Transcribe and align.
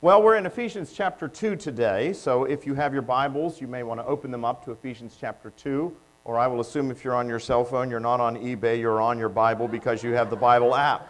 Well, 0.00 0.22
we're 0.22 0.36
in 0.36 0.46
Ephesians 0.46 0.92
chapter 0.92 1.26
2 1.26 1.56
today, 1.56 2.12
so 2.12 2.44
if 2.44 2.64
you 2.64 2.74
have 2.74 2.92
your 2.92 3.02
Bibles, 3.02 3.60
you 3.60 3.66
may 3.66 3.82
want 3.82 3.98
to 3.98 4.06
open 4.06 4.30
them 4.30 4.44
up 4.44 4.64
to 4.64 4.70
Ephesians 4.70 5.16
chapter 5.18 5.50
2, 5.50 5.92
or 6.22 6.38
I 6.38 6.46
will 6.46 6.60
assume 6.60 6.92
if 6.92 7.02
you're 7.02 7.16
on 7.16 7.28
your 7.28 7.40
cell 7.40 7.64
phone, 7.64 7.90
you're 7.90 7.98
not 7.98 8.20
on 8.20 8.36
eBay, 8.36 8.78
you're 8.78 9.00
on 9.00 9.18
your 9.18 9.28
Bible 9.28 9.66
because 9.66 10.04
you 10.04 10.12
have 10.12 10.30
the 10.30 10.36
Bible 10.36 10.76
app. 10.76 11.08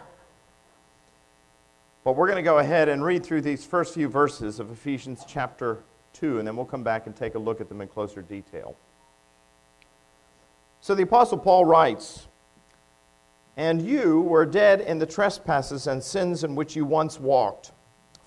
But 2.03 2.15
we're 2.15 2.25
going 2.25 2.37
to 2.37 2.41
go 2.41 2.57
ahead 2.57 2.89
and 2.89 3.05
read 3.05 3.23
through 3.23 3.41
these 3.41 3.63
first 3.63 3.93
few 3.93 4.07
verses 4.07 4.59
of 4.59 4.71
Ephesians 4.71 5.23
chapter 5.27 5.83
2, 6.13 6.39
and 6.39 6.47
then 6.47 6.55
we'll 6.55 6.65
come 6.65 6.81
back 6.81 7.05
and 7.05 7.15
take 7.15 7.35
a 7.35 7.39
look 7.39 7.61
at 7.61 7.69
them 7.69 7.81
in 7.81 7.87
closer 7.87 8.23
detail. 8.23 8.75
So 10.81 10.95
the 10.95 11.03
Apostle 11.03 11.37
Paul 11.37 11.63
writes, 11.63 12.27
And 13.55 13.83
you 13.83 14.21
were 14.21 14.47
dead 14.47 14.81
in 14.81 14.97
the 14.97 15.05
trespasses 15.05 15.85
and 15.85 16.01
sins 16.01 16.43
in 16.43 16.55
which 16.55 16.75
you 16.75 16.85
once 16.85 17.19
walked 17.19 17.71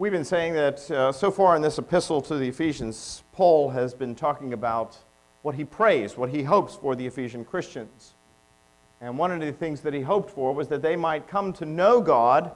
We've 0.00 0.12
been 0.12 0.24
saying 0.24 0.52
that 0.52 0.88
uh, 0.92 1.10
so 1.10 1.32
far 1.32 1.56
in 1.56 1.62
this 1.62 1.76
epistle 1.76 2.20
to 2.22 2.36
the 2.36 2.46
Ephesians, 2.46 3.24
Paul 3.32 3.70
has 3.70 3.94
been 3.94 4.14
talking 4.14 4.52
about 4.52 4.96
what 5.42 5.56
he 5.56 5.64
prays, 5.64 6.16
what 6.16 6.30
he 6.30 6.44
hopes 6.44 6.76
for 6.76 6.94
the 6.94 7.04
Ephesian 7.04 7.44
Christians. 7.44 8.14
And 9.00 9.18
one 9.18 9.32
of 9.32 9.40
the 9.40 9.50
things 9.50 9.80
that 9.80 9.92
he 9.92 10.00
hoped 10.00 10.30
for 10.30 10.54
was 10.54 10.68
that 10.68 10.82
they 10.82 10.94
might 10.94 11.26
come 11.26 11.52
to 11.54 11.64
know 11.64 12.00
God, 12.00 12.52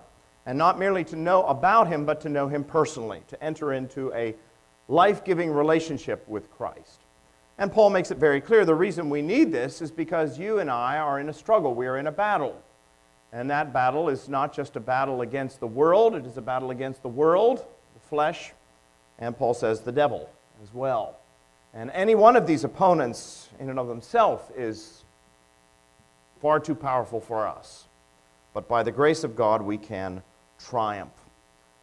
and 0.46 0.56
not 0.56 0.78
merely 0.78 1.02
to 1.02 1.16
know 1.16 1.42
about 1.46 1.88
him, 1.88 2.06
but 2.06 2.20
to 2.20 2.28
know 2.28 2.46
him 2.46 2.62
personally, 2.62 3.22
to 3.26 3.42
enter 3.42 3.72
into 3.72 4.14
a 4.14 4.36
life 4.86 5.24
giving 5.24 5.50
relationship 5.50 6.24
with 6.28 6.48
Christ. 6.48 7.00
And 7.58 7.72
Paul 7.72 7.90
makes 7.90 8.12
it 8.12 8.18
very 8.18 8.40
clear 8.40 8.64
the 8.64 8.76
reason 8.76 9.10
we 9.10 9.20
need 9.20 9.50
this 9.50 9.82
is 9.82 9.90
because 9.90 10.38
you 10.38 10.60
and 10.60 10.70
I 10.70 10.98
are 10.98 11.18
in 11.18 11.28
a 11.28 11.32
struggle, 11.32 11.74
we 11.74 11.88
are 11.88 11.98
in 11.98 12.06
a 12.06 12.12
battle. 12.12 12.62
And 13.32 13.50
that 13.50 13.72
battle 13.72 14.08
is 14.08 14.28
not 14.28 14.52
just 14.54 14.76
a 14.76 14.80
battle 14.80 15.22
against 15.22 15.60
the 15.60 15.66
world, 15.66 16.14
it 16.14 16.26
is 16.26 16.36
a 16.36 16.42
battle 16.42 16.70
against 16.70 17.02
the 17.02 17.08
world, 17.08 17.64
the 17.94 18.08
flesh, 18.08 18.52
and 19.18 19.36
Paul 19.36 19.54
says 19.54 19.80
the 19.80 19.92
devil 19.92 20.28
as 20.62 20.74
well. 20.74 21.16
And 21.74 21.90
any 21.92 22.14
one 22.14 22.36
of 22.36 22.46
these 22.46 22.64
opponents, 22.64 23.48
in 23.58 23.70
and 23.70 23.78
of 23.78 23.88
themselves, 23.88 24.44
is 24.56 25.04
far 26.40 26.60
too 26.60 26.74
powerful 26.74 27.20
for 27.20 27.46
us. 27.46 27.86
But 28.52 28.68
by 28.68 28.82
the 28.82 28.92
grace 28.92 29.24
of 29.24 29.34
God, 29.34 29.62
we 29.62 29.78
can 29.78 30.22
triumph. 30.58 31.12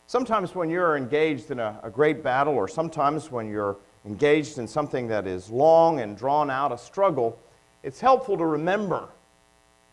Sometimes 0.06 0.54
when 0.54 0.70
you're 0.70 0.98
engaged 0.98 1.50
in 1.50 1.60
a, 1.60 1.80
a 1.82 1.90
great 1.90 2.22
battle, 2.24 2.54
or 2.54 2.68
sometimes 2.68 3.32
when 3.32 3.50
you're 3.50 3.78
engaged 4.06 4.60
in 4.60 4.68
something 4.68 5.08
that 5.08 5.26
is 5.26 5.50
long 5.50 6.00
and 6.00 6.18
drawn 6.18 6.50
out, 6.50 6.72
a 6.72 6.78
struggle, 6.78 7.40
it's 7.82 8.00
helpful 8.00 8.38
to 8.38 8.46
remember 8.46 9.10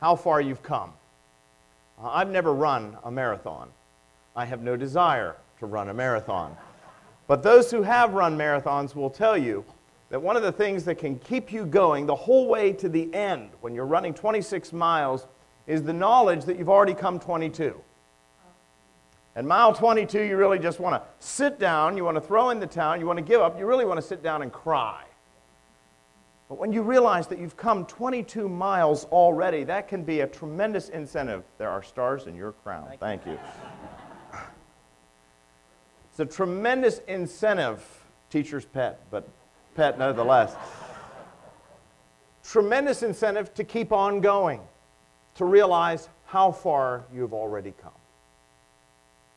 how 0.00 0.16
far 0.16 0.40
you've 0.40 0.62
come. 0.62 0.92
Uh, 1.98 2.08
I've 2.08 2.30
never 2.30 2.52
run 2.52 2.97
a 3.05 3.11
marathon. 3.11 3.70
I 4.34 4.44
have 4.44 4.62
no 4.62 4.77
desire 4.77 5.36
to 5.61 5.66
run 5.66 5.89
a 5.89 5.94
marathon. 5.94 6.56
But 7.27 7.42
those 7.42 7.70
who 7.70 7.83
have 7.83 8.12
run 8.12 8.36
marathons 8.36 8.94
will 8.94 9.11
tell 9.11 9.36
you 9.36 9.64
that 10.11 10.20
one 10.20 10.36
of 10.36 10.42
the 10.42 10.52
things 10.52 10.84
that 10.84 10.97
can 10.97 11.19
keep 11.19 11.52
you 11.52 11.67
going 11.67 12.06
the 12.06 12.14
whole 12.14 12.47
way 12.47 12.72
to 12.74 12.89
the 12.89 13.12
end 13.12 13.50
when 13.61 13.74
you're 13.74 13.86
running 13.86 14.14
26 14.14 14.72
miles 14.72 15.27
is 15.67 15.83
the 15.83 15.92
knowledge 15.92 16.44
that 16.44 16.58
you've 16.58 16.69
already 16.69 16.94
come 16.94 17.19
22. 17.19 17.74
At 19.34 19.45
mile 19.45 19.74
22, 19.74 20.23
you 20.23 20.36
really 20.36 20.58
just 20.58 20.80
want 20.80 20.95
to 20.95 21.08
sit 21.18 21.58
down, 21.58 21.96
you 21.96 22.05
want 22.05 22.17
to 22.17 22.20
throw 22.20 22.51
in 22.51 22.61
the 22.61 22.67
towel, 22.67 22.96
you 22.96 23.07
want 23.07 23.18
to 23.18 23.24
give 23.24 23.40
up, 23.40 23.58
you 23.58 23.67
really 23.67 23.84
want 23.84 24.01
to 24.01 24.07
sit 24.07 24.23
down 24.23 24.42
and 24.42 24.52
cry. 24.52 25.02
But 26.48 26.58
when 26.58 26.73
you 26.73 26.83
realize 26.83 27.27
that 27.29 27.40
you've 27.40 27.57
come 27.57 27.86
22 27.86 28.48
miles 28.48 29.05
already, 29.07 29.64
that 29.64 29.89
can 29.89 30.05
be 30.05 30.20
a 30.20 30.27
tremendous 30.27 30.89
incentive. 30.90 31.42
There 31.58 31.68
are 31.68 31.83
stars 31.83 32.27
in 32.27 32.36
your 32.36 32.52
crown. 32.52 32.86
Thank, 32.86 33.01
Thank 33.01 33.27
you. 33.27 33.39
it's 36.11 36.20
a 36.20 36.27
tremendous 36.27 37.01
incentive, 37.08 37.84
teacher's 38.30 38.64
pet, 38.64 39.01
but 39.11 39.29
pet 39.74 39.98
nonetheless. 39.98 40.55
tremendous 42.45 43.02
incentive 43.02 43.52
to 43.55 43.64
keep 43.64 43.92
on 43.92 44.20
going, 44.20 44.61
to 45.34 45.45
realize 45.45 46.08
how 46.27 46.52
far 46.52 47.05
you've 47.13 47.34
already 47.34 47.74
come. 47.83 47.90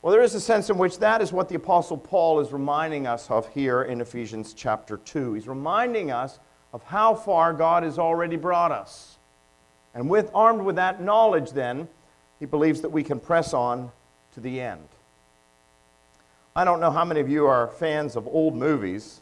Well, 0.02 0.12
there 0.12 0.22
is 0.22 0.34
a 0.34 0.40
sense 0.40 0.70
in 0.70 0.78
which 0.78 0.98
that 1.00 1.20
is 1.20 1.32
what 1.32 1.48
the 1.48 1.56
Apostle 1.56 1.98
Paul 1.98 2.40
is 2.40 2.52
reminding 2.52 3.06
us 3.06 3.28
of 3.30 3.48
here 3.48 3.82
in 3.82 4.00
Ephesians 4.00 4.54
chapter 4.54 4.96
2. 4.96 5.34
He's 5.34 5.48
reminding 5.48 6.10
us 6.10 6.38
of 6.72 6.82
how 6.84 7.14
far 7.14 7.52
God 7.52 7.82
has 7.82 7.98
already 7.98 8.36
brought 8.36 8.72
us. 8.72 9.18
And 9.94 10.08
with, 10.08 10.30
armed 10.34 10.62
with 10.62 10.76
that 10.76 11.02
knowledge, 11.02 11.50
then, 11.52 11.88
he 12.38 12.46
believes 12.46 12.80
that 12.80 12.90
we 12.90 13.02
can 13.02 13.20
press 13.20 13.52
on 13.52 13.90
to 14.34 14.40
the 14.40 14.60
end. 14.60 14.88
I 16.54 16.64
don't 16.64 16.80
know 16.80 16.90
how 16.90 17.04
many 17.04 17.20
of 17.20 17.28
you 17.28 17.46
are 17.46 17.68
fans 17.68 18.16
of 18.16 18.26
old 18.26 18.54
movies. 18.54 19.20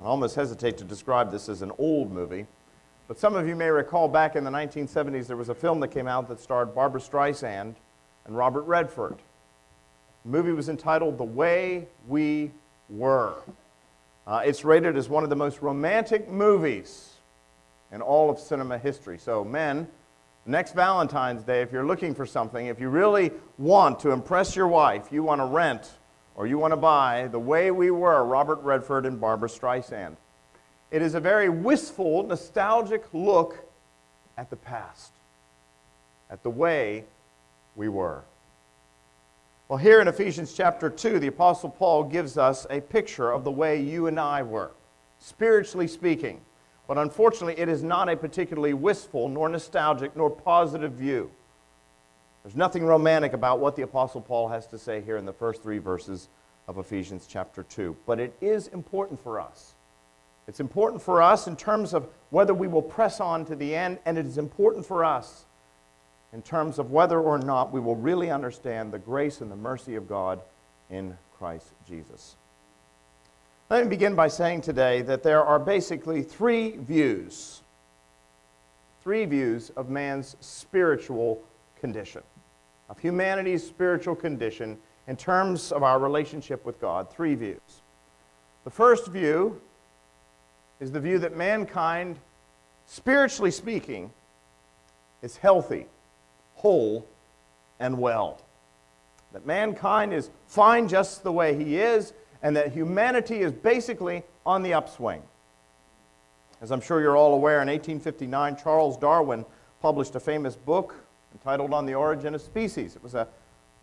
I 0.00 0.04
almost 0.04 0.34
hesitate 0.34 0.78
to 0.78 0.84
describe 0.84 1.30
this 1.30 1.48
as 1.48 1.62
an 1.62 1.72
old 1.78 2.10
movie. 2.12 2.46
But 3.06 3.18
some 3.18 3.34
of 3.34 3.46
you 3.46 3.54
may 3.54 3.68
recall 3.68 4.08
back 4.08 4.34
in 4.34 4.44
the 4.44 4.50
1970s 4.50 5.26
there 5.26 5.36
was 5.36 5.50
a 5.50 5.54
film 5.54 5.80
that 5.80 5.88
came 5.88 6.08
out 6.08 6.28
that 6.28 6.40
starred 6.40 6.74
Barbra 6.74 7.00
Streisand 7.00 7.74
and 8.24 8.36
Robert 8.36 8.62
Redford. 8.62 9.16
The 10.24 10.30
movie 10.30 10.52
was 10.52 10.70
entitled 10.70 11.18
The 11.18 11.24
Way 11.24 11.86
We 12.08 12.50
Were. 12.88 13.34
Uh, 14.26 14.42
it's 14.44 14.64
rated 14.64 14.96
as 14.96 15.08
one 15.08 15.22
of 15.22 15.30
the 15.30 15.36
most 15.36 15.60
romantic 15.60 16.30
movies 16.30 17.14
in 17.92 18.00
all 18.00 18.30
of 18.30 18.38
cinema 18.38 18.78
history. 18.78 19.18
So, 19.18 19.44
men, 19.44 19.86
next 20.46 20.74
Valentine's 20.74 21.42
Day, 21.42 21.60
if 21.60 21.72
you're 21.72 21.86
looking 21.86 22.14
for 22.14 22.24
something, 22.24 22.66
if 22.66 22.80
you 22.80 22.88
really 22.88 23.32
want 23.58 24.00
to 24.00 24.10
impress 24.10 24.56
your 24.56 24.68
wife, 24.68 25.12
you 25.12 25.22
want 25.22 25.40
to 25.40 25.46
rent 25.46 25.90
or 26.36 26.46
you 26.46 26.58
want 26.58 26.72
to 26.72 26.76
buy 26.76 27.28
The 27.30 27.38
Way 27.38 27.70
We 27.70 27.90
Were, 27.90 28.24
Robert 28.24 28.60
Redford 28.62 29.06
and 29.06 29.20
Barbra 29.20 29.48
Streisand. 29.48 30.16
It 30.90 31.02
is 31.02 31.14
a 31.14 31.20
very 31.20 31.48
wistful, 31.48 32.22
nostalgic 32.24 33.04
look 33.12 33.58
at 34.36 34.50
the 34.50 34.56
past, 34.56 35.12
at 36.30 36.42
the 36.42 36.50
way 36.50 37.04
we 37.76 37.88
were. 37.88 38.22
Well, 39.66 39.78
here 39.78 40.02
in 40.02 40.08
Ephesians 40.08 40.52
chapter 40.52 40.90
2, 40.90 41.18
the 41.18 41.28
Apostle 41.28 41.70
Paul 41.70 42.04
gives 42.04 42.36
us 42.36 42.66
a 42.68 42.82
picture 42.82 43.32
of 43.32 43.44
the 43.44 43.50
way 43.50 43.80
you 43.80 44.08
and 44.08 44.20
I 44.20 44.42
were, 44.42 44.72
spiritually 45.18 45.88
speaking. 45.88 46.42
But 46.86 46.98
unfortunately, 46.98 47.58
it 47.58 47.70
is 47.70 47.82
not 47.82 48.10
a 48.10 48.16
particularly 48.16 48.74
wistful, 48.74 49.30
nor 49.30 49.48
nostalgic, 49.48 50.14
nor 50.14 50.28
positive 50.28 50.92
view. 50.92 51.30
There's 52.42 52.54
nothing 52.54 52.84
romantic 52.84 53.32
about 53.32 53.58
what 53.58 53.74
the 53.74 53.80
Apostle 53.80 54.20
Paul 54.20 54.48
has 54.48 54.66
to 54.66 54.76
say 54.76 55.00
here 55.00 55.16
in 55.16 55.24
the 55.24 55.32
first 55.32 55.62
three 55.62 55.78
verses 55.78 56.28
of 56.68 56.76
Ephesians 56.76 57.26
chapter 57.26 57.62
2. 57.62 57.96
But 58.04 58.20
it 58.20 58.36
is 58.42 58.68
important 58.68 59.18
for 59.18 59.40
us. 59.40 59.72
It's 60.46 60.60
important 60.60 61.00
for 61.00 61.22
us 61.22 61.46
in 61.46 61.56
terms 61.56 61.94
of 61.94 62.06
whether 62.28 62.52
we 62.52 62.68
will 62.68 62.82
press 62.82 63.18
on 63.18 63.46
to 63.46 63.56
the 63.56 63.74
end, 63.74 63.98
and 64.04 64.18
it 64.18 64.26
is 64.26 64.36
important 64.36 64.84
for 64.84 65.06
us 65.06 65.46
in 66.34 66.42
terms 66.42 66.80
of 66.80 66.90
whether 66.90 67.20
or 67.20 67.38
not 67.38 67.72
we 67.72 67.78
will 67.78 67.94
really 67.94 68.28
understand 68.28 68.92
the 68.92 68.98
grace 68.98 69.40
and 69.40 69.50
the 69.50 69.56
mercy 69.56 69.94
of 69.94 70.08
God 70.08 70.40
in 70.90 71.16
Christ 71.38 71.68
Jesus. 71.86 72.34
Let 73.70 73.84
me 73.84 73.88
begin 73.88 74.16
by 74.16 74.26
saying 74.26 74.62
today 74.62 75.00
that 75.02 75.22
there 75.22 75.44
are 75.44 75.60
basically 75.60 76.22
three 76.22 76.76
views, 76.76 77.62
three 79.00 79.24
views 79.26 79.70
of 79.76 79.88
man's 79.88 80.36
spiritual 80.40 81.40
condition, 81.78 82.22
of 82.90 82.98
humanity's 82.98 83.64
spiritual 83.64 84.16
condition 84.16 84.76
in 85.06 85.16
terms 85.16 85.70
of 85.70 85.84
our 85.84 86.00
relationship 86.00 86.66
with 86.66 86.80
God. 86.80 87.08
Three 87.10 87.36
views. 87.36 87.82
The 88.64 88.70
first 88.70 89.06
view 89.06 89.60
is 90.80 90.90
the 90.90 91.00
view 91.00 91.20
that 91.20 91.36
mankind, 91.36 92.18
spiritually 92.86 93.52
speaking, 93.52 94.10
is 95.22 95.36
healthy 95.36 95.86
whole 96.64 97.06
and 97.78 97.98
well. 97.98 98.40
That 99.32 99.44
mankind 99.44 100.14
is 100.14 100.30
fine 100.46 100.88
just 100.88 101.22
the 101.22 101.30
way 101.30 101.54
he 101.54 101.76
is, 101.76 102.14
and 102.42 102.56
that 102.56 102.72
humanity 102.72 103.40
is 103.40 103.52
basically 103.52 104.22
on 104.46 104.62
the 104.62 104.72
upswing. 104.72 105.22
As 106.62 106.72
I'm 106.72 106.80
sure 106.80 107.02
you're 107.02 107.18
all 107.18 107.34
aware, 107.34 107.60
in 107.60 107.68
1859, 107.68 108.56
Charles 108.56 108.96
Darwin 108.96 109.44
published 109.82 110.14
a 110.14 110.20
famous 110.20 110.56
book 110.56 110.94
entitled 111.34 111.74
On 111.74 111.84
the 111.84 111.94
Origin 111.94 112.34
of 112.34 112.40
Species. 112.40 112.96
It 112.96 113.02
was 113.02 113.14
a 113.14 113.28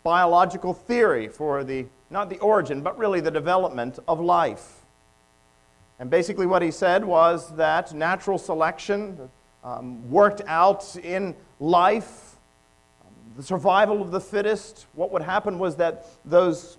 biological 0.02 0.74
theory 0.74 1.28
for 1.28 1.62
the, 1.62 1.86
not 2.10 2.30
the 2.30 2.38
origin, 2.40 2.82
but 2.82 2.98
really 2.98 3.20
the 3.20 3.30
development 3.30 4.00
of 4.08 4.18
life. 4.18 4.80
And 6.00 6.10
basically, 6.10 6.46
what 6.46 6.62
he 6.62 6.72
said 6.72 7.04
was 7.04 7.54
that 7.54 7.94
natural 7.94 8.38
selection 8.38 9.30
um, 9.62 10.10
worked 10.10 10.42
out 10.48 10.96
in 10.96 11.36
life, 11.60 12.31
the 13.36 13.42
survival 13.42 14.02
of 14.02 14.10
the 14.10 14.20
fittest. 14.20 14.86
What 14.94 15.10
would 15.12 15.22
happen 15.22 15.58
was 15.58 15.76
that 15.76 16.06
those 16.24 16.78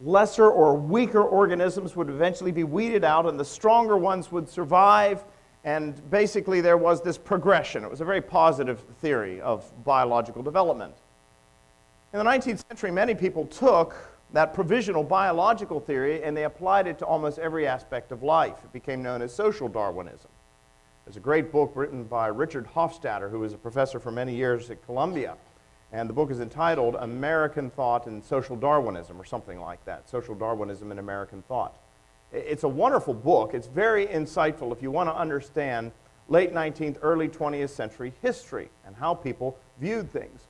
lesser 0.00 0.48
or 0.48 0.74
weaker 0.74 1.22
organisms 1.22 1.94
would 1.96 2.08
eventually 2.08 2.52
be 2.52 2.64
weeded 2.64 3.04
out, 3.04 3.26
and 3.26 3.38
the 3.38 3.44
stronger 3.44 3.96
ones 3.96 4.32
would 4.32 4.48
survive. 4.48 5.24
And 5.64 6.08
basically, 6.10 6.60
there 6.60 6.78
was 6.78 7.02
this 7.02 7.18
progression. 7.18 7.84
It 7.84 7.90
was 7.90 8.00
a 8.00 8.04
very 8.04 8.22
positive 8.22 8.80
theory 9.00 9.40
of 9.40 9.70
biological 9.84 10.42
development. 10.42 10.94
In 12.12 12.18
the 12.18 12.24
19th 12.24 12.66
century, 12.68 12.90
many 12.90 13.14
people 13.14 13.46
took 13.46 13.94
that 14.32 14.54
provisional 14.54 15.02
biological 15.02 15.80
theory 15.80 16.22
and 16.22 16.36
they 16.36 16.44
applied 16.44 16.86
it 16.86 16.98
to 16.98 17.04
almost 17.04 17.38
every 17.38 17.66
aspect 17.66 18.12
of 18.12 18.22
life. 18.22 18.56
It 18.64 18.72
became 18.72 19.02
known 19.02 19.22
as 19.22 19.34
social 19.34 19.68
Darwinism. 19.68 20.30
There's 21.10 21.16
a 21.16 21.20
great 21.20 21.50
book 21.50 21.72
written 21.74 22.04
by 22.04 22.28
Richard 22.28 22.68
Hofstadter, 22.72 23.32
who 23.32 23.40
was 23.40 23.52
a 23.52 23.58
professor 23.58 23.98
for 23.98 24.12
many 24.12 24.32
years 24.32 24.70
at 24.70 24.86
Columbia. 24.86 25.36
And 25.90 26.08
the 26.08 26.12
book 26.12 26.30
is 26.30 26.38
entitled 26.38 26.94
American 26.94 27.68
Thought 27.68 28.06
and 28.06 28.22
Social 28.22 28.54
Darwinism, 28.54 29.20
or 29.20 29.24
something 29.24 29.58
like 29.58 29.84
that 29.86 30.08
Social 30.08 30.36
Darwinism 30.36 30.92
and 30.92 31.00
American 31.00 31.42
Thought. 31.42 31.76
It's 32.30 32.62
a 32.62 32.68
wonderful 32.68 33.12
book. 33.12 33.54
It's 33.54 33.66
very 33.66 34.06
insightful 34.06 34.70
if 34.70 34.82
you 34.82 34.92
want 34.92 35.08
to 35.08 35.16
understand 35.16 35.90
late 36.28 36.54
19th, 36.54 36.98
early 37.02 37.28
20th 37.28 37.70
century 37.70 38.12
history 38.22 38.70
and 38.86 38.94
how 38.94 39.12
people 39.12 39.58
viewed 39.80 40.08
things. 40.12 40.46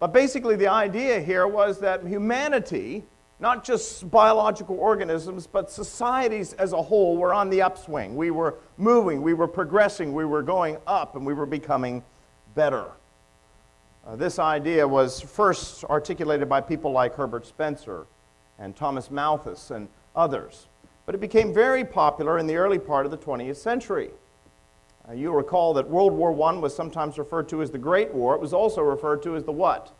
But 0.00 0.14
basically, 0.14 0.56
the 0.56 0.68
idea 0.68 1.20
here 1.20 1.46
was 1.46 1.80
that 1.80 2.02
humanity 2.06 3.04
not 3.40 3.64
just 3.64 4.10
biological 4.10 4.76
organisms, 4.78 5.46
but 5.46 5.70
societies 5.70 6.54
as 6.54 6.72
a 6.72 6.82
whole 6.82 7.16
were 7.16 7.32
on 7.32 7.50
the 7.50 7.62
upswing. 7.62 8.16
We 8.16 8.30
were 8.30 8.56
moving, 8.76 9.22
we 9.22 9.34
were 9.34 9.46
progressing, 9.46 10.12
we 10.12 10.24
were 10.24 10.42
going 10.42 10.78
up, 10.86 11.14
and 11.14 11.24
we 11.24 11.34
were 11.34 11.46
becoming 11.46 12.02
better. 12.54 12.86
Uh, 14.04 14.16
this 14.16 14.38
idea 14.38 14.86
was 14.86 15.20
first 15.20 15.84
articulated 15.84 16.48
by 16.48 16.60
people 16.60 16.90
like 16.90 17.14
Herbert 17.14 17.46
Spencer 17.46 18.06
and 18.58 18.74
Thomas 18.74 19.10
Malthus 19.10 19.70
and 19.70 19.88
others, 20.16 20.66
but 21.06 21.14
it 21.14 21.20
became 21.20 21.54
very 21.54 21.84
popular 21.84 22.38
in 22.38 22.46
the 22.46 22.56
early 22.56 22.78
part 22.78 23.04
of 23.04 23.12
the 23.12 23.18
20th 23.18 23.56
century. 23.56 24.10
Uh, 25.08 25.12
you'll 25.12 25.34
recall 25.34 25.72
that 25.74 25.88
World 25.88 26.12
War 26.12 26.32
I 26.48 26.58
was 26.58 26.74
sometimes 26.74 27.18
referred 27.18 27.48
to 27.50 27.62
as 27.62 27.70
the 27.70 27.78
Great 27.78 28.12
War. 28.12 28.34
It 28.34 28.40
was 28.40 28.52
also 28.52 28.82
referred 28.82 29.22
to 29.22 29.36
as 29.36 29.44
the 29.44 29.52
what? 29.52 29.92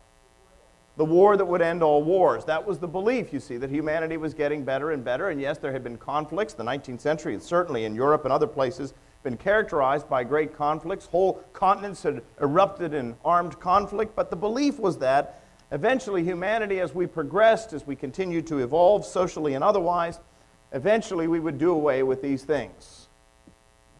The 0.99 1.05
war 1.05 1.37
that 1.37 1.45
would 1.45 1.61
end 1.61 1.81
all 1.81 2.03
wars. 2.03 2.43
That 2.43 2.67
was 2.67 2.77
the 2.77 2.87
belief, 2.87 3.31
you 3.31 3.39
see, 3.39 3.55
that 3.55 3.69
humanity 3.69 4.17
was 4.17 4.33
getting 4.33 4.65
better 4.65 4.91
and 4.91 5.01
better. 5.01 5.29
And 5.29 5.39
yes, 5.39 5.57
there 5.57 5.71
had 5.71 5.81
been 5.81 5.95
conflicts. 5.95 6.53
The 6.53 6.65
19th 6.65 6.99
century, 6.99 7.39
certainly 7.39 7.85
in 7.85 7.95
Europe 7.95 8.25
and 8.25 8.33
other 8.33 8.45
places, 8.45 8.93
been 9.23 9.37
characterized 9.37 10.09
by 10.09 10.25
great 10.25 10.53
conflicts. 10.53 11.05
Whole 11.05 11.35
continents 11.53 12.03
had 12.03 12.21
erupted 12.41 12.93
in 12.93 13.15
armed 13.23 13.61
conflict. 13.61 14.13
But 14.13 14.29
the 14.29 14.35
belief 14.35 14.77
was 14.77 14.97
that 14.97 15.41
eventually 15.71 16.21
humanity, 16.21 16.81
as 16.81 16.93
we 16.93 17.07
progressed, 17.07 17.71
as 17.71 17.87
we 17.87 17.95
continued 17.95 18.45
to 18.47 18.57
evolve 18.57 19.05
socially 19.05 19.53
and 19.53 19.63
otherwise, 19.63 20.19
eventually 20.73 21.27
we 21.27 21.39
would 21.39 21.57
do 21.57 21.71
away 21.71 22.03
with 22.03 22.21
these 22.21 22.43
things. 22.43 23.07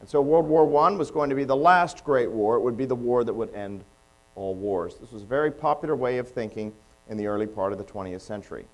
And 0.01 0.09
so 0.09 0.19
World 0.19 0.47
War 0.47 0.65
I 0.83 0.91
was 0.91 1.11
going 1.11 1.29
to 1.29 1.35
be 1.37 1.45
the 1.45 1.55
last 1.55 2.03
great 2.03 2.29
war. 2.29 2.57
It 2.57 2.61
would 2.61 2.75
be 2.75 2.85
the 2.85 2.93
war 2.93 3.23
that 3.23 3.33
would 3.33 3.55
end 3.55 3.85
all 4.35 4.53
wars. 4.53 4.97
This 4.99 5.13
was 5.13 5.23
a 5.23 5.25
very 5.25 5.49
popular 5.49 5.95
way 5.95 6.17
of 6.17 6.27
thinking 6.27 6.73
in 7.09 7.17
the 7.17 7.27
early 7.27 7.47
part 7.47 7.71
of 7.71 7.77
the 7.77 7.83
20th 7.83 8.21
century. 8.21 8.65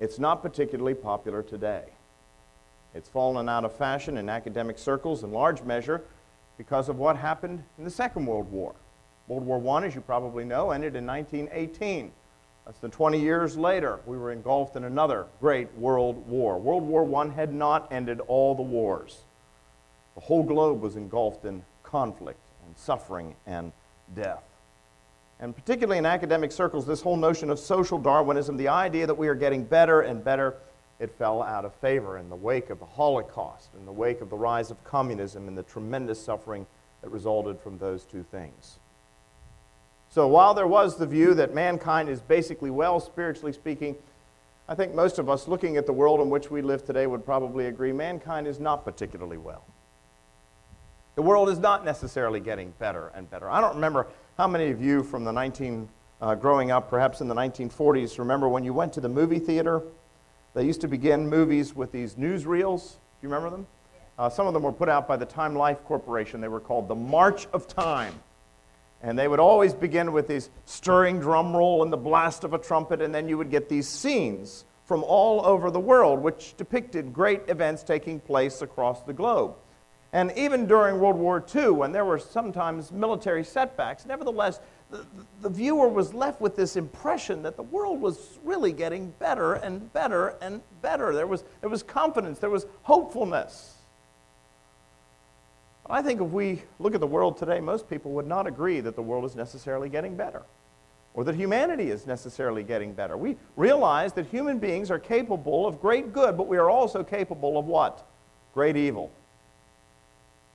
It's 0.00 0.18
not 0.18 0.42
particularly 0.42 0.94
popular 0.94 1.42
today. 1.42 1.84
It's 2.94 3.08
fallen 3.08 3.48
out 3.48 3.64
of 3.64 3.72
fashion 3.74 4.16
in 4.16 4.28
academic 4.28 4.78
circles 4.78 5.22
in 5.22 5.30
large 5.30 5.62
measure 5.62 6.02
because 6.56 6.88
of 6.88 6.96
what 6.96 7.16
happened 7.16 7.62
in 7.78 7.84
the 7.84 7.90
Second 7.90 8.26
World 8.26 8.50
War. 8.50 8.74
World 9.28 9.44
War 9.44 9.80
I, 9.80 9.86
as 9.86 9.94
you 9.94 10.00
probably 10.00 10.44
know, 10.44 10.72
ended 10.72 10.96
in 10.96 11.06
1918. 11.06 12.10
Less 12.66 12.78
than 12.78 12.90
20 12.90 13.20
years 13.20 13.56
later, 13.56 14.00
we 14.06 14.18
were 14.18 14.32
engulfed 14.32 14.76
in 14.76 14.84
another 14.84 15.26
great 15.40 15.72
world 15.76 16.26
war. 16.28 16.58
World 16.58 16.82
War 16.82 17.22
I 17.22 17.28
had 17.28 17.52
not 17.54 17.92
ended 17.92 18.20
all 18.20 18.54
the 18.54 18.62
wars. 18.62 19.20
The 20.14 20.20
whole 20.20 20.42
globe 20.42 20.80
was 20.80 20.96
engulfed 20.96 21.44
in 21.44 21.62
conflict 21.82 22.40
and 22.66 22.76
suffering 22.76 23.36
and 23.46 23.72
death. 24.14 24.49
And 25.40 25.56
particularly 25.56 25.96
in 25.96 26.04
academic 26.04 26.52
circles, 26.52 26.86
this 26.86 27.00
whole 27.00 27.16
notion 27.16 27.48
of 27.48 27.58
social 27.58 27.98
Darwinism, 27.98 28.58
the 28.58 28.68
idea 28.68 29.06
that 29.06 29.14
we 29.14 29.26
are 29.26 29.34
getting 29.34 29.64
better 29.64 30.02
and 30.02 30.22
better, 30.22 30.56
it 30.98 31.10
fell 31.10 31.42
out 31.42 31.64
of 31.64 31.74
favor 31.76 32.18
in 32.18 32.28
the 32.28 32.36
wake 32.36 32.68
of 32.68 32.78
the 32.78 32.84
Holocaust, 32.84 33.70
in 33.74 33.86
the 33.86 33.92
wake 33.92 34.20
of 34.20 34.28
the 34.28 34.36
rise 34.36 34.70
of 34.70 34.84
communism, 34.84 35.48
and 35.48 35.56
the 35.56 35.62
tremendous 35.62 36.22
suffering 36.22 36.66
that 37.00 37.08
resulted 37.08 37.58
from 37.58 37.78
those 37.78 38.04
two 38.04 38.22
things. 38.22 38.78
So 40.10 40.28
while 40.28 40.52
there 40.52 40.66
was 40.66 40.98
the 40.98 41.06
view 41.06 41.32
that 41.34 41.54
mankind 41.54 42.10
is 42.10 42.20
basically 42.20 42.70
well, 42.70 43.00
spiritually 43.00 43.54
speaking, 43.54 43.96
I 44.68 44.74
think 44.74 44.94
most 44.94 45.18
of 45.18 45.30
us 45.30 45.48
looking 45.48 45.78
at 45.78 45.86
the 45.86 45.92
world 45.92 46.20
in 46.20 46.28
which 46.28 46.50
we 46.50 46.60
live 46.60 46.84
today 46.84 47.06
would 47.06 47.24
probably 47.24 47.66
agree 47.66 47.92
mankind 47.92 48.46
is 48.46 48.60
not 48.60 48.84
particularly 48.84 49.38
well. 49.38 49.64
The 51.14 51.22
world 51.22 51.48
is 51.48 51.58
not 51.58 51.84
necessarily 51.84 52.40
getting 52.40 52.72
better 52.78 53.10
and 53.14 53.30
better. 53.30 53.48
I 53.50 53.60
don't 53.60 53.74
remember 53.74 54.06
how 54.40 54.48
many 54.48 54.70
of 54.70 54.80
you 54.80 55.02
from 55.02 55.22
the 55.22 55.30
19, 55.30 55.86
uh, 56.22 56.34
growing 56.34 56.70
up 56.70 56.88
perhaps 56.88 57.20
in 57.20 57.28
the 57.28 57.34
1940s, 57.34 58.18
remember 58.18 58.48
when 58.48 58.64
you 58.64 58.72
went 58.72 58.90
to 58.90 58.98
the 58.98 59.06
movie 59.06 59.38
theater? 59.38 59.82
They 60.54 60.64
used 60.64 60.80
to 60.80 60.88
begin 60.88 61.28
movies 61.28 61.76
with 61.76 61.92
these 61.92 62.14
newsreels. 62.14 62.92
Do 62.92 62.96
you 63.20 63.28
remember 63.28 63.50
them? 63.50 63.66
Uh, 64.18 64.30
some 64.30 64.46
of 64.46 64.54
them 64.54 64.62
were 64.62 64.72
put 64.72 64.88
out 64.88 65.06
by 65.06 65.18
the 65.18 65.26
Time 65.26 65.54
Life 65.54 65.84
Corporation. 65.84 66.40
They 66.40 66.48
were 66.48 66.58
called 66.58 66.88
The 66.88 66.94
March 66.94 67.48
of 67.52 67.68
Time. 67.68 68.14
And 69.02 69.18
they 69.18 69.28
would 69.28 69.40
always 69.40 69.74
begin 69.74 70.10
with 70.10 70.26
these 70.26 70.48
stirring 70.64 71.20
drum 71.20 71.54
roll 71.54 71.82
and 71.82 71.92
the 71.92 71.98
blast 71.98 72.42
of 72.42 72.54
a 72.54 72.58
trumpet, 72.58 73.02
and 73.02 73.14
then 73.14 73.28
you 73.28 73.36
would 73.36 73.50
get 73.50 73.68
these 73.68 73.90
scenes 73.90 74.64
from 74.86 75.04
all 75.04 75.44
over 75.44 75.70
the 75.70 75.78
world, 75.78 76.18
which 76.18 76.56
depicted 76.56 77.12
great 77.12 77.42
events 77.48 77.82
taking 77.82 78.18
place 78.18 78.62
across 78.62 79.02
the 79.02 79.12
globe. 79.12 79.54
And 80.12 80.32
even 80.36 80.66
during 80.66 80.98
World 80.98 81.16
War 81.16 81.44
II, 81.54 81.70
when 81.70 81.92
there 81.92 82.04
were 82.04 82.18
sometimes 82.18 82.90
military 82.90 83.44
setbacks, 83.44 84.04
nevertheless, 84.04 84.58
the, 84.90 85.06
the, 85.40 85.48
viewer 85.48 85.88
was 85.88 86.12
left 86.12 86.40
with 86.40 86.56
this 86.56 86.74
impression 86.74 87.42
that 87.42 87.56
the 87.56 87.62
world 87.62 88.00
was 88.00 88.40
really 88.42 88.72
getting 88.72 89.10
better 89.20 89.54
and 89.54 89.92
better 89.92 90.34
and 90.42 90.62
better. 90.82 91.14
There 91.14 91.28
was, 91.28 91.44
there 91.60 91.70
was 91.70 91.84
confidence, 91.84 92.40
there 92.40 92.50
was 92.50 92.66
hopefulness. 92.82 93.76
I 95.88 96.02
think 96.02 96.20
if 96.20 96.28
we 96.28 96.62
look 96.80 96.94
at 96.94 97.00
the 97.00 97.06
world 97.06 97.36
today, 97.36 97.60
most 97.60 97.88
people 97.88 98.10
would 98.12 98.26
not 98.26 98.48
agree 98.48 98.80
that 98.80 98.96
the 98.96 99.02
world 99.02 99.24
is 99.24 99.36
necessarily 99.36 99.88
getting 99.88 100.16
better 100.16 100.42
or 101.14 101.24
that 101.24 101.34
humanity 101.36 101.90
is 101.90 102.06
necessarily 102.06 102.62
getting 102.62 102.92
better. 102.92 103.16
We 103.16 103.36
realize 103.56 104.12
that 104.14 104.26
human 104.26 104.58
beings 104.58 104.90
are 104.90 104.98
capable 104.98 105.66
of 105.66 105.80
great 105.80 106.12
good, 106.12 106.36
but 106.36 106.48
we 106.48 106.56
are 106.56 106.70
also 106.70 107.02
capable 107.04 107.58
of 107.58 107.66
what? 107.66 108.06
Great 108.54 108.76
evil 108.76 109.12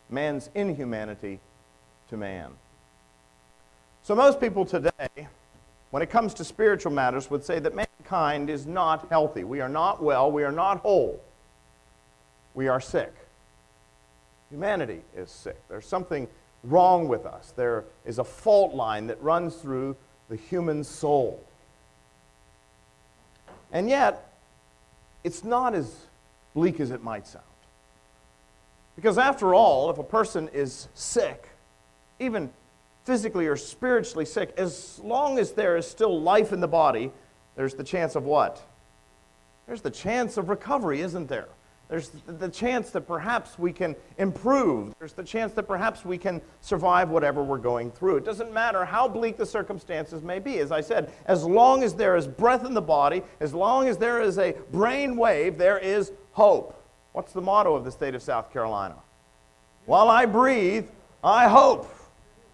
man's 0.09 0.49
inhumanity 0.55 1.39
to 2.09 2.17
man. 2.17 2.51
So 4.03 4.15
most 4.15 4.39
people 4.39 4.65
today, 4.65 5.27
when 5.91 6.03
it 6.03 6.09
comes 6.09 6.33
to 6.35 6.43
spiritual 6.43 6.91
matters, 6.91 7.29
would 7.31 7.43
say 7.43 7.59
that 7.59 7.73
mankind 7.73 8.49
is 8.49 8.65
not 8.65 9.07
healthy. 9.09 9.43
We 9.43 9.61
are 9.61 9.69
not 9.69 10.03
well. 10.03 10.31
We 10.31 10.43
are 10.43 10.51
not 10.51 10.79
whole. 10.79 11.19
We 12.53 12.67
are 12.67 12.79
sick. 12.79 13.13
Humanity 14.51 15.01
is 15.15 15.31
sick. 15.31 15.59
There's 15.69 15.87
something 15.87 16.27
wrong 16.63 17.07
with 17.07 17.25
us. 17.25 17.53
There 17.55 17.85
is 18.05 18.19
a 18.19 18.23
fault 18.23 18.75
line 18.75 19.07
that 19.07 19.21
runs 19.21 19.55
through 19.55 19.95
the 20.29 20.35
human 20.35 20.83
soul. 20.83 21.43
And 23.71 23.89
yet, 23.89 24.33
it's 25.23 25.43
not 25.43 25.73
as 25.73 26.05
bleak 26.53 26.79
as 26.79 26.91
it 26.91 27.03
might 27.03 27.27
sound. 27.27 27.43
Because 28.95 29.17
after 29.17 29.53
all, 29.53 29.89
if 29.89 29.97
a 29.97 30.03
person 30.03 30.49
is 30.53 30.87
sick, 30.93 31.49
even 32.19 32.51
physically 33.03 33.47
or 33.47 33.55
spiritually 33.55 34.25
sick, 34.25 34.53
as 34.57 34.99
long 35.03 35.37
as 35.37 35.51
there 35.51 35.77
is 35.77 35.87
still 35.87 36.21
life 36.21 36.53
in 36.53 36.59
the 36.59 36.67
body, 36.67 37.11
there's 37.55 37.75
the 37.75 37.83
chance 37.83 38.15
of 38.15 38.23
what? 38.23 38.61
There's 39.67 39.81
the 39.81 39.91
chance 39.91 40.37
of 40.37 40.49
recovery, 40.49 41.01
isn't 41.01 41.27
there? 41.27 41.49
There's 41.87 42.09
the 42.25 42.49
chance 42.49 42.89
that 42.91 43.01
perhaps 43.01 43.59
we 43.59 43.71
can 43.71 43.95
improve. 44.17 44.95
There's 44.97 45.13
the 45.13 45.23
chance 45.23 45.53
that 45.53 45.63
perhaps 45.63 46.03
we 46.03 46.17
can 46.17 46.41
survive 46.61 47.09
whatever 47.09 47.43
we're 47.43 47.59
going 47.59 47.91
through. 47.91 48.17
It 48.17 48.25
doesn't 48.25 48.51
matter 48.51 48.85
how 48.85 49.07
bleak 49.07 49.37
the 49.37 49.45
circumstances 49.45 50.23
may 50.23 50.39
be. 50.39 50.57
As 50.57 50.71
I 50.71 50.81
said, 50.81 51.11
as 51.27 51.43
long 51.43 51.83
as 51.83 51.93
there 51.93 52.15
is 52.15 52.27
breath 52.27 52.65
in 52.65 52.73
the 52.73 52.81
body, 52.81 53.21
as 53.39 53.53
long 53.53 53.87
as 53.87 53.97
there 53.97 54.19
is 54.19 54.39
a 54.39 54.53
brain 54.71 55.15
wave, 55.15 55.59
there 55.59 55.77
is 55.77 56.11
hope. 56.31 56.74
What's 57.15 57.31
the 57.31 57.39
motto 57.39 57.75
of 57.75 57.85
the 57.85 57.91
state 57.91 58.13
of 58.13 58.21
South 58.21 58.51
Carolina? 58.51 58.95
While 59.85 60.09
I 60.09 60.25
breathe, 60.25 60.87
I 61.23 61.47
hope. 61.47 61.89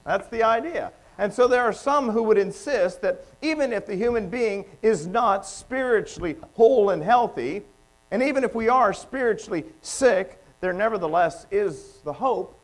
That's 0.06 0.28
the 0.28 0.44
idea. 0.44 0.92
And 1.18 1.34
so 1.34 1.48
there 1.48 1.64
are 1.64 1.74
some 1.74 2.12
who 2.12 2.22
would 2.22 2.38
insist 2.38 3.02
that 3.02 3.26
even 3.42 3.74
if 3.74 3.88
the 3.88 3.96
human 3.96 4.30
being 4.30 4.66
is 4.84 5.08
not 5.08 5.48
spiritually 5.48 6.36
whole 6.54 6.92
and 6.92 7.02
healthy, 7.02 7.64
And 8.12 8.22
even 8.22 8.44
if 8.44 8.54
we 8.54 8.68
are 8.68 8.94
spiritually 8.94 9.64
sick, 9.82 10.44
there 10.60 10.74
nevertheless 10.74 11.48
is 11.50 12.00
the 12.04 12.14
hope, 12.14 12.60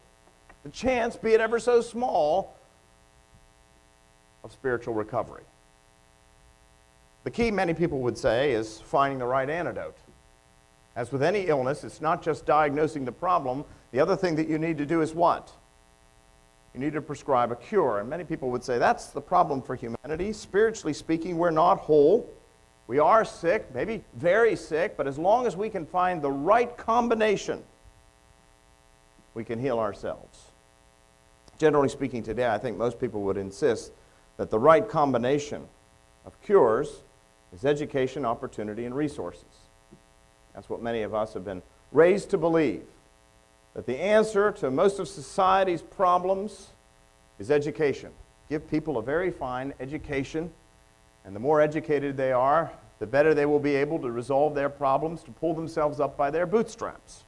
the 0.63 0.69
chance, 0.69 1.15
be 1.15 1.31
it 1.31 1.41
ever 1.41 1.57
so 1.57 1.81
small, 1.81 2.53
of 4.43 4.51
spiritual 4.51 4.93
recovery. 4.93 5.43
The 7.23 7.31
key, 7.31 7.49
many 7.49 7.73
people 7.73 7.99
would 7.99 8.17
say, 8.17 8.51
is 8.51 8.79
finding 8.79 9.19
the 9.19 9.25
right 9.25 9.49
antidote. 9.49 9.97
As 10.97 11.11
with 11.11 11.21
any 11.21 11.41
illness, 11.41 11.83
it's 11.83 12.01
not 12.01 12.23
just 12.23 12.47
diagnosing 12.47 13.05
the 13.05 13.11
problem. 13.11 13.63
The 13.91 13.99
other 13.99 14.15
thing 14.15 14.35
that 14.37 14.49
you 14.49 14.57
need 14.57 14.79
to 14.79 14.85
do 14.85 15.01
is 15.01 15.13
what? 15.13 15.51
You 16.73 16.79
need 16.79 16.93
to 16.93 17.01
prescribe 17.03 17.51
a 17.51 17.55
cure. 17.55 17.99
And 17.99 18.09
many 18.09 18.23
people 18.23 18.49
would 18.49 18.63
say 18.63 18.79
that's 18.79 19.07
the 19.07 19.21
problem 19.21 19.61
for 19.61 19.75
humanity. 19.75 20.33
Spiritually 20.33 20.93
speaking, 20.93 21.37
we're 21.37 21.51
not 21.51 21.77
whole. 21.77 22.27
We 22.87 22.97
are 22.97 23.23
sick, 23.23 23.67
maybe 23.75 24.03
very 24.15 24.55
sick, 24.55 24.97
but 24.97 25.05
as 25.05 25.19
long 25.19 25.45
as 25.45 25.55
we 25.55 25.69
can 25.69 25.85
find 25.85 26.19
the 26.19 26.31
right 26.31 26.75
combination, 26.75 27.61
we 29.35 29.43
can 29.43 29.59
heal 29.59 29.77
ourselves. 29.77 30.45
Generally 31.59 31.89
speaking, 31.89 32.23
today, 32.23 32.47
I 32.47 32.57
think 32.57 32.75
most 32.75 32.99
people 32.99 33.21
would 33.21 33.37
insist 33.37 33.91
that 34.37 34.49
the 34.49 34.57
right 34.57 34.87
combination 34.87 35.67
of 36.25 36.41
cures 36.41 37.03
is 37.53 37.65
education, 37.65 38.25
opportunity, 38.25 38.85
and 38.85 38.95
resources. 38.95 39.66
That's 40.57 40.69
what 40.71 40.81
many 40.81 41.03
of 41.03 41.13
us 41.13 41.35
have 41.35 41.45
been 41.45 41.61
raised 41.91 42.31
to 42.31 42.37
believe 42.39 42.81
that 43.75 43.85
the 43.85 43.95
answer 43.99 44.51
to 44.53 44.71
most 44.71 44.97
of 44.97 45.07
society's 45.07 45.83
problems 45.83 46.69
is 47.37 47.51
education. 47.51 48.09
Give 48.49 48.67
people 48.67 48.97
a 48.97 49.03
very 49.03 49.29
fine 49.29 49.71
education, 49.79 50.51
and 51.25 51.35
the 51.35 51.39
more 51.39 51.61
educated 51.61 52.17
they 52.17 52.31
are, 52.31 52.71
the 52.97 53.05
better 53.05 53.35
they 53.35 53.45
will 53.45 53.59
be 53.59 53.75
able 53.75 53.99
to 53.99 54.09
resolve 54.09 54.55
their 54.55 54.67
problems, 54.67 55.21
to 55.25 55.31
pull 55.31 55.53
themselves 55.53 55.99
up 55.99 56.17
by 56.17 56.31
their 56.31 56.47
bootstraps. 56.47 57.21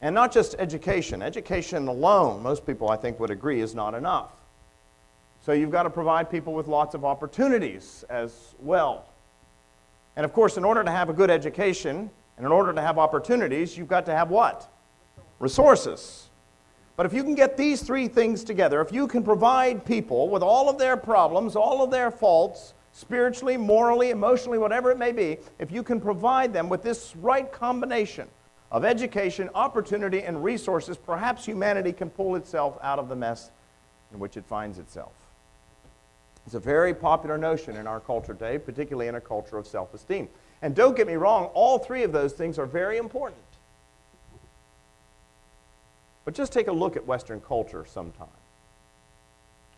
And 0.00 0.14
not 0.14 0.32
just 0.32 0.54
education. 0.58 1.20
Education 1.20 1.86
alone, 1.86 2.42
most 2.42 2.66
people 2.66 2.88
I 2.88 2.96
think 2.96 3.20
would 3.20 3.30
agree, 3.30 3.60
is 3.60 3.74
not 3.74 3.92
enough. 3.92 4.30
So 5.44 5.52
you've 5.52 5.70
got 5.70 5.82
to 5.82 5.90
provide 5.90 6.30
people 6.30 6.54
with 6.54 6.66
lots 6.66 6.94
of 6.94 7.04
opportunities 7.04 8.06
as 8.08 8.54
well. 8.58 9.04
And 10.18 10.24
of 10.24 10.32
course, 10.32 10.56
in 10.56 10.64
order 10.64 10.82
to 10.82 10.90
have 10.90 11.08
a 11.08 11.12
good 11.12 11.30
education 11.30 12.10
and 12.36 12.44
in 12.44 12.50
order 12.50 12.72
to 12.72 12.82
have 12.82 12.98
opportunities, 12.98 13.78
you've 13.78 13.86
got 13.86 14.04
to 14.06 14.12
have 14.12 14.30
what? 14.30 14.68
Resources. 15.38 16.28
But 16.96 17.06
if 17.06 17.12
you 17.12 17.22
can 17.22 17.36
get 17.36 17.56
these 17.56 17.82
three 17.82 18.08
things 18.08 18.42
together, 18.42 18.80
if 18.80 18.90
you 18.90 19.06
can 19.06 19.22
provide 19.22 19.84
people 19.84 20.28
with 20.28 20.42
all 20.42 20.68
of 20.68 20.76
their 20.76 20.96
problems, 20.96 21.54
all 21.54 21.84
of 21.84 21.92
their 21.92 22.10
faults, 22.10 22.74
spiritually, 22.90 23.56
morally, 23.56 24.10
emotionally, 24.10 24.58
whatever 24.58 24.90
it 24.90 24.98
may 24.98 25.12
be, 25.12 25.38
if 25.60 25.70
you 25.70 25.84
can 25.84 26.00
provide 26.00 26.52
them 26.52 26.68
with 26.68 26.82
this 26.82 27.14
right 27.14 27.52
combination 27.52 28.26
of 28.72 28.84
education, 28.84 29.48
opportunity, 29.54 30.24
and 30.24 30.42
resources, 30.42 30.96
perhaps 30.96 31.44
humanity 31.44 31.92
can 31.92 32.10
pull 32.10 32.34
itself 32.34 32.76
out 32.82 32.98
of 32.98 33.08
the 33.08 33.14
mess 33.14 33.52
in 34.12 34.18
which 34.18 34.36
it 34.36 34.44
finds 34.44 34.80
itself. 34.80 35.12
It's 36.48 36.54
a 36.54 36.60
very 36.60 36.94
popular 36.94 37.36
notion 37.36 37.76
in 37.76 37.86
our 37.86 38.00
culture 38.00 38.32
today, 38.32 38.56
particularly 38.56 39.06
in 39.06 39.16
a 39.16 39.20
culture 39.20 39.58
of 39.58 39.66
self 39.66 39.92
esteem. 39.92 40.30
And 40.62 40.74
don't 40.74 40.96
get 40.96 41.06
me 41.06 41.12
wrong, 41.16 41.50
all 41.52 41.78
three 41.78 42.04
of 42.04 42.12
those 42.12 42.32
things 42.32 42.58
are 42.58 42.64
very 42.64 42.96
important. 42.96 43.42
But 46.24 46.32
just 46.32 46.50
take 46.50 46.66
a 46.66 46.72
look 46.72 46.96
at 46.96 47.04
Western 47.06 47.42
culture 47.42 47.84
sometime. 47.84 48.28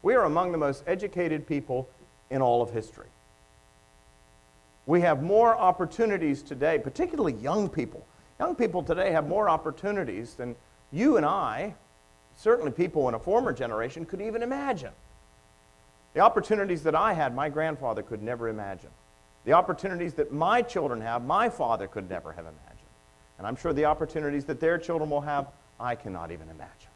We 0.03 0.15
are 0.15 0.23
among 0.23 0.53
the 0.53 0.59
most 0.59 0.85
educated 0.87 1.45
people 1.45 1.89
in 2.31 2.41
all 2.41 2.63
of 2.63 2.71
history. 2.71 3.09
We 4.87 5.01
have 5.01 5.25
more 5.25 5.57
opportunities 5.57 6.41
today, 6.41 6.79
particularly 6.79 7.33
young 7.33 7.69
people. 7.69 8.07
Young 8.39 8.55
people 8.55 8.85
today 8.85 9.11
have 9.11 9.27
more 9.27 9.51
opportunities 9.51 10.35
than 10.35 10.55
you 10.93 11.17
and 11.17 11.27
I, 11.27 11.75
certainly 12.37 12.71
people 12.71 13.09
in 13.09 13.15
a 13.15 13.19
former 13.19 13.53
generation, 13.53 14.05
could 14.07 14.21
even 14.21 14.45
imagine. 14.45 14.93
The 16.15 16.21
opportunities 16.21 16.83
that 16.83 16.95
I 16.95 17.13
had, 17.13 17.35
my 17.35 17.49
grandfather 17.49 18.03
could 18.03 18.23
never 18.23 18.49
imagine. 18.49 18.91
The 19.45 19.53
opportunities 19.53 20.15
that 20.15 20.33
my 20.33 20.61
children 20.63 21.01
have, 21.01 21.25
my 21.25 21.49
father 21.49 21.87
could 21.87 22.11
never 22.11 22.33
have 22.33 22.45
imagined. 22.45 22.89
And 23.39 23.47
I'm 23.47 23.57
sure 23.57 23.73
the 23.73 23.87
opportunities 23.87 24.45
that 24.47 24.61
their 24.61 24.77
children 24.77 25.09
will 25.09 25.23
have, 25.23 25.47
I 25.79 25.95
cannot 25.95 26.31
even 26.31 26.49
imagine. 26.51 26.91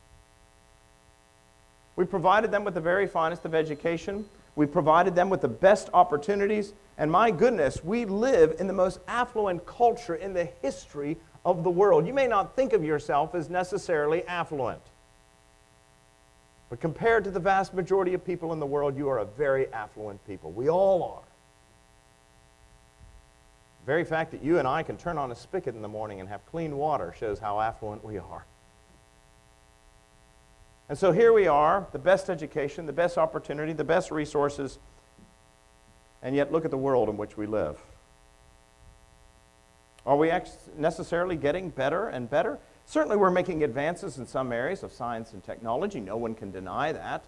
We 1.96 2.04
provided 2.04 2.50
them 2.50 2.64
with 2.64 2.74
the 2.74 2.80
very 2.80 3.06
finest 3.06 3.44
of 3.44 3.54
education. 3.54 4.28
We 4.56 4.66
provided 4.66 5.14
them 5.14 5.30
with 5.30 5.40
the 5.40 5.48
best 5.48 5.88
opportunities. 5.94 6.72
And 6.98 7.10
my 7.10 7.30
goodness, 7.30 7.82
we 7.82 8.04
live 8.04 8.56
in 8.58 8.66
the 8.66 8.72
most 8.72 8.98
affluent 9.08 9.64
culture 9.64 10.16
in 10.16 10.34
the 10.34 10.44
history 10.60 11.16
of 11.44 11.62
the 11.62 11.70
world. 11.70 12.06
You 12.06 12.12
may 12.14 12.26
not 12.26 12.56
think 12.56 12.72
of 12.72 12.84
yourself 12.84 13.34
as 13.34 13.48
necessarily 13.48 14.24
affluent. 14.26 14.82
But 16.70 16.80
compared 16.80 17.24
to 17.24 17.30
the 17.30 17.40
vast 17.40 17.74
majority 17.74 18.14
of 18.14 18.24
people 18.24 18.52
in 18.52 18.60
the 18.60 18.66
world, 18.66 18.96
you 18.96 19.08
are 19.08 19.18
a 19.18 19.24
very 19.24 19.72
affluent 19.72 20.24
people. 20.26 20.50
We 20.50 20.68
all 20.68 21.02
are. 21.02 21.22
The 23.80 23.86
very 23.86 24.04
fact 24.04 24.30
that 24.30 24.42
you 24.42 24.58
and 24.58 24.66
I 24.66 24.82
can 24.82 24.96
turn 24.96 25.18
on 25.18 25.30
a 25.30 25.34
spigot 25.34 25.74
in 25.74 25.82
the 25.82 25.88
morning 25.88 26.20
and 26.20 26.28
have 26.28 26.44
clean 26.46 26.76
water 26.76 27.14
shows 27.18 27.38
how 27.38 27.60
affluent 27.60 28.04
we 28.04 28.18
are. 28.18 28.44
And 30.88 30.98
so 30.98 31.12
here 31.12 31.32
we 31.32 31.46
are, 31.46 31.86
the 31.92 31.98
best 31.98 32.28
education, 32.28 32.86
the 32.86 32.92
best 32.92 33.16
opportunity, 33.16 33.72
the 33.72 33.84
best 33.84 34.10
resources, 34.10 34.78
and 36.22 36.34
yet 36.34 36.52
look 36.52 36.64
at 36.64 36.70
the 36.70 36.78
world 36.78 37.08
in 37.08 37.16
which 37.16 37.36
we 37.36 37.46
live. 37.46 37.78
Are 40.06 40.16
we 40.16 40.30
necessarily 40.76 41.36
getting 41.36 41.70
better 41.70 42.08
and 42.08 42.28
better? 42.28 42.58
Certainly, 42.86 43.16
we're 43.16 43.30
making 43.30 43.64
advances 43.64 44.18
in 44.18 44.26
some 44.26 44.52
areas 44.52 44.82
of 44.82 44.92
science 44.92 45.32
and 45.32 45.42
technology. 45.42 46.00
No 46.00 46.16
one 46.16 46.34
can 46.34 46.50
deny 46.50 46.92
that. 46.92 47.24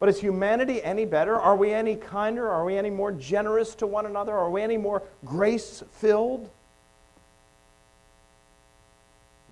But 0.00 0.08
is 0.08 0.20
humanity 0.20 0.82
any 0.82 1.04
better? 1.04 1.36
Are 1.36 1.56
we 1.56 1.72
any 1.72 1.96
kinder? 1.96 2.48
Are 2.48 2.64
we 2.64 2.76
any 2.76 2.90
more 2.90 3.12
generous 3.12 3.74
to 3.76 3.86
one 3.86 4.06
another? 4.06 4.32
Are 4.32 4.50
we 4.50 4.62
any 4.62 4.76
more 4.76 5.02
grace 5.24 5.82
filled? 5.92 6.50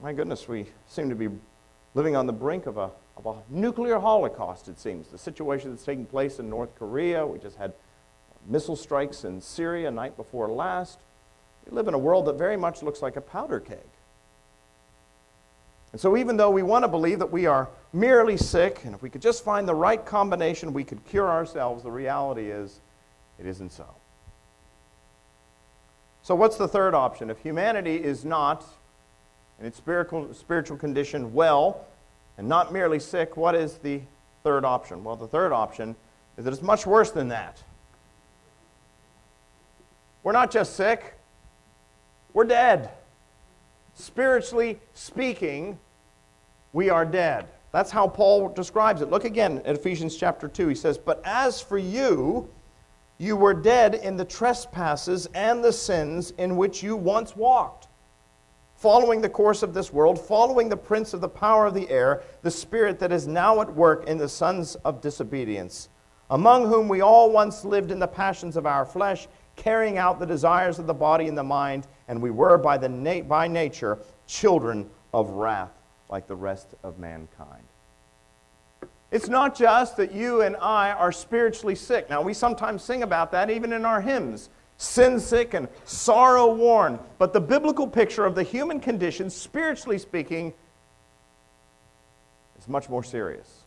My 0.02 0.12
goodness, 0.12 0.48
we 0.48 0.66
seem 0.88 1.08
to 1.10 1.14
be 1.14 1.28
living 1.94 2.16
on 2.16 2.26
the 2.26 2.32
brink 2.32 2.66
of 2.66 2.76
a, 2.76 2.90
of 3.16 3.26
a 3.26 3.34
nuclear 3.48 3.98
holocaust, 3.98 4.68
it 4.68 4.80
seems. 4.80 5.08
The 5.08 5.18
situation 5.18 5.70
that's 5.70 5.84
taking 5.84 6.06
place 6.06 6.38
in 6.38 6.50
North 6.50 6.74
Korea, 6.76 7.24
we 7.26 7.38
just 7.38 7.56
had 7.56 7.72
missile 8.46 8.76
strikes 8.76 9.24
in 9.24 9.40
Syria 9.40 9.90
night 9.90 10.16
before 10.16 10.48
last. 10.48 10.98
We 11.64 11.72
live 11.72 11.86
in 11.86 11.94
a 11.94 11.98
world 11.98 12.26
that 12.26 12.34
very 12.34 12.56
much 12.56 12.82
looks 12.82 13.00
like 13.00 13.14
a 13.16 13.20
powder 13.20 13.60
keg. 13.60 13.86
And 15.92 16.00
so, 16.00 16.16
even 16.16 16.38
though 16.38 16.50
we 16.50 16.62
want 16.62 16.84
to 16.84 16.88
believe 16.88 17.18
that 17.18 17.30
we 17.30 17.44
are 17.46 17.68
merely 17.92 18.38
sick, 18.38 18.80
and 18.84 18.94
if 18.94 19.02
we 19.02 19.10
could 19.10 19.20
just 19.20 19.44
find 19.44 19.68
the 19.68 19.74
right 19.74 20.04
combination, 20.04 20.72
we 20.72 20.84
could 20.84 21.04
cure 21.04 21.28
ourselves, 21.28 21.82
the 21.82 21.90
reality 21.90 22.50
is 22.50 22.80
it 23.38 23.46
isn't 23.46 23.72
so. 23.72 23.86
So, 26.22 26.34
what's 26.34 26.56
the 26.56 26.68
third 26.68 26.94
option? 26.94 27.28
If 27.28 27.38
humanity 27.38 27.96
is 27.96 28.24
not, 28.24 28.64
in 29.60 29.66
its 29.66 29.76
spiritual, 29.76 30.32
spiritual 30.32 30.78
condition, 30.78 31.34
well, 31.34 31.84
and 32.38 32.48
not 32.48 32.72
merely 32.72 32.98
sick, 32.98 33.36
what 33.36 33.54
is 33.54 33.76
the 33.78 34.00
third 34.44 34.64
option? 34.64 35.04
Well, 35.04 35.16
the 35.16 35.28
third 35.28 35.52
option 35.52 35.94
is 36.38 36.46
that 36.46 36.54
it's 36.54 36.62
much 36.62 36.86
worse 36.86 37.10
than 37.10 37.28
that. 37.28 37.62
We're 40.22 40.32
not 40.32 40.50
just 40.50 40.74
sick, 40.76 41.18
we're 42.32 42.44
dead. 42.44 42.90
Spiritually 43.94 44.80
speaking, 44.94 45.78
we 46.72 46.88
are 46.90 47.04
dead. 47.04 47.46
That's 47.72 47.90
how 47.90 48.06
Paul 48.08 48.48
describes 48.50 49.00
it. 49.00 49.10
Look 49.10 49.24
again 49.24 49.62
at 49.64 49.76
Ephesians 49.76 50.16
chapter 50.16 50.48
2. 50.48 50.68
He 50.68 50.74
says, 50.74 50.98
But 50.98 51.22
as 51.24 51.60
for 51.60 51.78
you, 51.78 52.48
you 53.18 53.36
were 53.36 53.54
dead 53.54 53.94
in 53.94 54.16
the 54.16 54.24
trespasses 54.24 55.26
and 55.34 55.62
the 55.62 55.72
sins 55.72 56.32
in 56.38 56.56
which 56.56 56.82
you 56.82 56.96
once 56.96 57.36
walked, 57.36 57.88
following 58.74 59.20
the 59.20 59.28
course 59.28 59.62
of 59.62 59.74
this 59.74 59.92
world, 59.92 60.18
following 60.20 60.68
the 60.68 60.76
prince 60.76 61.14
of 61.14 61.20
the 61.20 61.28
power 61.28 61.66
of 61.66 61.74
the 61.74 61.88
air, 61.88 62.22
the 62.42 62.50
spirit 62.50 62.98
that 62.98 63.12
is 63.12 63.26
now 63.26 63.60
at 63.60 63.72
work 63.72 64.06
in 64.06 64.18
the 64.18 64.28
sons 64.28 64.74
of 64.84 65.00
disobedience, 65.00 65.88
among 66.30 66.66
whom 66.66 66.88
we 66.88 67.00
all 67.00 67.30
once 67.30 67.64
lived 67.64 67.90
in 67.90 67.98
the 67.98 68.08
passions 68.08 68.56
of 68.56 68.66
our 68.66 68.84
flesh 68.84 69.28
carrying 69.56 69.98
out 69.98 70.18
the 70.18 70.26
desires 70.26 70.78
of 70.78 70.86
the 70.86 70.94
body 70.94 71.28
and 71.28 71.36
the 71.36 71.42
mind, 71.42 71.86
and 72.08 72.20
we 72.20 72.30
were 72.30 72.58
by, 72.58 72.78
the 72.78 72.88
na- 72.88 73.22
by 73.22 73.48
nature 73.48 73.98
children 74.26 74.88
of 75.12 75.30
wrath 75.30 75.72
like 76.08 76.26
the 76.26 76.36
rest 76.36 76.74
of 76.82 76.98
mankind. 76.98 77.64
It's 79.10 79.28
not 79.28 79.54
just 79.54 79.96
that 79.98 80.12
you 80.12 80.40
and 80.40 80.56
I 80.56 80.92
are 80.92 81.12
spiritually 81.12 81.74
sick. 81.74 82.08
Now, 82.08 82.22
we 82.22 82.32
sometimes 82.32 82.82
sing 82.82 83.02
about 83.02 83.30
that 83.32 83.50
even 83.50 83.72
in 83.72 83.84
our 83.84 84.00
hymns 84.00 84.48
sin 84.82 85.20
sick 85.20 85.54
and 85.54 85.68
sorrow 85.84 86.52
worn. 86.52 86.98
But 87.18 87.32
the 87.32 87.40
biblical 87.40 87.86
picture 87.86 88.24
of 88.24 88.34
the 88.34 88.42
human 88.42 88.80
condition, 88.80 89.30
spiritually 89.30 89.98
speaking, 89.98 90.52
is 92.58 92.68
much 92.68 92.88
more 92.88 93.04
serious. 93.04 93.62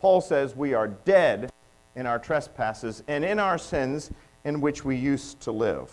Paul 0.00 0.20
says 0.20 0.56
we 0.56 0.74
are 0.74 0.88
dead 0.88 1.52
in 1.94 2.06
our 2.06 2.18
trespasses 2.18 3.02
and 3.08 3.24
in 3.24 3.38
our 3.38 3.58
sins 3.58 4.10
in 4.44 4.60
which 4.60 4.84
we 4.84 4.96
used 4.96 5.40
to 5.40 5.52
live. 5.52 5.90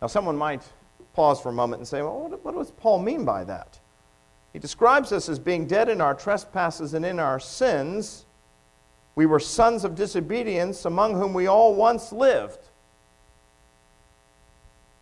Now, 0.00 0.08
someone 0.08 0.36
might 0.36 0.62
pause 1.14 1.40
for 1.40 1.48
a 1.48 1.52
moment 1.52 1.80
and 1.80 1.88
say, 1.88 2.02
well, 2.02 2.28
what, 2.42 2.54
does 2.54 2.70
Paul 2.72 2.98
mean 3.00 3.24
by 3.24 3.44
that? 3.44 3.78
He 4.52 4.58
describes 4.58 5.12
us 5.12 5.28
as 5.28 5.38
being 5.38 5.66
dead 5.66 5.88
in 5.88 6.00
our 6.00 6.14
trespasses 6.14 6.94
and 6.94 7.04
in 7.04 7.18
our 7.18 7.40
sins. 7.40 8.24
We 9.14 9.26
were 9.26 9.40
sons 9.40 9.84
of 9.84 9.94
disobedience, 9.94 10.84
among 10.84 11.14
whom 11.14 11.32
we 11.32 11.46
all 11.46 11.74
once 11.74 12.12
lived. 12.12 12.58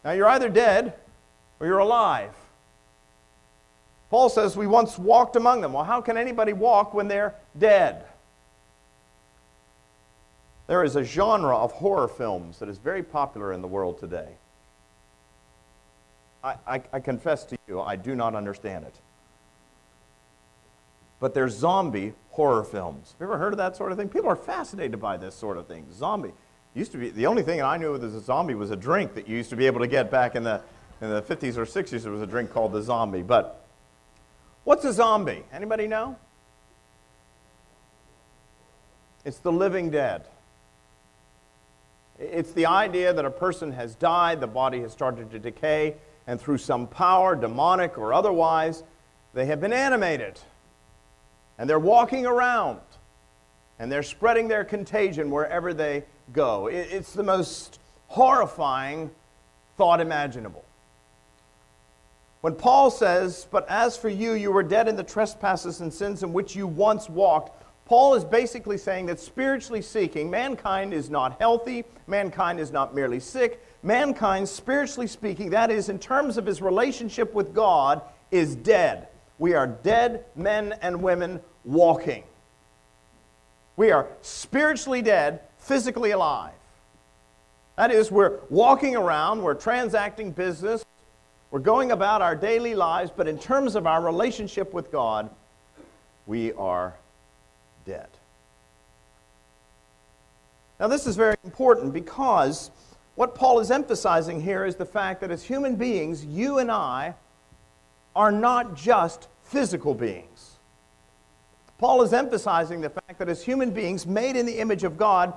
Now, 0.04 0.12
you're 0.12 0.28
either 0.28 0.48
dead 0.48 0.94
or 1.58 1.66
you're 1.66 1.78
alive. 1.78 2.34
Paul 4.10 4.28
says 4.28 4.56
we 4.56 4.66
once 4.66 4.98
walked 4.98 5.34
among 5.34 5.60
them. 5.60 5.72
Well, 5.72 5.84
how 5.84 6.00
can 6.00 6.16
anybody 6.16 6.52
walk 6.52 6.94
when 6.94 7.08
they're 7.08 7.34
dead? 7.58 8.04
There 10.66 10.82
is 10.82 10.96
a 10.96 11.04
genre 11.04 11.56
of 11.56 11.72
horror 11.72 12.08
films 12.08 12.58
that 12.58 12.68
is 12.68 12.78
very 12.78 13.02
popular 13.02 13.52
in 13.52 13.60
the 13.60 13.68
world 13.68 13.98
today. 13.98 14.28
I, 16.42 16.56
I, 16.66 16.82
I, 16.92 17.00
confess 17.00 17.44
to 17.44 17.56
you, 17.66 17.80
I 17.80 17.96
do 17.96 18.14
not 18.14 18.34
understand 18.34 18.84
it. 18.84 18.94
But 21.20 21.32
they're 21.32 21.48
zombie 21.48 22.12
horror 22.30 22.64
films. 22.64 23.12
Have 23.12 23.20
you 23.20 23.26
ever 23.26 23.38
heard 23.38 23.52
of 23.52 23.58
that 23.58 23.76
sort 23.76 23.92
of 23.92 23.98
thing? 23.98 24.08
People 24.08 24.28
are 24.28 24.36
fascinated 24.36 25.00
by 25.00 25.16
this 25.16 25.34
sort 25.34 25.56
of 25.56 25.66
thing. 25.66 25.86
Zombie. 25.92 26.32
Used 26.74 26.92
to 26.92 26.98
be 26.98 27.10
the 27.10 27.26
only 27.26 27.42
thing 27.42 27.62
I 27.62 27.76
knew 27.76 27.94
as 27.94 28.02
a 28.02 28.20
zombie 28.20 28.54
was 28.54 28.70
a 28.70 28.76
drink 28.76 29.14
that 29.14 29.28
you 29.28 29.36
used 29.36 29.50
to 29.50 29.56
be 29.56 29.66
able 29.66 29.80
to 29.80 29.86
get 29.86 30.10
back 30.10 30.34
in 30.34 30.42
the 30.42 30.60
in 31.00 31.08
the 31.10 31.22
50s 31.22 31.56
or 31.56 31.64
60s. 31.64 32.02
There 32.02 32.12
was 32.12 32.22
a 32.22 32.26
drink 32.26 32.52
called 32.52 32.72
the 32.72 32.82
zombie. 32.82 33.22
But 33.22 33.64
what's 34.64 34.84
a 34.84 34.92
zombie? 34.92 35.44
Anybody 35.52 35.86
know? 35.86 36.16
It's 39.24 39.38
the 39.38 39.52
living 39.52 39.90
dead. 39.90 40.26
It's 42.18 42.52
the 42.52 42.66
idea 42.66 43.12
that 43.12 43.24
a 43.24 43.30
person 43.30 43.72
has 43.72 43.94
died, 43.94 44.40
the 44.40 44.46
body 44.46 44.80
has 44.80 44.92
started 44.92 45.30
to 45.32 45.38
decay, 45.38 45.96
and 46.26 46.40
through 46.40 46.58
some 46.58 46.86
power, 46.86 47.34
demonic 47.34 47.98
or 47.98 48.12
otherwise, 48.12 48.82
they 49.34 49.46
have 49.46 49.60
been 49.60 49.72
animated. 49.72 50.38
And 51.58 51.68
they're 51.68 51.78
walking 51.78 52.24
around. 52.24 52.80
And 53.78 53.90
they're 53.90 54.02
spreading 54.02 54.48
their 54.48 54.64
contagion 54.64 55.30
wherever 55.30 55.74
they 55.74 56.04
go. 56.32 56.68
It's 56.68 57.12
the 57.12 57.24
most 57.24 57.80
horrifying 58.08 59.10
thought 59.76 60.00
imaginable. 60.00 60.64
When 62.40 62.54
Paul 62.54 62.90
says, 62.90 63.48
But 63.50 63.68
as 63.68 63.96
for 63.96 64.08
you, 64.08 64.34
you 64.34 64.52
were 64.52 64.62
dead 64.62 64.86
in 64.86 64.96
the 64.96 65.02
trespasses 65.02 65.80
and 65.80 65.92
sins 65.92 66.22
in 66.22 66.32
which 66.32 66.54
you 66.54 66.66
once 66.66 67.08
walked, 67.08 67.63
Paul 67.86 68.14
is 68.14 68.24
basically 68.24 68.78
saying 68.78 69.06
that 69.06 69.20
spiritually 69.20 69.82
seeking, 69.82 70.30
mankind 70.30 70.94
is 70.94 71.10
not 71.10 71.38
healthy, 71.38 71.84
mankind 72.06 72.58
is 72.58 72.72
not 72.72 72.94
merely 72.94 73.20
sick. 73.20 73.62
Mankind, 73.82 74.48
spiritually 74.48 75.06
speaking, 75.06 75.50
that 75.50 75.70
is, 75.70 75.90
in 75.90 75.98
terms 75.98 76.38
of 76.38 76.46
his 76.46 76.62
relationship 76.62 77.34
with 77.34 77.52
God, 77.52 78.00
is 78.30 78.56
dead. 78.56 79.08
We 79.38 79.52
are 79.52 79.66
dead 79.66 80.24
men 80.34 80.74
and 80.80 81.02
women 81.02 81.40
walking. 81.64 82.24
We 83.76 83.90
are 83.90 84.08
spiritually 84.22 85.02
dead, 85.02 85.40
physically 85.58 86.12
alive. 86.12 86.54
That 87.76 87.90
is, 87.90 88.10
we're 88.10 88.38
walking 88.48 88.96
around, 88.96 89.42
we're 89.42 89.54
transacting 89.54 90.30
business, 90.30 90.84
we're 91.50 91.58
going 91.58 91.90
about 91.90 92.22
our 92.22 92.34
daily 92.34 92.74
lives, 92.74 93.10
but 93.14 93.28
in 93.28 93.38
terms 93.38 93.74
of 93.74 93.86
our 93.86 94.00
relationship 94.00 94.72
with 94.72 94.90
God, 94.90 95.28
we 96.26 96.52
are 96.54 96.94
dead. 97.84 98.08
Now, 100.80 100.88
this 100.88 101.06
is 101.06 101.16
very 101.16 101.36
important 101.44 101.92
because 101.92 102.70
what 103.14 103.34
Paul 103.34 103.60
is 103.60 103.70
emphasizing 103.70 104.40
here 104.40 104.64
is 104.64 104.76
the 104.76 104.84
fact 104.84 105.20
that 105.20 105.30
as 105.30 105.44
human 105.44 105.76
beings, 105.76 106.24
you 106.24 106.58
and 106.58 106.70
I 106.70 107.14
are 108.16 108.32
not 108.32 108.76
just 108.76 109.28
physical 109.44 109.94
beings. 109.94 110.56
Paul 111.78 112.02
is 112.02 112.12
emphasizing 112.12 112.80
the 112.80 112.90
fact 112.90 113.18
that 113.18 113.28
as 113.28 113.44
human 113.44 113.70
beings 113.70 114.06
made 114.06 114.36
in 114.36 114.46
the 114.46 114.58
image 114.58 114.84
of 114.84 114.96
God, 114.96 115.34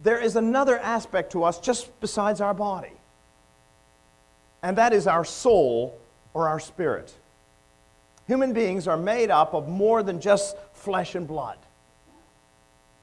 there 0.00 0.18
is 0.18 0.36
another 0.36 0.78
aspect 0.78 1.32
to 1.32 1.44
us 1.44 1.58
just 1.58 1.98
besides 2.00 2.40
our 2.40 2.54
body, 2.54 2.92
and 4.62 4.76
that 4.78 4.92
is 4.92 5.06
our 5.06 5.24
soul 5.24 5.98
or 6.34 6.48
our 6.48 6.60
spirit. 6.60 7.14
Human 8.26 8.52
beings 8.52 8.88
are 8.88 8.96
made 8.96 9.30
up 9.30 9.54
of 9.54 9.68
more 9.68 10.02
than 10.02 10.20
just 10.20 10.56
flesh 10.72 11.14
and 11.14 11.26
blood. 11.26 11.58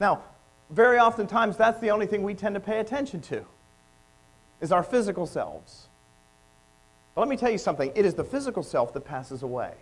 Now, 0.00 0.22
very 0.70 0.98
oftentimes 0.98 1.56
that's 1.56 1.80
the 1.80 1.90
only 1.90 2.06
thing 2.06 2.22
we 2.22 2.34
tend 2.34 2.54
to 2.54 2.60
pay 2.60 2.80
attention 2.80 3.20
to 3.22 3.44
is 4.60 4.72
our 4.72 4.82
physical 4.82 5.26
selves. 5.26 5.88
But 7.14 7.22
let 7.22 7.28
me 7.28 7.36
tell 7.36 7.50
you 7.50 7.58
something, 7.58 7.92
it 7.94 8.04
is 8.04 8.14
the 8.14 8.24
physical 8.24 8.62
self 8.62 8.92
that 8.94 9.04
passes 9.04 9.42
away. 9.42 9.72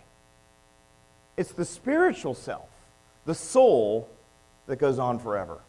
It's 1.37 1.53
the 1.53 1.65
spiritual 1.65 2.33
self, 2.33 2.69
the 3.25 3.33
soul 3.33 4.09
that 4.67 4.77
goes 4.77 4.99
on 4.99 5.17
forever. 5.17 5.59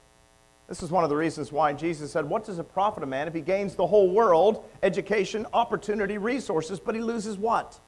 This 0.69 0.83
is 0.83 0.91
one 0.91 1.05
of 1.05 1.11
the 1.11 1.17
reasons 1.17 1.53
why 1.53 1.73
Jesus 1.73 2.13
said, 2.13 2.29
What 2.29 2.45
does 2.45 2.59
it 2.59 2.73
profit 2.73 3.03
a 3.03 3.07
man 3.07 3.29
if 3.29 3.35
he 3.35 3.41
gains 3.41 3.75
the 3.75 3.87
whole 3.87 4.11
world, 4.11 4.65
education, 4.83 5.47
opportunity, 5.53 6.19
resources, 6.19 6.81
but 6.81 6.95
he 6.95 7.01
loses 7.01 7.37
what? 7.37 7.79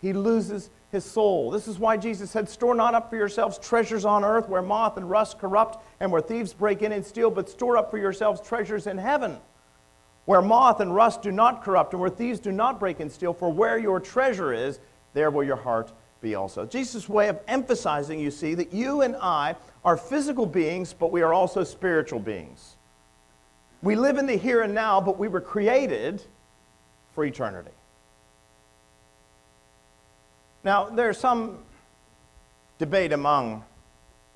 He 0.00 0.12
loses 0.12 0.70
his 0.90 1.04
soul. 1.04 1.50
This 1.50 1.68
is 1.68 1.78
why 1.78 1.96
Jesus 1.96 2.30
said, 2.30 2.48
Store 2.48 2.74
not 2.74 2.94
up 2.94 3.10
for 3.10 3.16
yourselves 3.16 3.58
treasures 3.58 4.04
on 4.04 4.24
earth 4.24 4.48
where 4.48 4.62
moth 4.62 4.96
and 4.96 5.08
rust 5.08 5.38
corrupt 5.38 5.84
and 6.00 6.10
where 6.10 6.20
thieves 6.20 6.52
break 6.52 6.82
in 6.82 6.92
and 6.92 7.04
steal, 7.04 7.30
but 7.30 7.50
store 7.50 7.76
up 7.76 7.90
for 7.90 7.98
yourselves 7.98 8.40
treasures 8.40 8.86
in 8.86 8.98
heaven 8.98 9.38
where 10.28 10.42
moth 10.42 10.80
and 10.80 10.94
rust 10.94 11.22
do 11.22 11.32
not 11.32 11.64
corrupt 11.64 11.94
and 11.94 12.00
where 12.02 12.10
thieves 12.10 12.38
do 12.38 12.52
not 12.52 12.78
break 12.78 13.00
and 13.00 13.10
steal. 13.10 13.32
For 13.32 13.50
where 13.50 13.78
your 13.78 13.98
treasure 13.98 14.52
is, 14.52 14.78
there 15.14 15.30
will 15.30 15.42
your 15.42 15.56
heart 15.56 15.90
be 16.20 16.34
also. 16.34 16.66
Jesus' 16.66 17.08
way 17.08 17.28
of 17.28 17.40
emphasizing, 17.48 18.20
you 18.20 18.30
see, 18.30 18.52
that 18.52 18.70
you 18.70 19.00
and 19.00 19.16
I 19.16 19.56
are 19.86 19.96
physical 19.96 20.44
beings, 20.44 20.92
but 20.92 21.12
we 21.12 21.22
are 21.22 21.32
also 21.32 21.64
spiritual 21.64 22.20
beings. 22.20 22.76
We 23.80 23.96
live 23.96 24.18
in 24.18 24.26
the 24.26 24.36
here 24.36 24.60
and 24.60 24.74
now, 24.74 25.00
but 25.00 25.18
we 25.18 25.28
were 25.28 25.40
created 25.40 26.22
for 27.14 27.24
eternity. 27.24 27.70
Now, 30.64 30.88
there's 30.88 31.18
some 31.18 31.58
debate 32.78 33.12
among 33.12 33.64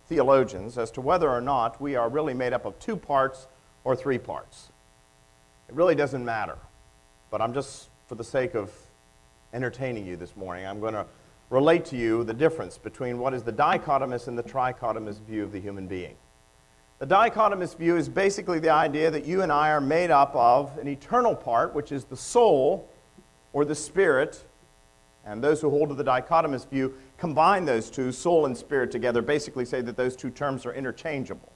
theologians 0.06 0.78
as 0.78 0.90
to 0.92 1.00
whether 1.00 1.28
or 1.28 1.40
not 1.40 1.80
we 1.80 1.96
are 1.96 2.08
really 2.08 2.34
made 2.34 2.52
up 2.52 2.64
of 2.64 2.78
two 2.78 2.96
parts 2.96 3.48
or 3.84 3.96
three 3.96 4.18
parts. 4.18 4.70
It 5.68 5.74
really 5.74 5.94
doesn't 5.94 6.24
matter. 6.24 6.58
But 7.30 7.40
I'm 7.40 7.54
just, 7.54 7.88
for 8.06 8.14
the 8.14 8.24
sake 8.24 8.54
of 8.54 8.70
entertaining 9.52 10.06
you 10.06 10.16
this 10.16 10.36
morning, 10.36 10.66
I'm 10.66 10.80
going 10.80 10.94
to 10.94 11.06
relate 11.50 11.84
to 11.86 11.96
you 11.96 12.24
the 12.24 12.34
difference 12.34 12.78
between 12.78 13.18
what 13.18 13.34
is 13.34 13.42
the 13.42 13.52
dichotomous 13.52 14.28
and 14.28 14.38
the 14.38 14.42
trichotomous 14.42 15.20
view 15.20 15.42
of 15.42 15.52
the 15.52 15.60
human 15.60 15.86
being. 15.86 16.14
The 16.98 17.06
dichotomous 17.06 17.76
view 17.76 17.96
is 17.96 18.08
basically 18.08 18.58
the 18.58 18.70
idea 18.70 19.10
that 19.10 19.24
you 19.24 19.42
and 19.42 19.50
I 19.50 19.70
are 19.70 19.80
made 19.80 20.10
up 20.10 20.36
of 20.36 20.78
an 20.78 20.88
eternal 20.88 21.34
part, 21.34 21.74
which 21.74 21.90
is 21.90 22.04
the 22.04 22.16
soul 22.16 22.88
or 23.52 23.64
the 23.64 23.74
spirit, 23.74 24.44
and 25.24 25.42
those 25.42 25.60
who 25.60 25.70
hold 25.70 25.88
to 25.90 25.94
the 25.94 26.04
dichotomous 26.04 26.68
view 26.68 26.94
combine 27.16 27.64
those 27.64 27.90
two, 27.90 28.10
soul 28.10 28.46
and 28.46 28.56
spirit, 28.56 28.90
together, 28.90 29.22
basically 29.22 29.64
say 29.64 29.80
that 29.80 29.96
those 29.96 30.16
two 30.16 30.30
terms 30.30 30.66
are 30.66 30.74
interchangeable 30.74 31.52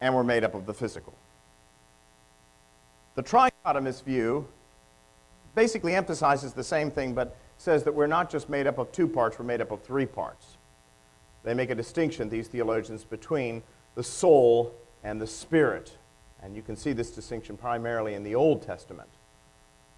and 0.00 0.14
we're 0.14 0.24
made 0.24 0.42
up 0.42 0.54
of 0.54 0.66
the 0.66 0.74
physical. 0.74 1.14
The 3.14 3.22
trichotomous 3.22 4.02
view 4.02 4.48
basically 5.54 5.94
emphasizes 5.94 6.54
the 6.54 6.64
same 6.64 6.90
thing, 6.90 7.14
but 7.14 7.36
says 7.58 7.84
that 7.84 7.94
we're 7.94 8.06
not 8.06 8.30
just 8.30 8.48
made 8.48 8.66
up 8.66 8.78
of 8.78 8.90
two 8.90 9.06
parts, 9.06 9.38
we're 9.38 9.44
made 9.44 9.60
up 9.60 9.70
of 9.70 9.82
three 9.82 10.06
parts. 10.06 10.56
They 11.44 11.54
make 11.54 11.70
a 11.70 11.74
distinction, 11.74 12.28
these 12.28 12.48
theologians, 12.48 13.04
between 13.04 13.62
the 13.94 14.02
soul 14.02 14.74
and 15.04 15.20
the 15.20 15.26
spirit. 15.26 15.96
And 16.42 16.56
you 16.56 16.62
can 16.62 16.76
see 16.76 16.92
this 16.92 17.10
distinction 17.10 17.56
primarily 17.56 18.14
in 18.14 18.24
the 18.24 18.34
Old 18.34 18.62
Testament. 18.62 19.10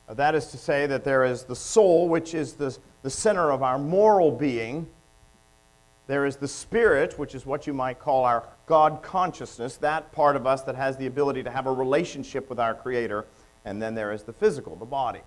Uh, 0.08 0.14
that 0.14 0.34
is 0.34 0.48
to 0.48 0.58
say, 0.58 0.86
that 0.86 1.04
there 1.04 1.24
is 1.24 1.44
the 1.44 1.56
soul, 1.56 2.08
which 2.08 2.34
is 2.34 2.54
the, 2.54 2.76
the 3.02 3.10
center 3.10 3.50
of 3.50 3.62
our 3.62 3.78
moral 3.78 4.30
being. 4.30 4.86
There 6.06 6.26
is 6.26 6.36
the 6.36 6.48
spirit, 6.48 7.18
which 7.18 7.34
is 7.34 7.46
what 7.46 7.66
you 7.66 7.72
might 7.72 7.98
call 7.98 8.24
our 8.24 8.46
God 8.66 9.02
consciousness, 9.02 9.76
that 9.78 10.12
part 10.12 10.36
of 10.36 10.46
us 10.46 10.62
that 10.62 10.74
has 10.74 10.96
the 10.96 11.06
ability 11.06 11.42
to 11.42 11.50
have 11.50 11.66
a 11.66 11.72
relationship 11.72 12.50
with 12.50 12.60
our 12.60 12.74
Creator. 12.74 13.24
And 13.64 13.80
then 13.80 13.94
there 13.94 14.12
is 14.12 14.24
the 14.24 14.32
physical, 14.32 14.76
the 14.76 14.84
body. 14.84 15.20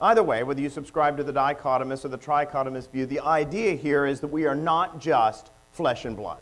Either 0.00 0.22
way, 0.22 0.42
whether 0.42 0.60
you 0.60 0.70
subscribe 0.70 1.16
to 1.16 1.24
the 1.24 1.32
dichotomous 1.32 2.04
or 2.04 2.08
the 2.08 2.18
trichotomous 2.18 2.90
view, 2.90 3.06
the 3.06 3.20
idea 3.20 3.74
here 3.74 4.06
is 4.06 4.20
that 4.20 4.28
we 4.28 4.46
are 4.46 4.54
not 4.54 5.00
just 5.00 5.50
flesh 5.72 6.04
and 6.04 6.16
blood. 6.16 6.40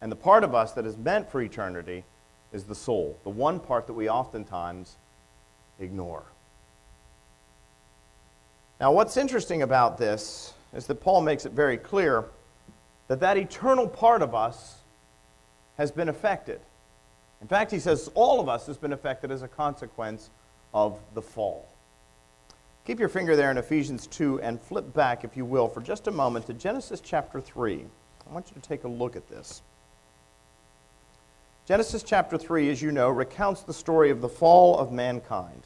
And 0.00 0.10
the 0.10 0.16
part 0.16 0.42
of 0.42 0.54
us 0.54 0.72
that 0.72 0.84
is 0.84 0.96
meant 0.96 1.30
for 1.30 1.40
eternity 1.40 2.04
is 2.52 2.64
the 2.64 2.74
soul, 2.74 3.18
the 3.24 3.30
one 3.30 3.58
part 3.58 3.86
that 3.86 3.94
we 3.94 4.08
oftentimes 4.08 4.96
ignore. 5.78 6.24
Now, 8.80 8.92
what's 8.92 9.16
interesting 9.16 9.62
about 9.62 9.96
this 9.96 10.54
is 10.74 10.86
that 10.86 10.96
Paul 10.96 11.22
makes 11.22 11.46
it 11.46 11.52
very 11.52 11.76
clear 11.76 12.24
that 13.08 13.20
that 13.20 13.36
eternal 13.36 13.86
part 13.86 14.22
of 14.22 14.34
us 14.34 14.78
has 15.76 15.90
been 15.90 16.08
affected. 16.08 16.60
In 17.40 17.48
fact, 17.48 17.70
he 17.70 17.78
says 17.78 18.10
all 18.14 18.40
of 18.40 18.48
us 18.48 18.66
has 18.66 18.76
been 18.76 18.92
affected 18.92 19.30
as 19.30 19.42
a 19.42 19.48
consequence 19.48 20.30
of 20.74 20.98
the 21.14 21.22
fall. 21.22 21.68
Keep 22.84 22.98
your 22.98 23.08
finger 23.08 23.36
there 23.36 23.50
in 23.50 23.58
Ephesians 23.58 24.06
2 24.08 24.40
and 24.40 24.60
flip 24.60 24.92
back, 24.92 25.24
if 25.24 25.36
you 25.36 25.44
will, 25.44 25.68
for 25.68 25.80
just 25.80 26.08
a 26.08 26.10
moment 26.10 26.46
to 26.46 26.52
Genesis 26.52 27.00
chapter 27.00 27.40
3. 27.40 27.84
I 28.28 28.32
want 28.32 28.48
you 28.48 28.60
to 28.60 28.68
take 28.68 28.84
a 28.84 28.88
look 28.88 29.14
at 29.14 29.28
this. 29.28 29.62
Genesis 31.64 32.02
chapter 32.02 32.36
3, 32.36 32.70
as 32.70 32.82
you 32.82 32.90
know, 32.90 33.08
recounts 33.08 33.62
the 33.62 33.72
story 33.72 34.10
of 34.10 34.20
the 34.20 34.28
fall 34.28 34.78
of 34.78 34.90
mankind. 34.90 35.62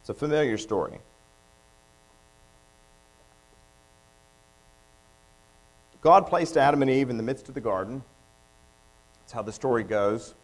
It's 0.00 0.10
a 0.10 0.14
familiar 0.14 0.58
story. 0.58 0.98
God 6.00 6.26
placed 6.26 6.56
Adam 6.56 6.82
and 6.82 6.90
Eve 6.90 7.10
in 7.10 7.16
the 7.16 7.22
midst 7.22 7.48
of 7.48 7.54
the 7.54 7.60
garden. 7.60 8.02
That's 9.20 9.32
how 9.32 9.42
the 9.42 9.52
story 9.52 9.84
goes. 9.84 10.34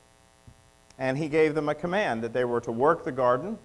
And 0.99 1.19
he 1.19 1.29
gave 1.29 1.55
them 1.55 1.69
a 1.69 1.75
command 1.75 2.23
that 2.23 2.33
they 2.33 2.45
were 2.45 2.61
to 2.63 2.73
work 2.73 3.05
the 3.05 3.13
garden 3.13 3.59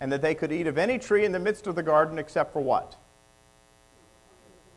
and 0.00 0.12
that 0.12 0.22
they 0.22 0.34
could 0.34 0.52
eat 0.52 0.68
of 0.68 0.78
any 0.78 0.98
tree 0.98 1.24
in 1.24 1.32
the 1.32 1.38
midst 1.38 1.66
of 1.66 1.74
the 1.74 1.82
garden 1.82 2.18
except 2.18 2.52
for 2.52 2.60
what? 2.60 2.94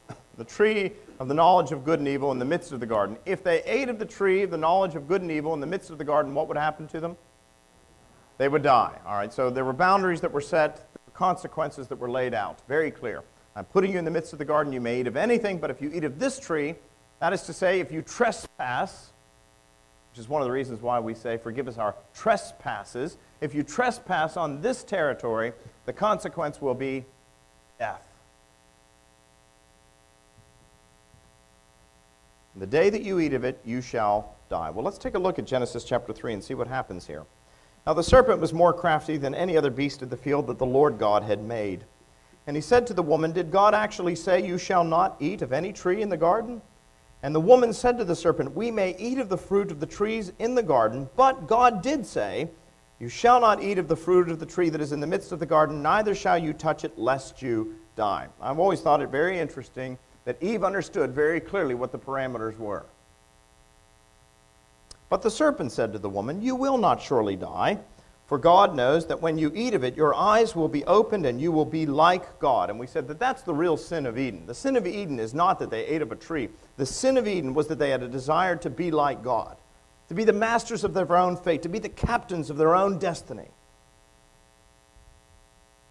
the 0.37 0.43
tree 0.43 0.91
of 1.21 1.27
the 1.27 1.35
knowledge 1.35 1.71
of 1.71 1.85
good 1.85 1.99
and 1.99 2.07
evil 2.07 2.31
in 2.31 2.39
the 2.39 2.45
midst 2.45 2.71
of 2.71 2.79
the 2.79 2.85
garden. 2.87 3.15
If 3.27 3.43
they 3.43 3.61
ate 3.65 3.89
of 3.89 3.99
the 3.99 4.05
tree 4.05 4.41
of 4.41 4.49
the 4.49 4.57
knowledge 4.57 4.95
of 4.95 5.07
good 5.07 5.21
and 5.21 5.29
evil 5.29 5.53
in 5.53 5.59
the 5.59 5.67
midst 5.67 5.91
of 5.91 5.99
the 5.99 6.03
garden, 6.03 6.33
what 6.33 6.47
would 6.47 6.57
happen 6.57 6.87
to 6.87 6.99
them? 6.99 7.15
They 8.39 8.47
would 8.47 8.63
die. 8.63 8.97
All 9.05 9.13
right, 9.13 9.31
so 9.31 9.51
there 9.51 9.63
were 9.63 9.71
boundaries 9.71 10.19
that 10.21 10.31
were 10.31 10.41
set, 10.41 10.89
consequences 11.13 11.87
that 11.89 11.97
were 11.97 12.09
laid 12.09 12.33
out. 12.33 12.59
Very 12.67 12.89
clear. 12.89 13.21
I'm 13.55 13.65
putting 13.65 13.91
you 13.91 13.99
in 13.99 14.05
the 14.05 14.09
midst 14.09 14.33
of 14.33 14.39
the 14.39 14.45
garden. 14.45 14.73
You 14.73 14.81
may 14.81 15.01
eat 15.01 15.05
of 15.05 15.15
anything, 15.15 15.59
but 15.59 15.69
if 15.69 15.79
you 15.79 15.91
eat 15.93 16.05
of 16.05 16.17
this 16.17 16.39
tree, 16.39 16.73
that 17.19 17.33
is 17.33 17.43
to 17.43 17.53
say, 17.53 17.79
if 17.79 17.91
you 17.91 18.01
trespass, 18.01 19.11
which 20.09 20.17
is 20.17 20.27
one 20.27 20.41
of 20.41 20.47
the 20.47 20.51
reasons 20.51 20.81
why 20.81 20.99
we 20.99 21.13
say, 21.13 21.37
forgive 21.37 21.67
us 21.67 21.77
our 21.77 21.93
trespasses. 22.15 23.17
If 23.41 23.53
you 23.53 23.61
trespass 23.61 24.37
on 24.37 24.61
this 24.61 24.83
territory, 24.83 25.53
the 25.85 25.93
consequence 25.93 26.59
will 26.59 26.73
be 26.73 27.05
death. 27.77 28.10
The 32.61 32.67
day 32.67 32.91
that 32.91 33.01
you 33.01 33.19
eat 33.19 33.33
of 33.33 33.43
it, 33.43 33.59
you 33.65 33.81
shall 33.81 34.35
die. 34.47 34.69
Well, 34.69 34.85
let's 34.85 34.99
take 34.99 35.15
a 35.15 35.19
look 35.19 35.39
at 35.39 35.45
Genesis 35.45 35.83
chapter 35.83 36.13
3 36.13 36.33
and 36.33 36.43
see 36.43 36.53
what 36.53 36.67
happens 36.67 37.07
here. 37.07 37.25
Now, 37.87 37.93
the 37.93 38.03
serpent 38.03 38.39
was 38.39 38.53
more 38.53 38.71
crafty 38.71 39.17
than 39.17 39.33
any 39.33 39.57
other 39.57 39.71
beast 39.71 40.03
of 40.03 40.11
the 40.11 40.15
field 40.15 40.45
that 40.45 40.59
the 40.59 40.65
Lord 40.67 40.99
God 40.99 41.23
had 41.23 41.41
made. 41.41 41.85
And 42.45 42.55
he 42.55 42.61
said 42.61 42.85
to 42.85 42.93
the 42.93 43.01
woman, 43.01 43.31
Did 43.31 43.49
God 43.49 43.73
actually 43.73 44.13
say, 44.13 44.45
You 44.45 44.59
shall 44.59 44.83
not 44.83 45.15
eat 45.19 45.41
of 45.41 45.51
any 45.51 45.73
tree 45.73 46.03
in 46.03 46.09
the 46.09 46.17
garden? 46.17 46.61
And 47.23 47.33
the 47.33 47.39
woman 47.39 47.73
said 47.73 47.97
to 47.97 48.05
the 48.05 48.15
serpent, 48.15 48.55
We 48.55 48.69
may 48.69 48.95
eat 48.99 49.17
of 49.17 49.29
the 49.29 49.39
fruit 49.39 49.71
of 49.71 49.79
the 49.79 49.87
trees 49.87 50.31
in 50.37 50.53
the 50.53 50.61
garden, 50.61 51.09
but 51.15 51.47
God 51.47 51.81
did 51.81 52.05
say, 52.05 52.47
You 52.99 53.09
shall 53.09 53.41
not 53.41 53.63
eat 53.63 53.79
of 53.79 53.87
the 53.87 53.95
fruit 53.95 54.29
of 54.29 54.39
the 54.39 54.45
tree 54.45 54.69
that 54.69 54.81
is 54.81 54.91
in 54.91 54.99
the 54.99 55.07
midst 55.07 55.31
of 55.31 55.39
the 55.39 55.47
garden, 55.47 55.81
neither 55.81 56.13
shall 56.13 56.37
you 56.37 56.53
touch 56.53 56.85
it, 56.85 56.95
lest 56.95 57.41
you 57.41 57.73
die. 57.95 58.27
I've 58.39 58.59
always 58.59 58.81
thought 58.81 59.01
it 59.01 59.09
very 59.09 59.39
interesting 59.39 59.97
that 60.25 60.41
Eve 60.41 60.63
understood 60.63 61.11
very 61.11 61.39
clearly 61.39 61.73
what 61.73 61.91
the 61.91 61.99
parameters 61.99 62.57
were. 62.57 62.85
But 65.09 65.21
the 65.21 65.31
serpent 65.31 65.71
said 65.71 65.91
to 65.93 65.99
the 65.99 66.09
woman, 66.09 66.41
You 66.41 66.55
will 66.55 66.77
not 66.77 67.01
surely 67.01 67.35
die. 67.35 67.79
For 68.27 68.37
God 68.37 68.77
knows 68.77 69.07
that 69.07 69.21
when 69.21 69.37
you 69.37 69.51
eat 69.53 69.73
of 69.73 69.83
it, 69.83 69.97
your 69.97 70.15
eyes 70.15 70.55
will 70.55 70.69
be 70.69 70.85
opened 70.85 71.25
and 71.25 71.41
you 71.41 71.51
will 71.51 71.65
be 71.65 71.85
like 71.85 72.39
God. 72.39 72.69
And 72.69 72.79
we 72.79 72.87
said 72.87 73.09
that 73.09 73.19
that's 73.19 73.41
the 73.41 73.53
real 73.53 73.75
sin 73.75 74.05
of 74.05 74.17
Eden. 74.17 74.45
The 74.45 74.55
sin 74.55 74.77
of 74.77 74.87
Eden 74.87 75.19
is 75.19 75.33
not 75.33 75.59
that 75.59 75.69
they 75.69 75.85
ate 75.85 76.01
of 76.01 76.13
a 76.13 76.15
tree. 76.15 76.47
The 76.77 76.85
sin 76.85 77.17
of 77.17 77.27
Eden 77.27 77.53
was 77.53 77.67
that 77.67 77.77
they 77.77 77.89
had 77.89 78.03
a 78.03 78.07
desire 78.07 78.55
to 78.55 78.69
be 78.69 78.89
like 78.89 79.21
God, 79.21 79.57
to 80.07 80.13
be 80.13 80.23
the 80.23 80.31
masters 80.31 80.85
of 80.85 80.93
their 80.93 81.13
own 81.13 81.35
fate, 81.35 81.61
to 81.63 81.67
be 81.67 81.79
the 81.79 81.89
captains 81.89 82.49
of 82.49 82.55
their 82.55 82.73
own 82.73 82.99
destiny. 82.99 83.49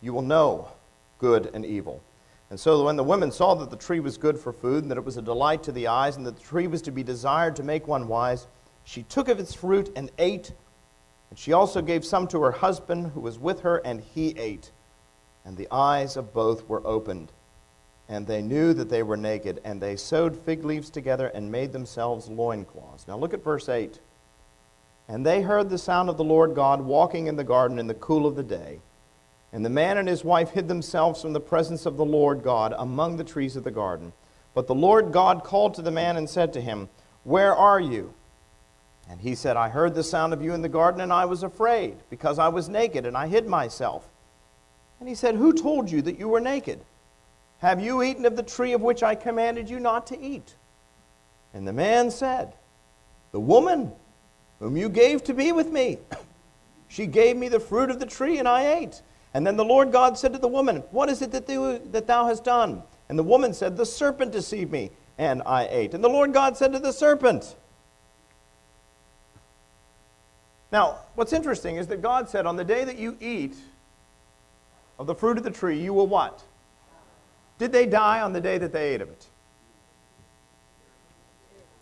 You 0.01 0.15
will 0.15 0.23
know 0.23 0.69
good 1.19 1.51
and 1.53 1.67
evil. 1.67 2.03
And 2.51 2.59
so 2.59 2.85
when 2.85 2.97
the 2.97 3.05
women 3.05 3.31
saw 3.31 3.55
that 3.55 3.71
the 3.71 3.77
tree 3.77 4.01
was 4.01 4.19
good 4.19 4.39
for 4.39 4.53
food, 4.53 4.83
and 4.83 4.91
that 4.91 4.99
it 4.99 5.05
was 5.05 5.17
a 5.17 5.23
delight 5.23 5.63
to 5.63 5.73
the 5.73 5.87
eyes, 5.87 6.17
and 6.17 6.27
that 6.27 6.37
the 6.37 6.43
tree 6.43 6.67
was 6.67 6.83
to 6.83 6.91
be 6.91 7.05
desired 7.05 7.57
to 7.57 7.63
make 7.63 7.87
one 7.87 8.09
wise, 8.09 8.49
she 8.83 9.05
took 9.05 9.29
of 9.29 9.39
its 9.39 9.55
fruit 9.55 9.93
and 9.95 10.11
ate. 10.19 10.53
And 11.31 11.39
she 11.39 11.53
also 11.53 11.81
gave 11.81 12.05
some 12.05 12.27
to 12.29 12.43
her 12.43 12.51
husband 12.51 13.13
who 13.13 13.21
was 13.21 13.39
with 13.39 13.61
her, 13.61 13.77
and 13.79 14.01
he 14.01 14.31
ate. 14.37 14.73
And 15.45 15.57
the 15.57 15.69
eyes 15.71 16.17
of 16.17 16.35
both 16.35 16.69
were 16.69 16.85
opened, 16.85 17.33
and 18.09 18.27
they 18.27 18.43
knew 18.43 18.75
that 18.75 18.91
they 18.91 19.05
were 19.05 19.17
naked, 19.17 19.61
and 19.65 19.81
they 19.81 19.95
sewed 19.95 20.37
fig 20.37 20.65
leaves 20.65 20.91
together 20.91 21.29
and 21.29 21.53
made 21.53 21.73
themselves 21.73 22.29
loincloths. 22.29 23.07
Now 23.07 23.17
look 23.17 23.33
at 23.33 23.45
verse 23.45 23.69
8. 23.69 24.01
And 25.07 25.25
they 25.25 25.43
heard 25.43 25.71
the 25.71 25.79
sound 25.79 26.09
of 26.09 26.17
the 26.17 26.25
Lord 26.25 26.57
God 26.57 26.81
walking 26.83 27.29
in 27.29 27.37
the 27.37 27.45
garden 27.45 27.79
in 27.79 27.87
the 27.87 27.95
cool 27.95 28.27
of 28.27 28.35
the 28.35 28.43
day. 28.43 28.81
And 29.53 29.65
the 29.65 29.71
man 29.71 29.99
and 29.99 30.09
his 30.09 30.25
wife 30.25 30.51
hid 30.51 30.69
themselves 30.69 31.23
from 31.23 31.33
the 31.33 31.41
presence 31.41 31.87
of 31.87 31.97
the 31.97 32.05
Lord 32.05 32.43
God 32.43 32.75
among 32.79 33.17
the 33.17 33.25
trees 33.25 33.57
of 33.57 33.65
the 33.65 33.71
garden. 33.71 34.13
But 34.55 34.67
the 34.67 34.75
Lord 34.75 35.13
God 35.13 35.45
called 35.45 35.75
to 35.75 35.83
the 35.83 35.91
man 35.91 36.17
and 36.17 36.29
said 36.29 36.53
to 36.53 36.61
him, 36.61 36.89
Where 37.25 37.55
are 37.55 37.81
you? 37.81 38.15
And 39.09 39.21
he 39.21 39.35
said, 39.35 39.57
I 39.57 39.69
heard 39.69 39.95
the 39.95 40.05
sound 40.05 40.33
of 40.33 40.43
you 40.43 40.55
in 40.55 40.63
the 40.63 40.69
garden, 40.69 41.01
and 41.01 41.13
I 41.13 41.25
was 41.25 41.43
afraid, 41.43 41.97
because 42.11 42.39
I 42.39 42.49
was 42.49 42.69
naked, 42.69 43.07
and 43.07 43.17
I 43.17 43.27
hid 43.27 43.49
myself. 43.49 44.09
And 45.01 45.09
he 45.09 45.17
said, 45.17 45.35
Who 45.35 45.53
told 45.53 45.91
you 45.91 46.01
that 46.03 46.19
you 46.19 46.29
were 46.29 46.41
naked? 46.41 46.85
Have 47.59 47.81
you 47.81 48.03
eaten 48.03 48.25
of 48.25 48.37
the 48.37 48.43
tree 48.43 48.73
of 48.73 48.81
which 48.81 49.03
I 49.03 49.17
commanded 49.17 49.69
you 49.69 49.81
not 49.81 50.07
to 50.09 50.21
eat? 50.21 50.55
And 51.53 51.67
the 51.67 51.73
man 51.73 52.11
said, 52.13 52.55
The 53.33 53.41
woman 53.41 53.93
whom 54.61 54.77
you 54.77 54.89
gave 54.89 55.25
to 55.25 55.35
be 55.35 55.51
with 55.51 55.73
me, 55.73 55.99
she 56.89 57.07
gave 57.07 57.37
me 57.37 57.49
the 57.49 57.61
fruit 57.61 57.91
of 57.91 57.99
the 57.99 58.07
tree, 58.07 58.39
and 58.39 58.47
I 58.47 58.75
ate. 58.75 59.03
And 59.33 59.47
then 59.47 59.57
the 59.57 59.65
Lord 59.65 59.93
God 59.93 60.19
said 60.19 60.33
to 60.33 60.39
the 60.39 60.49
woman, 60.49 60.79
What 60.91 61.09
is 61.09 61.23
it 61.23 61.31
that, 61.33 61.47
thou, 61.47 61.79
that 61.93 62.07
thou 62.07 62.27
hast 62.27 62.45
done? 62.45 62.83
And 63.09 63.19
the 63.19 63.23
woman 63.25 63.55
said, 63.55 63.77
The 63.77 63.87
serpent 63.87 64.33
deceived 64.33 64.73
me, 64.73 64.91
and 65.19 65.43
I 65.47 65.69
ate. 65.71 65.95
And 65.95 66.03
the 66.03 66.09
Lord 66.09 66.33
God 66.33 66.57
said 66.57 66.73
to 66.73 66.79
the 66.79 66.93
serpent, 66.93 67.55
Now, 70.73 71.01
what's 71.15 71.33
interesting 71.33 71.77
is 71.77 71.87
that 71.89 72.03
God 72.03 72.29
said, 72.29 72.47
On 72.47 72.57
the 72.57 72.65
day 72.65 72.85
that 72.85 72.99
you 72.99 73.17
eat 73.21 73.57
of 74.99 75.07
the 75.07 75.15
fruit 75.15 75.39
of 75.39 75.45
the 75.45 75.51
tree, 75.51 75.81
you 75.81 75.95
will 75.95 76.07
what? 76.07 76.43
Did 77.59 77.73
they 77.73 77.87
die 77.87 78.21
on 78.21 78.33
the 78.33 78.41
day 78.41 78.59
that 78.59 78.73
they 78.73 78.95
ate 78.95 79.01
of 79.01 79.11
it? 79.11 79.27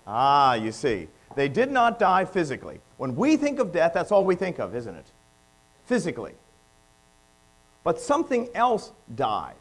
Ah, 0.07 0.55
you 0.55 0.73
see. 0.73 1.09
They 1.37 1.49
did 1.49 1.71
not 1.71 1.99
die 1.99 2.25
physically. 2.25 2.81
When 2.97 3.15
we 3.15 3.37
think 3.37 3.59
of 3.59 3.73
death, 3.73 3.93
that's 3.95 4.11
all 4.11 4.25
we 4.25 4.35
think 4.35 4.59
of, 4.59 4.75
isn't 4.75 4.95
it? 4.95 5.13
Physically. 5.85 6.33
But 7.88 8.03
something 8.03 8.51
else 8.55 8.92
died. 9.14 9.57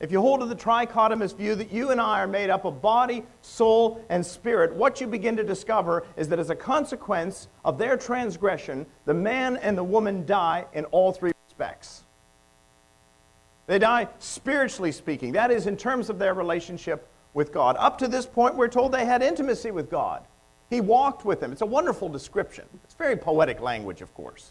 If 0.00 0.10
you 0.10 0.20
hold 0.20 0.40
to 0.40 0.46
the 0.46 0.56
trichotomous 0.56 1.32
view 1.32 1.54
that 1.54 1.70
you 1.70 1.92
and 1.92 2.00
I 2.00 2.18
are 2.18 2.26
made 2.26 2.50
up 2.50 2.64
of 2.64 2.82
body, 2.82 3.22
soul, 3.40 4.04
and 4.08 4.26
spirit, 4.26 4.74
what 4.74 5.00
you 5.00 5.06
begin 5.06 5.36
to 5.36 5.44
discover 5.44 6.04
is 6.16 6.28
that 6.30 6.40
as 6.40 6.50
a 6.50 6.56
consequence 6.56 7.46
of 7.64 7.78
their 7.78 7.96
transgression, 7.96 8.84
the 9.04 9.14
man 9.14 9.58
and 9.58 9.78
the 9.78 9.84
woman 9.84 10.26
die 10.26 10.64
in 10.72 10.86
all 10.86 11.12
three 11.12 11.30
respects. 11.46 12.02
They 13.68 13.78
die 13.78 14.08
spiritually 14.18 14.90
speaking, 14.90 15.30
that 15.34 15.52
is, 15.52 15.68
in 15.68 15.76
terms 15.76 16.10
of 16.10 16.18
their 16.18 16.34
relationship 16.34 17.08
with 17.32 17.52
God. 17.52 17.76
Up 17.78 17.96
to 17.98 18.08
this 18.08 18.26
point, 18.26 18.56
we're 18.56 18.66
told 18.66 18.90
they 18.90 19.04
had 19.04 19.22
intimacy 19.22 19.70
with 19.70 19.88
God. 19.88 20.24
He 20.68 20.80
walked 20.80 21.24
with 21.24 21.38
them. 21.38 21.52
It's 21.52 21.62
a 21.62 21.66
wonderful 21.66 22.08
description. 22.08 22.64
It's 22.82 22.94
very 22.94 23.14
poetic 23.14 23.60
language, 23.60 24.02
of 24.02 24.12
course. 24.14 24.50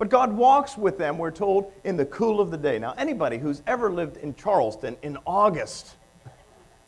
But 0.00 0.08
God 0.08 0.32
walks 0.32 0.78
with 0.78 0.96
them, 0.96 1.18
we're 1.18 1.30
told, 1.30 1.74
in 1.84 1.98
the 1.98 2.06
cool 2.06 2.40
of 2.40 2.50
the 2.50 2.56
day. 2.56 2.78
Now, 2.78 2.94
anybody 2.96 3.36
who's 3.36 3.62
ever 3.66 3.92
lived 3.92 4.16
in 4.16 4.34
Charleston 4.34 4.96
in 5.02 5.18
August 5.26 5.94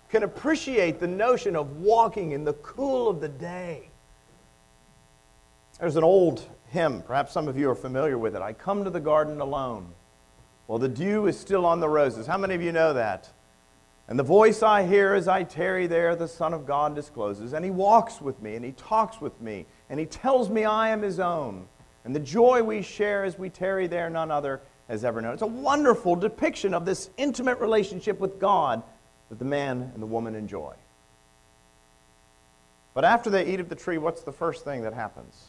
can 0.08 0.22
appreciate 0.22 0.98
the 0.98 1.06
notion 1.06 1.54
of 1.54 1.76
walking 1.76 2.32
in 2.32 2.44
the 2.44 2.54
cool 2.54 3.10
of 3.10 3.20
the 3.20 3.28
day. 3.28 3.90
There's 5.78 5.96
an 5.96 6.04
old 6.04 6.48
hymn, 6.70 7.02
perhaps 7.02 7.34
some 7.34 7.48
of 7.48 7.58
you 7.58 7.68
are 7.68 7.74
familiar 7.74 8.16
with 8.16 8.34
it. 8.34 8.40
I 8.40 8.54
come 8.54 8.82
to 8.82 8.90
the 8.90 8.98
garden 8.98 9.42
alone. 9.42 9.92
Well, 10.66 10.78
the 10.78 10.88
dew 10.88 11.26
is 11.26 11.38
still 11.38 11.66
on 11.66 11.80
the 11.80 11.90
roses. 11.90 12.26
How 12.26 12.38
many 12.38 12.54
of 12.54 12.62
you 12.62 12.72
know 12.72 12.94
that? 12.94 13.28
And 14.08 14.18
the 14.18 14.22
voice 14.22 14.62
I 14.62 14.86
hear 14.86 15.12
as 15.12 15.28
I 15.28 15.42
tarry 15.42 15.86
there, 15.86 16.16
the 16.16 16.28
Son 16.28 16.54
of 16.54 16.64
God 16.64 16.94
discloses. 16.94 17.52
And 17.52 17.62
he 17.62 17.70
walks 17.70 18.22
with 18.22 18.40
me, 18.40 18.56
and 18.56 18.64
he 18.64 18.72
talks 18.72 19.20
with 19.20 19.38
me, 19.38 19.66
and 19.90 20.00
he 20.00 20.06
tells 20.06 20.48
me 20.48 20.64
I 20.64 20.88
am 20.88 21.02
his 21.02 21.20
own. 21.20 21.68
And 22.04 22.14
the 22.14 22.20
joy 22.20 22.62
we 22.62 22.82
share 22.82 23.24
as 23.24 23.38
we 23.38 23.48
tarry 23.48 23.86
there, 23.86 24.10
none 24.10 24.30
other 24.30 24.60
has 24.88 25.04
ever 25.04 25.20
known. 25.20 25.34
It's 25.34 25.42
a 25.42 25.46
wonderful 25.46 26.16
depiction 26.16 26.74
of 26.74 26.84
this 26.84 27.10
intimate 27.16 27.58
relationship 27.58 28.18
with 28.18 28.40
God 28.40 28.82
that 29.28 29.38
the 29.38 29.44
man 29.44 29.90
and 29.94 30.02
the 30.02 30.06
woman 30.06 30.34
enjoy. 30.34 30.74
But 32.94 33.04
after 33.04 33.30
they 33.30 33.46
eat 33.46 33.60
of 33.60 33.68
the 33.68 33.74
tree, 33.74 33.98
what's 33.98 34.22
the 34.22 34.32
first 34.32 34.64
thing 34.64 34.82
that 34.82 34.92
happens? 34.92 35.44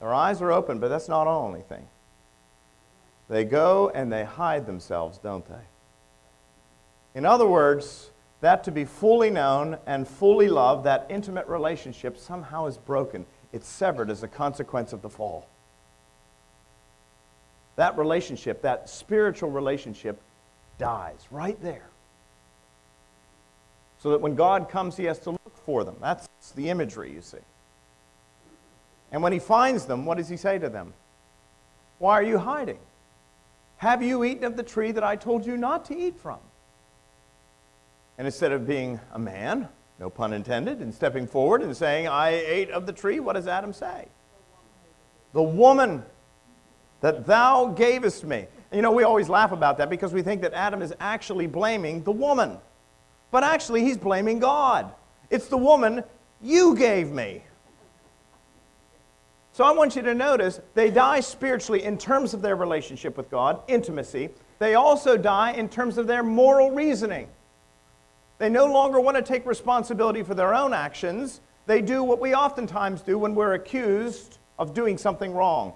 Their 0.00 0.12
eyes 0.12 0.42
are 0.42 0.52
open, 0.52 0.80
but 0.80 0.88
that's 0.88 1.08
not 1.08 1.24
the 1.24 1.30
only 1.30 1.62
thing. 1.62 1.86
They 3.28 3.44
go 3.44 3.90
and 3.94 4.12
they 4.12 4.24
hide 4.24 4.66
themselves, 4.66 5.16
don't 5.18 5.46
they? 5.48 5.64
In 7.14 7.24
other 7.24 7.46
words, 7.46 8.10
that 8.42 8.64
to 8.64 8.70
be 8.70 8.84
fully 8.84 9.30
known 9.30 9.78
and 9.86 10.06
fully 10.06 10.48
loved, 10.48 10.84
that 10.84 11.06
intimate 11.08 11.46
relationship 11.46 12.18
somehow 12.18 12.66
is 12.66 12.76
broken. 12.76 13.24
It's 13.54 13.68
severed 13.68 14.10
as 14.10 14.24
a 14.24 14.28
consequence 14.28 14.92
of 14.92 15.00
the 15.00 15.08
fall. 15.08 15.46
That 17.76 17.96
relationship, 17.96 18.62
that 18.62 18.88
spiritual 18.88 19.48
relationship, 19.48 20.20
dies 20.76 21.20
right 21.30 21.56
there. 21.62 21.86
So 24.00 24.10
that 24.10 24.20
when 24.20 24.34
God 24.34 24.68
comes, 24.68 24.96
he 24.96 25.04
has 25.04 25.20
to 25.20 25.30
look 25.30 25.56
for 25.64 25.84
them. 25.84 25.94
That's 26.00 26.26
the 26.56 26.68
imagery, 26.68 27.12
you 27.12 27.20
see. 27.20 27.38
And 29.12 29.22
when 29.22 29.32
he 29.32 29.38
finds 29.38 29.86
them, 29.86 30.04
what 30.04 30.18
does 30.18 30.28
he 30.28 30.36
say 30.36 30.58
to 30.58 30.68
them? 30.68 30.92
Why 32.00 32.14
are 32.14 32.24
you 32.24 32.38
hiding? 32.38 32.80
Have 33.76 34.02
you 34.02 34.24
eaten 34.24 34.42
of 34.42 34.56
the 34.56 34.64
tree 34.64 34.90
that 34.90 35.04
I 35.04 35.14
told 35.14 35.46
you 35.46 35.56
not 35.56 35.84
to 35.86 35.96
eat 35.96 36.18
from? 36.18 36.40
And 38.18 38.26
instead 38.26 38.50
of 38.50 38.66
being 38.66 38.98
a 39.12 39.18
man, 39.20 39.68
no 39.98 40.10
pun 40.10 40.32
intended, 40.32 40.80
and 40.80 40.92
stepping 40.92 41.26
forward 41.26 41.62
and 41.62 41.76
saying, 41.76 42.08
I 42.08 42.30
ate 42.30 42.70
of 42.70 42.86
the 42.86 42.92
tree, 42.92 43.20
what 43.20 43.34
does 43.34 43.46
Adam 43.46 43.72
say? 43.72 44.08
The 45.32 45.42
woman 45.42 46.02
that 47.00 47.26
thou 47.26 47.66
gavest 47.66 48.24
me. 48.24 48.46
And 48.70 48.76
you 48.76 48.82
know, 48.82 48.92
we 48.92 49.04
always 49.04 49.28
laugh 49.28 49.52
about 49.52 49.78
that 49.78 49.90
because 49.90 50.12
we 50.12 50.22
think 50.22 50.42
that 50.42 50.52
Adam 50.54 50.82
is 50.82 50.94
actually 51.00 51.46
blaming 51.46 52.02
the 52.02 52.12
woman. 52.12 52.58
But 53.30 53.44
actually, 53.44 53.82
he's 53.82 53.98
blaming 53.98 54.38
God. 54.38 54.92
It's 55.30 55.48
the 55.48 55.58
woman 55.58 56.02
you 56.40 56.74
gave 56.76 57.10
me. 57.10 57.42
So 59.52 59.64
I 59.64 59.70
want 59.72 59.94
you 59.96 60.02
to 60.02 60.14
notice 60.14 60.60
they 60.74 60.90
die 60.90 61.20
spiritually 61.20 61.84
in 61.84 61.96
terms 61.96 62.34
of 62.34 62.42
their 62.42 62.56
relationship 62.56 63.16
with 63.16 63.30
God, 63.30 63.60
intimacy. 63.68 64.30
They 64.58 64.74
also 64.74 65.16
die 65.16 65.52
in 65.52 65.68
terms 65.68 65.98
of 65.98 66.06
their 66.06 66.22
moral 66.22 66.70
reasoning. 66.70 67.28
They 68.38 68.48
no 68.48 68.66
longer 68.66 69.00
want 69.00 69.16
to 69.16 69.22
take 69.22 69.46
responsibility 69.46 70.22
for 70.22 70.34
their 70.34 70.54
own 70.54 70.72
actions. 70.72 71.40
They 71.66 71.80
do 71.80 72.02
what 72.02 72.20
we 72.20 72.34
oftentimes 72.34 73.00
do 73.00 73.18
when 73.18 73.34
we're 73.34 73.54
accused 73.54 74.38
of 74.58 74.74
doing 74.74 74.98
something 74.98 75.32
wrong. 75.32 75.72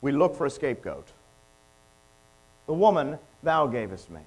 We 0.00 0.12
look 0.12 0.36
for 0.36 0.46
a 0.46 0.50
scapegoat. 0.50 1.08
The 2.66 2.74
woman 2.74 3.18
thou 3.42 3.66
gavest 3.66 4.10
me. 4.10 4.20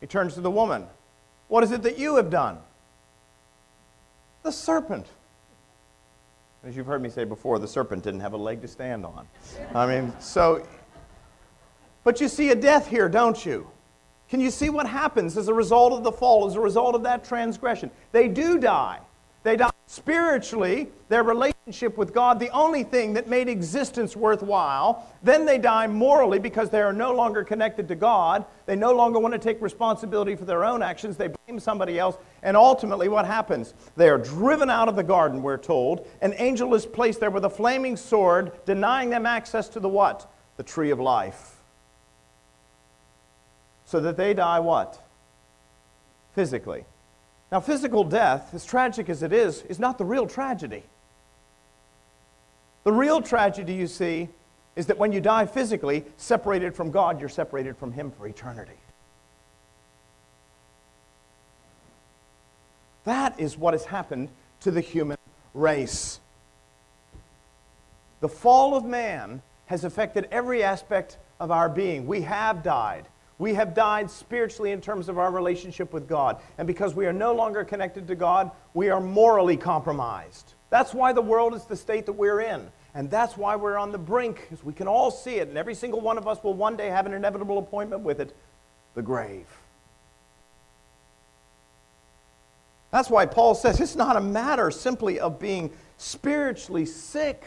He 0.00 0.06
turns 0.06 0.34
to 0.34 0.40
the 0.40 0.50
woman. 0.50 0.86
What 1.48 1.64
is 1.64 1.72
it 1.72 1.82
that 1.82 1.98
you 1.98 2.16
have 2.16 2.30
done? 2.30 2.58
The 4.42 4.52
serpent. 4.52 5.06
As 6.64 6.76
you've 6.76 6.86
heard 6.86 7.02
me 7.02 7.08
say 7.08 7.24
before, 7.24 7.58
the 7.58 7.68
serpent 7.68 8.02
didn't 8.02 8.20
have 8.20 8.32
a 8.32 8.38
leg 8.38 8.62
to 8.62 8.68
stand 8.68 9.04
on. 9.04 9.26
I 9.74 9.86
mean, 9.86 10.12
so, 10.18 10.66
but 12.02 12.20
you 12.20 12.28
see 12.28 12.50
a 12.50 12.54
death 12.54 12.86
here, 12.86 13.08
don't 13.08 13.44
you? 13.44 13.66
Can 14.28 14.40
you 14.40 14.50
see 14.50 14.70
what 14.70 14.86
happens 14.86 15.36
as 15.36 15.48
a 15.48 15.54
result 15.54 15.92
of 15.92 16.02
the 16.02 16.12
fall, 16.12 16.46
as 16.46 16.56
a 16.56 16.60
result 16.60 16.94
of 16.94 17.02
that 17.02 17.24
transgression? 17.24 17.90
They 18.12 18.28
do 18.28 18.58
die. 18.58 19.00
They 19.42 19.56
die 19.56 19.70
spiritually, 19.86 20.88
their 21.10 21.22
relationship 21.22 21.98
with 21.98 22.14
God, 22.14 22.40
the 22.40 22.48
only 22.48 22.82
thing 22.82 23.12
that 23.12 23.28
made 23.28 23.48
existence 23.48 24.16
worthwhile. 24.16 25.06
Then 25.22 25.44
they 25.44 25.58
die 25.58 25.86
morally 25.86 26.38
because 26.38 26.70
they 26.70 26.80
are 26.80 26.94
no 26.94 27.14
longer 27.14 27.44
connected 27.44 27.86
to 27.88 27.94
God. 27.94 28.46
They 28.64 28.74
no 28.74 28.92
longer 28.92 29.18
want 29.18 29.34
to 29.34 29.38
take 29.38 29.60
responsibility 29.60 30.34
for 30.34 30.46
their 30.46 30.64
own 30.64 30.82
actions. 30.82 31.18
They 31.18 31.28
blame 31.28 31.60
somebody 31.60 31.98
else. 31.98 32.16
And 32.42 32.56
ultimately, 32.56 33.08
what 33.08 33.26
happens? 33.26 33.74
They 33.96 34.08
are 34.08 34.18
driven 34.18 34.70
out 34.70 34.88
of 34.88 34.96
the 34.96 35.02
garden, 35.02 35.42
we're 35.42 35.58
told. 35.58 36.08
An 36.22 36.34
angel 36.38 36.74
is 36.74 36.86
placed 36.86 37.20
there 37.20 37.30
with 37.30 37.44
a 37.44 37.50
flaming 37.50 37.96
sword, 37.96 38.52
denying 38.64 39.10
them 39.10 39.26
access 39.26 39.68
to 39.70 39.80
the 39.80 39.88
what? 39.88 40.30
The 40.56 40.62
tree 40.62 40.90
of 40.90 41.00
life. 41.00 41.53
So 43.86 44.00
that 44.00 44.16
they 44.16 44.34
die 44.34 44.60
what? 44.60 45.00
Physically. 46.34 46.84
Now, 47.52 47.60
physical 47.60 48.04
death, 48.04 48.52
as 48.54 48.64
tragic 48.64 49.08
as 49.08 49.22
it 49.22 49.32
is, 49.32 49.62
is 49.62 49.78
not 49.78 49.98
the 49.98 50.04
real 50.04 50.26
tragedy. 50.26 50.82
The 52.84 52.92
real 52.92 53.22
tragedy, 53.22 53.74
you 53.74 53.86
see, 53.86 54.28
is 54.76 54.86
that 54.86 54.98
when 54.98 55.12
you 55.12 55.20
die 55.20 55.46
physically, 55.46 56.04
separated 56.16 56.74
from 56.74 56.90
God, 56.90 57.20
you're 57.20 57.28
separated 57.28 57.76
from 57.76 57.92
Him 57.92 58.10
for 58.10 58.26
eternity. 58.26 58.78
That 63.04 63.38
is 63.38 63.56
what 63.56 63.74
has 63.74 63.84
happened 63.84 64.30
to 64.60 64.70
the 64.70 64.80
human 64.80 65.18
race. 65.52 66.20
The 68.20 68.28
fall 68.28 68.74
of 68.74 68.84
man 68.84 69.42
has 69.66 69.84
affected 69.84 70.26
every 70.30 70.62
aspect 70.62 71.18
of 71.38 71.50
our 71.50 71.68
being. 71.68 72.06
We 72.06 72.22
have 72.22 72.62
died. 72.62 73.06
We 73.44 73.52
have 73.52 73.74
died 73.74 74.10
spiritually 74.10 74.70
in 74.70 74.80
terms 74.80 75.10
of 75.10 75.18
our 75.18 75.30
relationship 75.30 75.92
with 75.92 76.08
God. 76.08 76.40
And 76.56 76.66
because 76.66 76.94
we 76.94 77.04
are 77.04 77.12
no 77.12 77.34
longer 77.34 77.62
connected 77.62 78.08
to 78.08 78.14
God, 78.14 78.50
we 78.72 78.88
are 78.88 79.02
morally 79.02 79.58
compromised. 79.58 80.54
That's 80.70 80.94
why 80.94 81.12
the 81.12 81.20
world 81.20 81.52
is 81.52 81.66
the 81.66 81.76
state 81.76 82.06
that 82.06 82.14
we're 82.14 82.40
in. 82.40 82.66
And 82.94 83.10
that's 83.10 83.36
why 83.36 83.56
we're 83.56 83.76
on 83.76 83.92
the 83.92 83.98
brink, 83.98 84.46
because 84.48 84.64
we 84.64 84.72
can 84.72 84.88
all 84.88 85.10
see 85.10 85.34
it, 85.34 85.48
and 85.48 85.58
every 85.58 85.74
single 85.74 86.00
one 86.00 86.16
of 86.16 86.26
us 86.26 86.42
will 86.42 86.54
one 86.54 86.74
day 86.74 86.88
have 86.88 87.04
an 87.04 87.12
inevitable 87.12 87.58
appointment 87.58 88.00
with 88.00 88.18
it 88.18 88.34
the 88.94 89.02
grave. 89.02 89.46
That's 92.92 93.10
why 93.10 93.26
Paul 93.26 93.54
says 93.54 93.78
it's 93.78 93.94
not 93.94 94.16
a 94.16 94.22
matter 94.22 94.70
simply 94.70 95.20
of 95.20 95.38
being 95.38 95.70
spiritually 95.98 96.86
sick. 96.86 97.44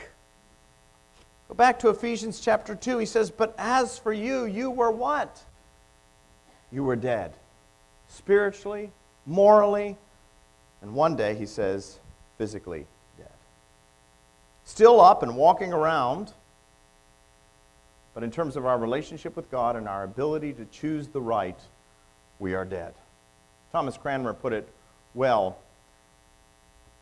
Go 1.48 1.56
back 1.56 1.80
to 1.80 1.90
Ephesians 1.90 2.40
chapter 2.40 2.76
2. 2.76 3.00
He 3.00 3.08
says, 3.08 3.32
But 3.32 3.56
as 3.58 3.98
for 3.98 4.14
you, 4.14 4.46
you 4.46 4.70
were 4.70 4.92
what? 4.92 5.44
You 6.72 6.84
were 6.84 6.96
dead. 6.96 7.34
Spiritually, 8.08 8.92
morally, 9.26 9.98
and 10.82 10.94
one 10.94 11.16
day, 11.16 11.36
he 11.36 11.46
says, 11.46 12.00
physically 12.38 12.86
dead. 13.18 13.28
Still 14.64 15.02
up 15.02 15.24
and 15.24 15.36
walking 15.36 15.74
around, 15.74 16.34
but 18.14 18.24
in 18.24 18.32
terms 18.32 18.56
of 18.56 18.66
our 18.66 18.78
relationship 18.78 19.36
with 19.36 19.50
God 19.50 19.76
and 19.76 19.88
our 19.88 20.04
ability 20.04 20.54
to 20.54 20.66
choose 20.66 21.08
the 21.08 21.22
right, 21.22 21.60
we 22.40 22.54
are 22.54 22.66
dead. 22.66 22.94
Thomas 23.72 23.98
Cranmer 23.98 24.34
put 24.34 24.54
it 24.54 24.68
well. 25.14 25.58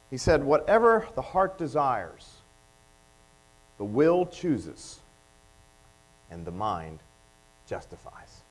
He 0.10 0.18
said, 0.18 0.44
Whatever 0.44 1.08
the 1.16 1.22
heart 1.22 1.58
desires, 1.58 2.36
the 3.78 3.86
will 3.86 4.26
chooses, 4.26 5.00
and 6.32 6.46
the 6.46 6.52
mind 6.52 7.00
justifies. 7.68 8.45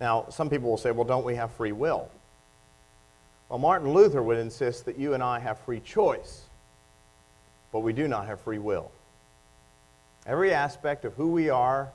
Now, 0.00 0.26
some 0.30 0.48
people 0.48 0.70
will 0.70 0.78
say, 0.78 0.90
well, 0.90 1.04
don't 1.04 1.24
we 1.24 1.34
have 1.36 1.52
free 1.52 1.72
will? 1.72 2.08
Well, 3.48 3.58
Martin 3.58 3.92
Luther 3.92 4.22
would 4.22 4.38
insist 4.38 4.84
that 4.86 4.98
you 4.98 5.12
and 5.14 5.22
I 5.22 5.38
have 5.40 5.58
free 5.58 5.80
choice, 5.80 6.42
but 7.72 7.80
we 7.80 7.92
do 7.92 8.08
not 8.08 8.26
have 8.26 8.40
free 8.40 8.58
will. 8.58 8.90
Every 10.26 10.54
aspect 10.54 11.04
of 11.04 11.14
who 11.14 11.28
we 11.28 11.50
are 11.50 11.90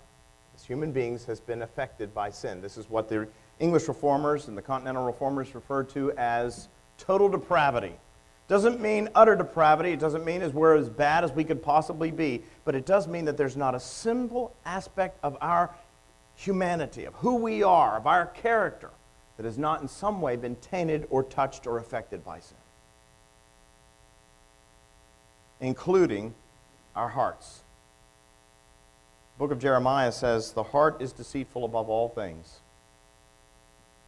as 0.56 0.64
human 0.64 0.92
beings 0.92 1.26
has 1.26 1.40
been 1.40 1.62
affected 1.62 2.14
by 2.14 2.30
sin. 2.30 2.62
This 2.62 2.78
is 2.78 2.90
what 2.90 3.10
the 3.10 3.28
English 3.60 3.88
reformers 3.88 4.48
and 4.48 4.58
the 4.58 4.62
continental 4.62 5.06
reformers 5.06 5.56
refer 5.56 5.84
to 5.84 6.12
as 6.14 6.68
total 6.98 7.30
depravity. 7.30 7.94
Doesn't 8.48 8.80
mean 8.80 9.10
utter 9.16 9.36
depravity. 9.36 9.92
It 9.92 10.00
doesn't 10.00 10.24
mean 10.24 10.42
as 10.42 10.54
we're 10.54 10.76
as 10.76 10.90
bad 10.90 11.24
as 11.24 11.32
we 11.32 11.44
could 11.44 11.64
possibly 11.64 12.12
be. 12.12 12.44
But 12.64 12.76
it 12.76 12.86
does 12.86 13.08
mean 13.08 13.26
that 13.26 13.38
there's 13.38 13.58
not 13.58 13.74
a 13.74 13.80
single 13.80 14.54
aspect 14.66 15.18
of 15.24 15.36
our 15.42 15.74
humanity, 16.36 17.06
of 17.06 17.14
who 17.16 17.36
we 17.36 17.64
are, 17.64 17.98
of 17.98 18.08
our 18.08 18.28
character, 18.28 18.92
that 19.38 19.46
has 19.46 19.58
not 19.58 19.82
in 19.82 19.88
some 19.88 20.22
way 20.22 20.36
been 20.36 20.56
tainted 20.58 21.08
or 21.10 21.24
touched 21.24 21.68
or 21.68 21.78
affected 21.78 22.24
by 22.24 22.40
sin, 22.40 22.58
including 25.60 26.34
our 26.96 27.10
hearts. 27.10 27.62
The 29.36 29.40
book 29.40 29.52
of 29.52 29.60
Jeremiah 29.60 30.12
says, 30.12 30.54
The 30.54 30.64
heart 30.64 31.02
is 31.02 31.12
deceitful 31.12 31.66
above 31.66 31.90
all 31.90 32.10
things. 32.10 32.60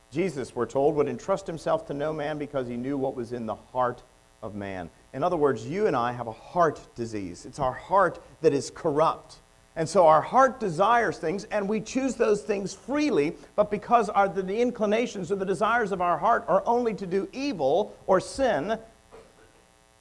Jesus, 0.09 0.55
we're 0.55 0.65
told, 0.65 0.95
would 0.95 1.09
entrust 1.09 1.47
himself 1.47 1.85
to 1.87 1.93
no 1.93 2.13
man 2.13 2.37
because 2.37 2.67
he 2.67 2.77
knew 2.77 2.97
what 2.97 3.15
was 3.15 3.33
in 3.33 3.45
the 3.45 3.55
heart 3.55 4.03
of 4.41 4.55
man. 4.55 4.89
In 5.13 5.23
other 5.23 5.35
words, 5.35 5.67
you 5.67 5.87
and 5.87 5.95
I 5.95 6.13
have 6.13 6.27
a 6.27 6.31
heart 6.31 6.79
disease. 6.95 7.45
It's 7.45 7.59
our 7.59 7.73
heart 7.73 8.23
that 8.41 8.53
is 8.53 8.71
corrupt. 8.73 9.37
And 9.77 9.87
so 9.87 10.07
our 10.07 10.21
heart 10.23 10.59
desires 10.59 11.19
things, 11.19 11.43
and 11.45 11.69
we 11.69 11.79
choose 11.79 12.15
those 12.15 12.41
things 12.41 12.73
freely, 12.73 13.37
but 13.55 13.69
because 13.69 14.09
our, 14.09 14.27
the, 14.27 14.41
the 14.41 14.59
inclinations 14.59 15.31
or 15.31 15.35
the 15.35 15.45
desires 15.45 15.91
of 15.91 16.01
our 16.01 16.17
heart 16.17 16.43
are 16.47 16.63
only 16.65 16.95
to 16.95 17.05
do 17.05 17.29
evil 17.31 17.95
or 18.07 18.19
sin, 18.19 18.79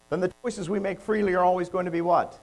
then 0.08 0.20
the 0.20 0.32
choices 0.42 0.70
we 0.70 0.80
make 0.80 0.98
freely 0.98 1.34
are 1.34 1.44
always 1.44 1.68
going 1.68 1.84
to 1.84 1.90
be 1.90 2.00
what? 2.00 2.38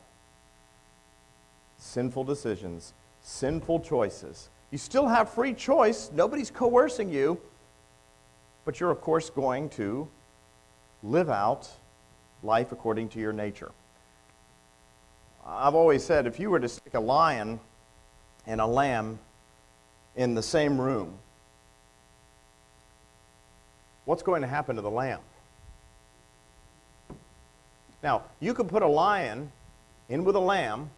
Sinful 1.79 2.23
decisions, 2.23 2.93
sinful 3.23 3.79
choices. 3.79 4.49
You 4.69 4.77
still 4.77 5.07
have 5.07 5.27
free 5.27 5.55
choice, 5.55 6.11
nobody's 6.13 6.51
coercing 6.51 7.09
you, 7.09 7.41
but 8.63 8.79
you're, 8.79 8.91
of 8.91 9.01
course, 9.01 9.31
going 9.31 9.69
to 9.69 10.07
live 11.01 11.31
out 11.31 11.67
life 12.43 12.71
according 12.71 13.09
to 13.09 13.19
your 13.19 13.33
nature. 13.33 13.71
I've 15.45 15.75
always 15.75 16.03
said 16.03 16.25
if 16.25 16.39
you 16.39 16.49
were 16.49 16.59
to 16.59 16.69
stick 16.69 16.93
a 16.93 16.99
lion 16.99 17.59
and 18.45 18.61
a 18.61 18.65
lamb 18.65 19.19
in 20.15 20.35
the 20.35 20.43
same 20.43 20.79
room, 20.79 21.17
what's 24.05 24.23
going 24.23 24.41
to 24.41 24.47
happen 24.47 24.75
to 24.77 24.81
the 24.81 24.91
lamb? 24.91 25.19
Now, 28.01 28.23
you 28.39 28.53
can 28.53 28.67
put 28.67 28.83
a 28.83 28.87
lion 28.87 29.51
in 30.09 30.23
with 30.23 30.35
a 30.35 30.39
lamb, 30.39 30.89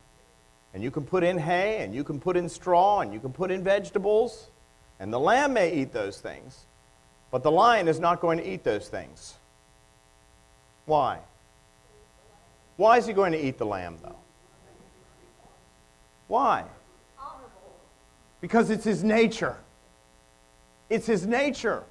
and 0.74 0.84
you 0.84 0.92
can 0.92 1.06
put 1.06 1.24
in 1.24 1.38
hay, 1.38 1.84
and 1.84 1.94
you 1.94 2.04
can 2.04 2.20
put 2.20 2.36
in 2.36 2.50
straw, 2.50 3.02
and 3.02 3.14
you 3.14 3.20
can 3.20 3.32
put 3.32 3.52
in 3.52 3.64
vegetables, 3.64 4.50
and 5.00 5.14
the 5.14 5.20
lamb 5.20 5.54
may 5.54 5.72
eat 5.72 5.94
those 5.94 6.20
things, 6.20 6.66
but 7.32 7.44
the 7.44 7.52
lion 7.52 7.88
is 7.88 8.00
not 8.00 8.22
going 8.22 8.40
to 8.40 8.48
eat 8.48 8.64
those 8.64 8.90
things. 8.90 9.36
Why? 10.86 11.20
Why 12.78 12.98
is 12.98 13.06
he 13.06 13.14
going 13.14 13.32
to 13.32 13.44
eat 13.44 13.58
the 13.58 13.66
lamb, 13.66 13.98
though? 14.02 14.18
Why? 16.28 16.66
Because 18.42 18.70
it's 18.70 18.84
his 18.84 19.04
nature. 19.04 19.58
It's 20.90 21.08
his 21.08 21.26
nature. 21.26 21.84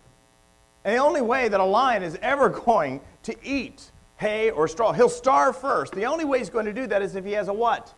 And 0.84 0.94
the 0.94 1.00
only 1.00 1.22
way 1.22 1.48
that 1.48 1.60
a 1.60 1.64
lion 1.64 2.02
is 2.02 2.18
ever 2.22 2.48
going 2.66 3.00
to 3.24 3.34
eat 3.42 3.90
hay 4.16 4.50
or 4.50 4.68
straw, 4.68 4.92
he'll 4.92 5.08
starve 5.08 5.56
first. 5.56 5.92
The 5.92 6.04
only 6.04 6.24
way 6.24 6.38
he's 6.38 6.50
going 6.50 6.66
to 6.66 6.72
do 6.72 6.86
that 6.86 7.02
is 7.02 7.16
if 7.16 7.24
he 7.24 7.32
has 7.32 7.48
a 7.48 7.52
what? 7.52 7.92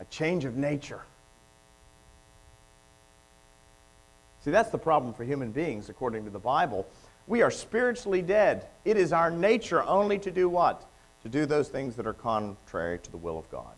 A 0.00 0.04
change 0.06 0.44
of 0.44 0.56
nature. 0.56 1.02
See, 4.44 4.52
that's 4.52 4.70
the 4.70 4.78
problem 4.78 5.12
for 5.12 5.24
human 5.24 5.50
beings, 5.50 5.88
according 5.88 6.24
to 6.24 6.30
the 6.30 6.38
Bible. 6.38 6.86
We 7.26 7.42
are 7.42 7.50
spiritually 7.50 8.22
dead. 8.22 8.68
It 8.84 8.96
is 8.96 9.12
our 9.12 9.30
nature 9.30 9.82
only 9.82 10.20
to 10.20 10.30
do 10.30 10.48
what? 10.48 10.88
To 11.24 11.28
do 11.28 11.46
those 11.46 11.68
things 11.68 11.96
that 11.96 12.06
are 12.06 12.12
contrary 12.12 13.00
to 13.00 13.10
the 13.10 13.16
will 13.16 13.38
of 13.38 13.50
God. 13.50 13.74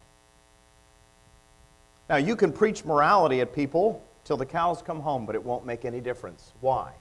Now, 2.08 2.16
you 2.16 2.36
can 2.36 2.52
preach 2.52 2.84
morality 2.84 3.40
at 3.40 3.54
people 3.54 4.02
till 4.24 4.36
the 4.36 4.46
cows 4.46 4.82
come 4.82 5.00
home, 5.00 5.26
but 5.26 5.34
it 5.34 5.44
won't 5.44 5.66
make 5.66 5.84
any 5.84 6.00
difference. 6.00 6.52
Why? 6.60 6.92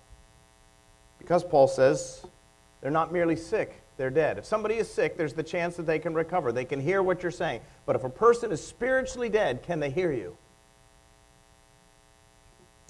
Because 1.17 1.43
Paul 1.43 1.67
says 1.67 2.25
they're 2.81 2.91
not 2.91 3.11
merely 3.11 3.35
sick, 3.35 3.81
they're 3.97 4.09
dead. 4.09 4.37
If 4.37 4.45
somebody 4.45 4.75
is 4.75 4.91
sick, 4.91 5.17
there's 5.17 5.33
the 5.33 5.43
chance 5.43 5.75
that 5.77 5.85
they 5.85 5.99
can 5.99 6.13
recover. 6.13 6.51
They 6.51 6.65
can 6.65 6.79
hear 6.79 7.01
what 7.01 7.23
you're 7.23 7.31
saying. 7.31 7.61
But 7.85 7.95
if 7.95 8.03
a 8.03 8.09
person 8.09 8.51
is 8.51 8.65
spiritually 8.65 9.29
dead, 9.29 9.63
can 9.63 9.79
they 9.79 9.89
hear 9.89 10.11
you? 10.11 10.37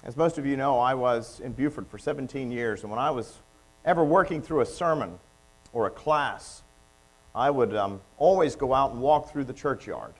As 0.04 0.16
most 0.16 0.38
of 0.38 0.46
you 0.46 0.56
know, 0.56 0.78
I 0.78 0.94
was 0.94 1.40
in 1.40 1.52
Beaufort 1.52 1.90
for 1.90 1.98
17 1.98 2.50
years, 2.50 2.82
and 2.82 2.90
when 2.90 3.00
I 3.00 3.10
was 3.10 3.38
ever 3.84 4.04
working 4.04 4.42
through 4.42 4.60
a 4.60 4.66
sermon 4.66 5.18
or 5.72 5.86
a 5.86 5.90
class, 5.90 6.62
I 7.34 7.50
would 7.50 7.74
um, 7.74 8.00
always 8.16 8.56
go 8.56 8.74
out 8.74 8.92
and 8.92 9.00
walk 9.00 9.30
through 9.30 9.44
the 9.44 9.52
churchyard. 9.52 10.14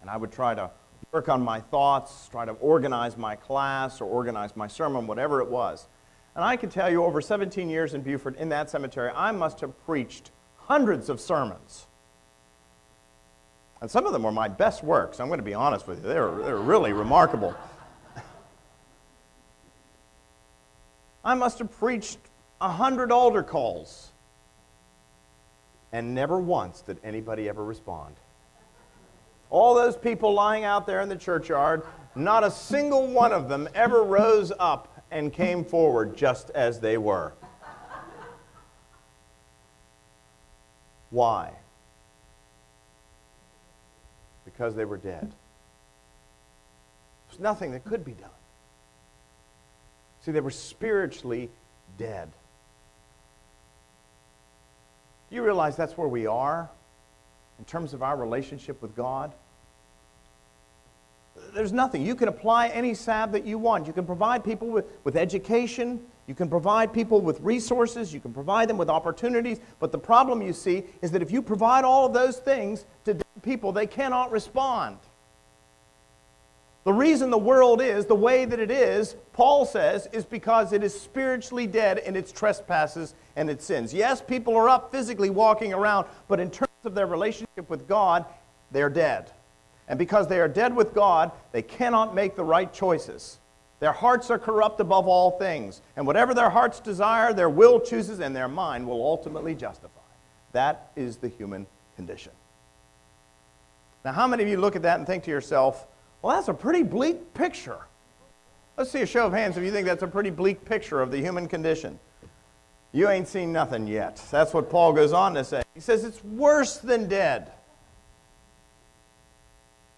And 0.00 0.10
I 0.10 0.16
would 0.16 0.32
try 0.32 0.54
to 0.54 0.70
work 1.12 1.28
on 1.28 1.42
my 1.42 1.60
thoughts, 1.60 2.28
try 2.30 2.44
to 2.44 2.52
organize 2.52 3.16
my 3.16 3.36
class 3.36 4.00
or 4.00 4.04
organize 4.04 4.56
my 4.56 4.66
sermon, 4.66 5.06
whatever 5.06 5.40
it 5.40 5.48
was. 5.48 5.88
And 6.34 6.44
I 6.44 6.56
can 6.56 6.70
tell 6.70 6.90
you, 6.90 7.04
over 7.04 7.20
17 7.20 7.68
years 7.68 7.94
in 7.94 8.02
Beaufort, 8.02 8.36
in 8.36 8.50
that 8.50 8.70
cemetery, 8.70 9.10
I 9.14 9.32
must 9.32 9.60
have 9.60 9.78
preached 9.84 10.30
hundreds 10.56 11.08
of 11.08 11.20
sermons. 11.20 11.86
And 13.80 13.90
some 13.90 14.06
of 14.06 14.12
them 14.12 14.22
were 14.22 14.32
my 14.32 14.48
best 14.48 14.84
works. 14.84 15.20
I'm 15.20 15.28
going 15.28 15.38
to 15.38 15.44
be 15.44 15.54
honest 15.54 15.88
with 15.88 16.02
you. 16.02 16.08
They 16.08 16.20
were, 16.20 16.42
they 16.42 16.52
were 16.52 16.60
really 16.60 16.92
remarkable. 16.92 17.54
I 21.24 21.34
must 21.34 21.58
have 21.58 21.72
preached 21.78 22.18
a 22.60 22.68
hundred 22.68 23.10
altar 23.10 23.42
calls. 23.42 24.12
And 25.92 26.14
never 26.14 26.38
once 26.38 26.82
did 26.82 26.98
anybody 27.02 27.48
ever 27.48 27.64
respond. 27.64 28.14
All 29.50 29.74
those 29.74 29.96
people 29.96 30.32
lying 30.32 30.64
out 30.64 30.86
there 30.86 31.00
in 31.00 31.08
the 31.08 31.16
churchyard, 31.16 31.82
not 32.14 32.44
a 32.44 32.50
single 32.50 33.08
one 33.08 33.32
of 33.32 33.48
them 33.48 33.68
ever 33.74 34.04
rose 34.04 34.52
up 34.58 35.04
and 35.10 35.32
came 35.32 35.64
forward 35.64 36.16
just 36.16 36.50
as 36.50 36.78
they 36.80 36.96
were. 36.96 37.32
Why? 41.10 41.52
Because 44.44 44.76
they 44.76 44.84
were 44.84 44.96
dead. 44.96 45.32
There's 47.28 47.40
nothing 47.40 47.72
that 47.72 47.84
could 47.84 48.04
be 48.04 48.12
done. 48.12 48.30
See, 50.20 50.30
they 50.30 50.40
were 50.40 50.50
spiritually 50.50 51.50
dead. 51.98 52.30
Do 55.28 55.36
you 55.36 55.42
realize 55.42 55.76
that's 55.76 55.96
where 55.96 56.08
we 56.08 56.26
are 56.26 56.70
in 57.60 57.64
terms 57.66 57.92
of 57.92 58.02
our 58.02 58.16
relationship 58.16 58.80
with 58.82 58.96
God? 58.96 59.32
There's 61.54 61.72
nothing. 61.72 62.04
You 62.04 62.14
can 62.14 62.28
apply 62.28 62.68
any 62.68 62.94
salve 62.94 63.32
that 63.32 63.44
you 63.44 63.58
want. 63.58 63.86
You 63.86 63.92
can 63.92 64.06
provide 64.06 64.42
people 64.42 64.68
with, 64.68 64.86
with 65.04 65.14
education. 65.16 66.00
You 66.26 66.34
can 66.34 66.48
provide 66.48 66.92
people 66.92 67.20
with 67.20 67.38
resources. 67.40 68.14
You 68.14 68.20
can 68.20 68.32
provide 68.32 68.68
them 68.68 68.78
with 68.78 68.88
opportunities. 68.88 69.60
But 69.78 69.92
the 69.92 69.98
problem 69.98 70.40
you 70.42 70.54
see 70.54 70.84
is 71.02 71.10
that 71.10 71.22
if 71.22 71.30
you 71.30 71.42
provide 71.42 71.84
all 71.84 72.06
of 72.06 72.14
those 72.14 72.38
things 72.38 72.86
to 73.04 73.18
people, 73.42 73.72
they 73.72 73.86
cannot 73.86 74.32
respond. 74.32 74.96
The 76.84 76.92
reason 76.94 77.28
the 77.28 77.38
world 77.38 77.82
is 77.82 78.06
the 78.06 78.14
way 78.14 78.46
that 78.46 78.58
it 78.58 78.70
is, 78.70 79.14
Paul 79.34 79.66
says, 79.66 80.08
is 80.12 80.24
because 80.24 80.72
it 80.72 80.82
is 80.82 80.98
spiritually 80.98 81.66
dead 81.66 81.98
in 81.98 82.16
its 82.16 82.32
trespasses 82.32 83.14
and 83.36 83.50
its 83.50 83.66
sins. 83.66 83.92
Yes, 83.92 84.22
people 84.22 84.56
are 84.56 84.68
up 84.68 84.90
physically 84.90 85.28
walking 85.28 85.74
around, 85.74 86.06
but 86.26 86.40
in 86.40 86.50
terms 86.50 86.69
of 86.84 86.94
their 86.94 87.06
relationship 87.06 87.68
with 87.68 87.86
God, 87.88 88.24
they're 88.70 88.90
dead. 88.90 89.30
And 89.88 89.98
because 89.98 90.28
they 90.28 90.38
are 90.38 90.48
dead 90.48 90.74
with 90.74 90.94
God, 90.94 91.32
they 91.52 91.62
cannot 91.62 92.14
make 92.14 92.36
the 92.36 92.44
right 92.44 92.72
choices. 92.72 93.38
Their 93.80 93.92
hearts 93.92 94.30
are 94.30 94.38
corrupt 94.38 94.78
above 94.80 95.08
all 95.08 95.32
things. 95.32 95.80
And 95.96 96.06
whatever 96.06 96.34
their 96.34 96.50
hearts 96.50 96.80
desire, 96.80 97.32
their 97.32 97.48
will 97.48 97.80
chooses, 97.80 98.20
and 98.20 98.36
their 98.36 98.48
mind 98.48 98.86
will 98.86 99.02
ultimately 99.02 99.54
justify. 99.54 100.00
That 100.52 100.90
is 100.96 101.16
the 101.16 101.28
human 101.28 101.66
condition. 101.96 102.32
Now, 104.04 104.12
how 104.12 104.26
many 104.26 104.42
of 104.42 104.48
you 104.48 104.58
look 104.58 104.76
at 104.76 104.82
that 104.82 104.98
and 104.98 105.06
think 105.06 105.24
to 105.24 105.30
yourself, 105.30 105.86
well, 106.22 106.36
that's 106.36 106.48
a 106.48 106.54
pretty 106.54 106.82
bleak 106.82 107.34
picture. 107.34 107.78
Let's 108.76 108.90
see 108.90 109.02
a 109.02 109.06
show 109.06 109.26
of 109.26 109.32
hands 109.32 109.56
if 109.56 109.64
you 109.64 109.72
think 109.72 109.86
that's 109.86 110.02
a 110.02 110.08
pretty 110.08 110.30
bleak 110.30 110.64
picture 110.64 111.00
of 111.00 111.10
the 111.10 111.18
human 111.18 111.48
condition. 111.48 111.98
You 112.92 113.08
ain't 113.08 113.28
seen 113.28 113.52
nothing 113.52 113.86
yet. 113.86 114.22
That's 114.30 114.52
what 114.52 114.68
Paul 114.68 114.92
goes 114.92 115.12
on 115.12 115.34
to 115.34 115.44
say. 115.44 115.62
He 115.74 115.80
says 115.80 116.04
it's 116.04 116.24
worse 116.24 116.78
than 116.78 117.08
dead. 117.08 117.52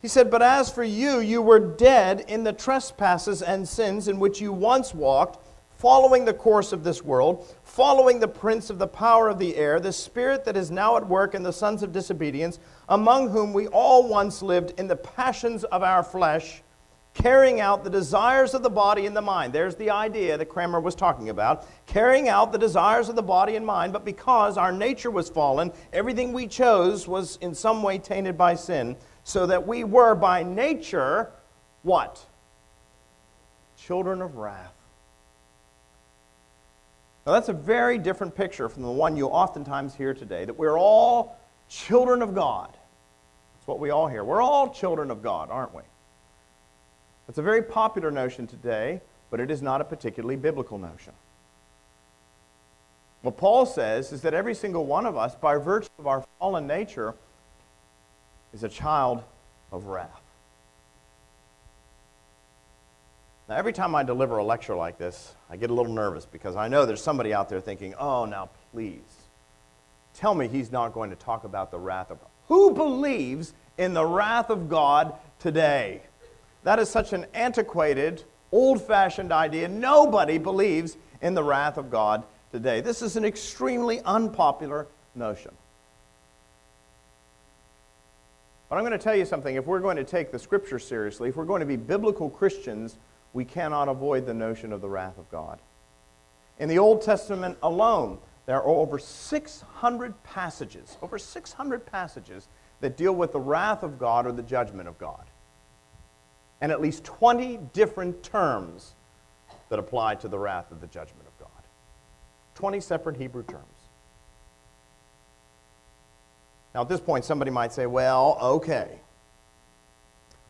He 0.02 0.08
said, 0.08 0.30
But 0.30 0.42
as 0.42 0.70
for 0.70 0.84
you, 0.84 1.20
you 1.20 1.40
were 1.40 1.60
dead 1.60 2.24
in 2.28 2.44
the 2.44 2.52
trespasses 2.52 3.40
and 3.40 3.66
sins 3.66 4.08
in 4.08 4.18
which 4.18 4.40
you 4.40 4.52
once 4.52 4.92
walked, 4.92 5.46
following 5.70 6.24
the 6.24 6.34
course 6.34 6.72
of 6.72 6.84
this 6.84 7.02
world, 7.02 7.52
following 7.62 8.20
the 8.20 8.28
prince 8.28 8.68
of 8.68 8.78
the 8.78 8.86
power 8.86 9.28
of 9.28 9.38
the 9.38 9.56
air, 9.56 9.80
the 9.80 9.92
spirit 9.92 10.44
that 10.44 10.56
is 10.56 10.70
now 10.70 10.96
at 10.96 11.06
work 11.06 11.34
in 11.34 11.42
the 11.42 11.52
sons 11.52 11.82
of 11.82 11.92
disobedience 11.92 12.58
among 12.88 13.30
whom 13.30 13.52
we 13.52 13.68
all 13.68 14.08
once 14.08 14.42
lived 14.42 14.78
in 14.78 14.86
the 14.86 14.96
passions 14.96 15.64
of 15.64 15.82
our 15.82 16.02
flesh, 16.02 16.62
carrying 17.14 17.60
out 17.60 17.84
the 17.84 17.90
desires 17.90 18.54
of 18.54 18.62
the 18.62 18.70
body 18.70 19.06
and 19.06 19.16
the 19.16 19.22
mind. 19.22 19.52
There's 19.52 19.76
the 19.76 19.90
idea 19.90 20.38
that 20.38 20.46
Kramer 20.46 20.80
was 20.80 20.94
talking 20.94 21.28
about. 21.28 21.66
Carrying 21.86 22.28
out 22.28 22.52
the 22.52 22.58
desires 22.58 23.08
of 23.08 23.16
the 23.16 23.22
body 23.22 23.56
and 23.56 23.66
mind, 23.66 23.92
but 23.92 24.04
because 24.04 24.56
our 24.56 24.72
nature 24.72 25.10
was 25.10 25.28
fallen, 25.28 25.72
everything 25.92 26.32
we 26.32 26.46
chose 26.46 27.06
was 27.06 27.36
in 27.36 27.54
some 27.54 27.82
way 27.82 27.98
tainted 27.98 28.38
by 28.38 28.54
sin, 28.54 28.96
so 29.24 29.46
that 29.46 29.66
we 29.66 29.84
were 29.84 30.14
by 30.14 30.42
nature 30.42 31.30
what? 31.82 32.24
Children 33.76 34.22
of 34.22 34.36
wrath. 34.36 34.74
Now, 37.26 37.32
that's 37.32 37.48
a 37.48 37.52
very 37.52 37.98
different 37.98 38.34
picture 38.34 38.68
from 38.68 38.82
the 38.82 38.90
one 38.90 39.16
you 39.16 39.26
oftentimes 39.26 39.94
hear 39.94 40.12
today 40.12 40.44
that 40.44 40.58
we're 40.58 40.78
all 40.78 41.38
children 41.68 42.20
of 42.20 42.34
God. 42.34 42.76
That's 43.54 43.66
what 43.66 43.78
we 43.78 43.90
all 43.90 44.08
hear. 44.08 44.24
We're 44.24 44.42
all 44.42 44.70
children 44.70 45.10
of 45.10 45.22
God, 45.22 45.48
aren't 45.50 45.74
we? 45.74 45.82
It's 47.28 47.38
a 47.38 47.42
very 47.42 47.62
popular 47.62 48.10
notion 48.10 48.46
today, 48.46 49.00
but 49.30 49.40
it 49.40 49.50
is 49.50 49.62
not 49.62 49.80
a 49.80 49.84
particularly 49.84 50.36
biblical 50.36 50.78
notion. 50.78 51.12
What 53.22 53.36
Paul 53.36 53.66
says 53.66 54.12
is 54.12 54.22
that 54.22 54.34
every 54.34 54.54
single 54.54 54.84
one 54.84 55.06
of 55.06 55.16
us, 55.16 55.34
by 55.34 55.56
virtue 55.56 55.88
of 55.98 56.06
our 56.06 56.24
fallen 56.38 56.66
nature, 56.66 57.14
is 58.52 58.64
a 58.64 58.68
child 58.68 59.22
of 59.70 59.86
wrath. 59.86 60.20
Now, 63.48 63.56
every 63.56 63.72
time 63.72 63.94
I 63.94 64.02
deliver 64.02 64.38
a 64.38 64.44
lecture 64.44 64.74
like 64.74 64.98
this, 64.98 65.34
I 65.48 65.56
get 65.56 65.70
a 65.70 65.74
little 65.74 65.92
nervous 65.92 66.26
because 66.26 66.56
I 66.56 66.68
know 66.68 66.84
there's 66.84 67.02
somebody 67.02 67.32
out 67.32 67.48
there 67.48 67.60
thinking, 67.60 67.94
oh, 67.94 68.24
now 68.24 68.50
please, 68.72 69.00
tell 70.14 70.34
me 70.34 70.48
he's 70.48 70.72
not 70.72 70.92
going 70.92 71.10
to 71.10 71.16
talk 71.16 71.44
about 71.44 71.70
the 71.70 71.78
wrath 71.78 72.10
of 72.10 72.20
God. 72.20 72.28
Who 72.48 72.72
believes 72.72 73.54
in 73.78 73.94
the 73.94 74.04
wrath 74.04 74.50
of 74.50 74.68
God 74.68 75.14
today? 75.38 76.02
That 76.64 76.78
is 76.78 76.88
such 76.88 77.12
an 77.12 77.26
antiquated, 77.34 78.24
old 78.52 78.82
fashioned 78.82 79.32
idea. 79.32 79.68
Nobody 79.68 80.38
believes 80.38 80.96
in 81.20 81.34
the 81.34 81.42
wrath 81.42 81.76
of 81.76 81.90
God 81.90 82.24
today. 82.50 82.80
This 82.80 83.02
is 83.02 83.16
an 83.16 83.24
extremely 83.24 84.00
unpopular 84.02 84.86
notion. 85.14 85.52
But 88.68 88.76
I'm 88.76 88.84
going 88.84 88.92
to 88.92 88.98
tell 88.98 89.16
you 89.16 89.26
something. 89.26 89.56
If 89.56 89.66
we're 89.66 89.80
going 89.80 89.96
to 89.96 90.04
take 90.04 90.32
the 90.32 90.38
scripture 90.38 90.78
seriously, 90.78 91.28
if 91.28 91.36
we're 91.36 91.44
going 91.44 91.60
to 91.60 91.66
be 91.66 91.76
biblical 91.76 92.30
Christians, 92.30 92.96
we 93.32 93.44
cannot 93.44 93.88
avoid 93.88 94.24
the 94.24 94.34
notion 94.34 94.72
of 94.72 94.80
the 94.80 94.88
wrath 94.88 95.18
of 95.18 95.30
God. 95.30 95.58
In 96.58 96.68
the 96.68 96.78
Old 96.78 97.02
Testament 97.02 97.58
alone, 97.62 98.18
there 98.46 98.56
are 98.56 98.66
over 98.66 98.98
600 98.98 100.22
passages, 100.22 100.96
over 101.02 101.18
600 101.18 101.86
passages 101.86 102.48
that 102.80 102.96
deal 102.96 103.12
with 103.12 103.32
the 103.32 103.40
wrath 103.40 103.82
of 103.82 103.98
God 103.98 104.26
or 104.26 104.32
the 104.32 104.42
judgment 104.42 104.88
of 104.88 104.98
God. 104.98 105.24
And 106.62 106.72
at 106.72 106.80
least 106.80 107.04
20 107.04 107.58
different 107.74 108.22
terms 108.22 108.94
that 109.68 109.78
apply 109.78 110.14
to 110.14 110.28
the 110.28 110.38
wrath 110.38 110.70
of 110.70 110.80
the 110.80 110.86
judgment 110.86 111.26
of 111.26 111.38
God. 111.38 111.66
20 112.54 112.80
separate 112.80 113.16
Hebrew 113.16 113.42
terms. 113.42 113.66
Now, 116.74 116.82
at 116.82 116.88
this 116.88 117.00
point, 117.00 117.24
somebody 117.24 117.50
might 117.50 117.72
say, 117.72 117.86
well, 117.86 118.38
okay. 118.40 119.00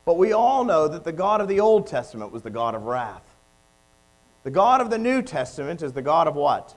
But 0.05 0.19
we 0.19 0.33
all 0.33 0.65
know 0.65 0.87
that 0.87 1.05
the 1.05 1.13
God 1.13 1.41
of 1.41 1.49
the 1.49 1.61
Old 1.61 1.87
Testament 1.87 2.31
was 2.31 2.43
the 2.43 2.51
God 2.51 2.75
of 2.75 2.85
wrath. 2.85 3.25
The 4.45 4.51
God 4.51 4.81
of 4.81 4.91
the 4.91 4.99
New 4.99 5.23
Testament 5.23 5.83
is 5.83 5.93
the 5.93 6.03
God 6.03 6.29
of 6.29 6.35
what? 6.35 6.77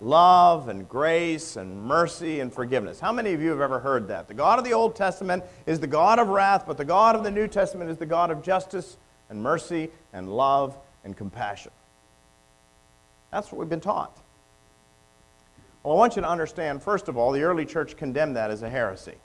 Love 0.00 0.68
and 0.68 0.88
grace 0.88 1.56
and 1.56 1.82
mercy 1.82 2.40
and 2.40 2.52
forgiveness. 2.52 3.00
How 3.00 3.12
many 3.12 3.32
of 3.32 3.40
you 3.40 3.50
have 3.50 3.60
ever 3.60 3.78
heard 3.78 4.08
that? 4.08 4.28
The 4.28 4.34
God 4.34 4.58
of 4.58 4.64
the 4.64 4.72
Old 4.72 4.96
Testament 4.96 5.44
is 5.66 5.80
the 5.80 5.86
God 5.86 6.18
of 6.18 6.28
wrath, 6.28 6.64
but 6.66 6.76
the 6.76 6.84
God 6.84 7.16
of 7.16 7.24
the 7.24 7.30
New 7.30 7.48
Testament 7.48 7.90
is 7.90 7.96
the 7.96 8.06
God 8.06 8.30
of 8.30 8.42
justice 8.42 8.96
and 9.30 9.42
mercy 9.42 9.90
and 10.12 10.28
love 10.28 10.76
and 11.04 11.16
compassion. 11.16 11.72
That's 13.30 13.50
what 13.50 13.58
we've 13.58 13.68
been 13.68 13.80
taught. 13.80 14.20
Well, 15.82 15.94
I 15.94 15.96
want 15.96 16.16
you 16.16 16.22
to 16.22 16.28
understand, 16.28 16.82
first 16.82 17.08
of 17.08 17.16
all, 17.16 17.32
the 17.32 17.42
early 17.42 17.66
church 17.66 17.96
condemned 17.96 18.36
that 18.36 18.50
as 18.50 18.62
a 18.62 18.70
heresy. 18.70 19.16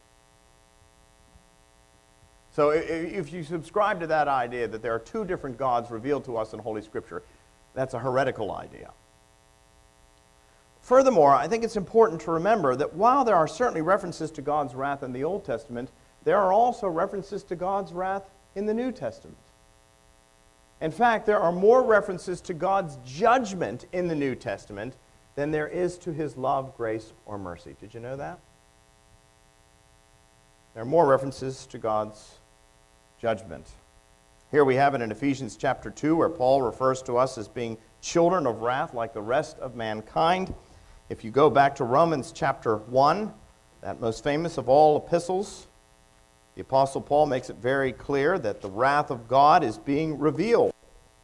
So 2.52 2.72
if 2.72 3.32
you 3.32 3.44
subscribe 3.44 4.00
to 4.02 4.08
that 4.08 4.28
idea 4.28 4.68
that 4.68 4.82
there 4.82 4.94
are 4.94 5.00
two 5.00 5.24
different 5.24 5.58
gods 5.58 5.92
revealed 5.92 6.26
to 6.26 6.38
us 6.38 6.54
in 6.54 6.60
Holy 6.60 6.82
Scripture, 6.82 7.24
that's 7.74 7.94
a 7.94 8.00
heretical 8.00 8.52
idea. 8.52 8.92
Furthermore, 10.90 11.36
I 11.36 11.48
think 11.48 11.64
it's 11.64 11.76
important 11.76 12.20
to 12.22 12.32
remember 12.32 12.76
that 12.76 12.96
while 12.96 13.24
there 13.24 13.36
are 13.36 13.48
certainly 13.48 13.84
references 13.84 14.32
to 14.32 14.42
God's 14.42 14.74
wrath 14.74 15.04
in 15.04 15.14
the 15.14 15.24
Old 15.24 15.46
Testament, 15.46 15.92
there 16.24 16.38
are 16.38 16.52
also 16.52 16.88
references 16.88 17.44
to 17.44 17.56
God's 17.56 17.94
wrath 17.94 18.24
in 18.56 18.66
the 18.66 18.74
New 18.74 18.92
Testament. 18.92 19.38
In 20.82 20.90
fact, 20.90 21.28
there 21.28 21.40
are 21.40 21.52
more 21.52 21.84
references 21.84 22.42
to 22.42 22.56
God's 22.56 22.98
judgment 23.06 23.86
in 23.92 24.08
the 24.08 24.16
New 24.16 24.34
Testament 24.34 24.96
than 25.36 25.52
there 25.52 25.68
is 25.68 25.96
to 26.00 26.12
his 26.12 26.36
love, 26.36 26.76
grace, 26.76 27.14
or 27.28 27.38
mercy. 27.38 27.76
Did 27.80 27.94
you 27.94 28.00
know 28.00 28.16
that? 28.16 28.40
There 30.74 30.82
are 30.82 30.88
more 30.88 31.06
references 31.06 31.68
to 31.68 31.78
God's 31.78 32.40
judgment. 33.22 33.68
Here 34.50 34.66
we 34.66 34.74
have 34.78 34.96
it 34.96 35.02
in 35.02 35.12
Ephesians 35.12 35.56
chapter 35.56 35.92
2, 35.92 36.16
where 36.16 36.30
Paul 36.30 36.64
refers 36.64 37.04
to 37.04 37.16
us 37.20 37.38
as 37.38 37.48
being 37.48 37.78
children 38.02 38.48
of 38.48 38.64
wrath 38.64 38.96
like 38.96 39.14
the 39.14 39.22
rest 39.22 39.60
of 39.60 39.76
mankind. 39.76 40.52
If 41.10 41.24
you 41.24 41.32
go 41.32 41.50
back 41.50 41.76
to 41.76 41.84
Romans 41.84 42.32
chapter 42.32 42.78
1, 42.78 43.34
that 43.82 44.00
most 44.00 44.24
famous 44.24 44.60
of 44.60 44.70
all 44.70 44.98
epistles, 44.98 45.68
the 46.54 46.62
Apostle 46.62 47.02
Paul 47.02 47.26
makes 47.26 47.50
it 47.50 47.56
very 47.56 47.92
clear 47.92 48.38
that 48.38 48.62
the 48.62 48.70
wrath 48.70 49.10
of 49.10 49.28
God 49.28 49.64
is 49.64 49.80
being 49.80 50.20
revealed. 50.20 50.72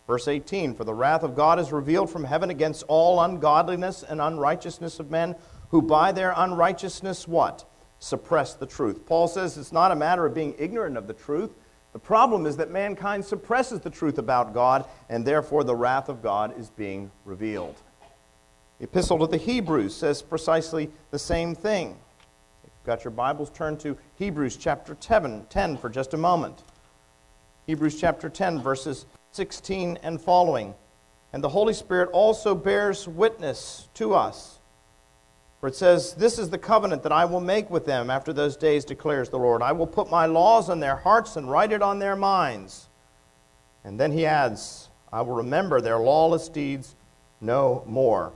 Verse 0.08 0.28
18 0.28 0.74
For 0.74 0.86
the 0.86 0.94
wrath 0.94 1.22
of 1.22 1.36
God 1.36 1.60
is 1.60 1.72
revealed 1.72 2.10
from 2.10 2.24
heaven 2.24 2.50
against 2.50 2.84
all 2.88 3.22
ungodliness 3.22 4.02
and 4.02 4.20
unrighteousness 4.20 5.00
of 5.00 5.12
men 5.12 5.36
who 5.70 5.84
by 5.84 6.12
their 6.12 6.34
unrighteousness 6.36 7.28
what? 7.28 7.66
Suppress 8.00 8.56
the 8.56 8.66
truth. 8.66 9.06
Paul 9.06 9.28
says 9.28 9.58
it's 9.58 9.72
not 9.72 9.92
a 9.92 9.96
matter 9.96 10.26
of 10.26 10.34
being 10.34 10.56
ignorant 10.58 10.98
of 10.98 11.08
the 11.08 11.14
truth, 11.14 11.52
the 11.94 12.00
problem 12.00 12.46
is 12.46 12.58
that 12.58 12.72
mankind 12.72 13.24
suppresses 13.24 13.80
the 13.80 13.90
truth 13.90 14.18
about 14.18 14.54
God, 14.54 14.86
and 15.10 15.26
therefore 15.26 15.64
the 15.64 15.76
wrath 15.76 16.10
of 16.10 16.22
God 16.22 16.60
is 16.60 16.70
being 16.70 17.10
revealed. 17.24 17.76
The 18.80 18.86
Epistle 18.86 19.20
to 19.20 19.28
the 19.28 19.38
Hebrews 19.38 19.96
says 19.96 20.22
precisely 20.22 20.90
the 21.12 21.20
same 21.20 21.56
thing. 21.56 21.98
If 22.64 22.72
you've 22.74 22.86
got 22.86 23.04
your 23.04 23.12
Bibles, 23.12 23.50
turn 23.50 23.78
to 23.78 23.98
Hebrews 24.16 24.58
chapter 24.58 24.96
10, 24.96 25.48
10 25.50 25.78
for 25.78 25.90
just 25.90 26.14
a 26.14 26.18
moment. 26.18 26.64
Hebrews 27.68 28.00
chapter 28.00 28.30
10, 28.30 28.62
verses 28.62 29.06
16 29.32 30.00
and 30.04 30.22
following. 30.22 30.76
And 31.34 31.44
the 31.44 31.50
Holy 31.50 31.74
Spirit 31.74 32.10
also 32.12 32.56
bears 32.56 33.08
witness 33.08 33.90
to 33.96 34.14
us 34.14 34.60
for 35.66 35.70
it 35.70 35.76
says, 35.76 36.14
This 36.14 36.38
is 36.38 36.52
the 36.52 36.60
covenant 36.60 37.02
that 37.02 37.12
I 37.12 37.26
will 37.26 37.42
make 37.42 37.72
with 37.72 37.88
them 37.88 38.12
after 38.12 38.32
those 38.32 38.56
days, 38.56 38.86
declares 38.86 39.30
the 39.30 39.40
Lord. 39.40 39.64
I 39.64 39.72
will 39.72 39.88
put 39.88 40.12
my 40.12 40.28
laws 40.28 40.70
on 40.70 40.80
their 40.80 40.96
hearts 40.96 41.38
and 41.38 41.50
write 41.50 41.72
it 41.72 41.82
on 41.82 41.98
their 41.98 42.16
minds. 42.16 42.88
And 43.84 44.00
then 44.00 44.12
he 44.12 44.28
adds, 44.28 44.90
I 45.12 45.22
will 45.22 45.38
remember 45.38 45.82
their 45.82 45.98
lawless 45.98 46.50
deeds 46.50 46.96
no 47.42 47.84
more. 47.88 48.32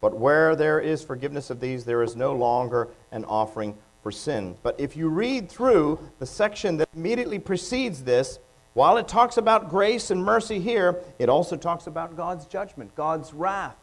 But 0.00 0.16
where 0.16 0.54
there 0.54 0.78
is 0.78 1.02
forgiveness 1.02 1.50
of 1.50 1.60
these, 1.60 1.84
there 1.84 2.02
is 2.02 2.16
no 2.16 2.34
longer 2.34 2.88
an 3.12 3.24
offering 3.24 3.76
for 4.02 4.12
sin. 4.12 4.56
But 4.62 4.78
if 4.78 4.96
you 4.96 5.08
read 5.08 5.50
through 5.50 5.98
the 6.18 6.26
section 6.26 6.76
that 6.76 6.88
immediately 6.94 7.38
precedes 7.38 8.04
this, 8.04 8.38
while 8.74 8.98
it 8.98 9.08
talks 9.08 9.36
about 9.38 9.70
grace 9.70 10.10
and 10.10 10.22
mercy 10.22 10.60
here, 10.60 11.00
it 11.18 11.28
also 11.28 11.56
talks 11.56 11.86
about 11.86 12.16
God's 12.16 12.44
judgment, 12.46 12.94
God's 12.94 13.32
wrath. 13.32 13.76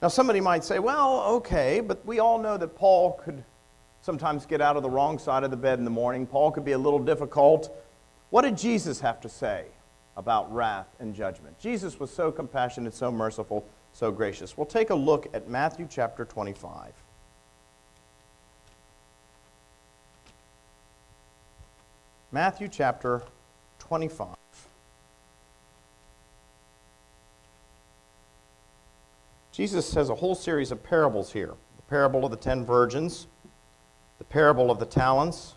Now, 0.00 0.08
somebody 0.08 0.40
might 0.40 0.64
say, 0.64 0.78
well, 0.78 1.20
okay, 1.34 1.80
but 1.80 2.04
we 2.06 2.18
all 2.18 2.38
know 2.38 2.56
that 2.56 2.74
Paul 2.74 3.20
could 3.22 3.44
sometimes 4.00 4.46
get 4.46 4.62
out 4.62 4.76
of 4.76 4.82
the 4.82 4.88
wrong 4.88 5.18
side 5.18 5.44
of 5.44 5.50
the 5.50 5.58
bed 5.58 5.78
in 5.78 5.84
the 5.84 5.90
morning. 5.90 6.26
Paul 6.26 6.50
could 6.50 6.64
be 6.64 6.72
a 6.72 6.78
little 6.78 6.98
difficult. 6.98 7.70
What 8.30 8.42
did 8.42 8.56
Jesus 8.56 9.00
have 9.00 9.20
to 9.20 9.28
say 9.28 9.66
about 10.16 10.52
wrath 10.52 10.88
and 10.98 11.14
judgment? 11.14 11.58
Jesus 11.58 11.98
was 11.98 12.12
so 12.12 12.30
compassionate, 12.30 12.94
so 12.94 13.10
merciful, 13.10 13.66
so 13.92 14.10
gracious. 14.10 14.56
We'll 14.56 14.66
take 14.66 14.90
a 14.90 14.94
look 14.94 15.28
at 15.34 15.48
Matthew 15.48 15.86
chapter 15.88 16.24
25. 16.24 16.92
Matthew 22.32 22.68
chapter 22.68 23.22
25. 23.80 24.36
Jesus 29.52 29.92
has 29.94 30.10
a 30.10 30.14
whole 30.14 30.34
series 30.34 30.70
of 30.70 30.82
parables 30.82 31.32
here 31.32 31.54
the 31.76 31.82
parable 31.82 32.24
of 32.24 32.30
the 32.30 32.36
ten 32.36 32.64
virgins, 32.64 33.26
the 34.18 34.24
parable 34.24 34.70
of 34.70 34.78
the 34.78 34.86
talents, 34.86 35.54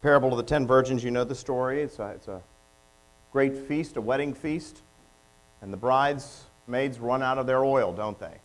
the 0.00 0.02
parable 0.02 0.30
of 0.32 0.36
the 0.36 0.42
ten 0.42 0.66
virgins. 0.66 1.04
You 1.04 1.12
know 1.12 1.24
the 1.24 1.34
story. 1.34 1.80
It's 1.80 2.00
a, 2.00 2.08
it's 2.08 2.26
a 2.26 2.42
great 3.34 3.56
feast, 3.56 3.96
a 3.96 4.00
wedding 4.00 4.32
feast, 4.32 4.80
and 5.60 5.72
the 5.72 5.76
bridesmaids 5.76 7.00
run 7.00 7.20
out 7.20 7.36
of 7.36 7.48
their 7.48 7.64
oil, 7.64 7.92
don't 7.92 8.20
they? 8.20 8.36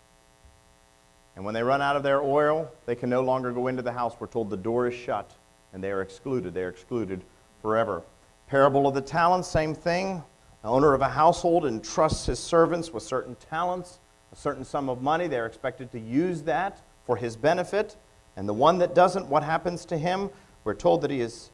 And 1.36 1.46
when 1.46 1.54
they 1.54 1.62
run 1.62 1.80
out 1.80 1.96
of 1.96 2.02
their 2.02 2.24
oil, 2.24 2.72
they 2.88 2.96
can 2.96 3.08
no 3.08 3.22
longer 3.22 3.52
go 3.52 3.68
into 3.68 3.84
the 3.84 3.92
house. 3.92 4.16
We're 4.20 4.26
told 4.26 4.50
the 4.50 4.58
door 4.58 4.88
is 4.88 4.96
shut 4.96 5.32
and 5.74 5.84
they 5.84 5.92
are 5.92 6.02
excluded. 6.02 6.56
They 6.56 6.64
are 6.64 6.70
excluded 6.70 7.22
forever. 7.62 8.02
Parable 8.48 8.88
of 8.88 8.96
the 8.96 9.02
talents, 9.02 9.48
same 9.48 9.76
thing. 9.76 10.24
The 10.64 10.70
owner 10.70 10.96
of 10.96 11.02
a 11.02 11.10
household 11.10 11.68
entrusts 11.68 12.26
his 12.26 12.40
servants 12.40 12.92
with 12.92 13.04
certain 13.04 13.36
talents, 13.48 14.00
a 14.34 14.36
certain 14.36 14.66
sum 14.66 14.90
of 14.90 15.04
money. 15.04 15.28
They're 15.28 15.46
expected 15.46 15.92
to 15.92 16.00
use 16.00 16.42
that 16.44 16.82
for 17.06 17.16
his 17.16 17.36
benefit. 17.36 17.96
And 18.36 18.50
the 18.50 18.56
one 18.56 18.80
that 18.80 18.96
doesn't, 18.96 19.28
what 19.28 19.44
happens 19.44 19.86
to 19.86 20.00
him? 20.00 20.32
We're 20.64 20.74
told 20.74 21.02
that 21.02 21.12
he 21.12 21.22
is 21.22 21.52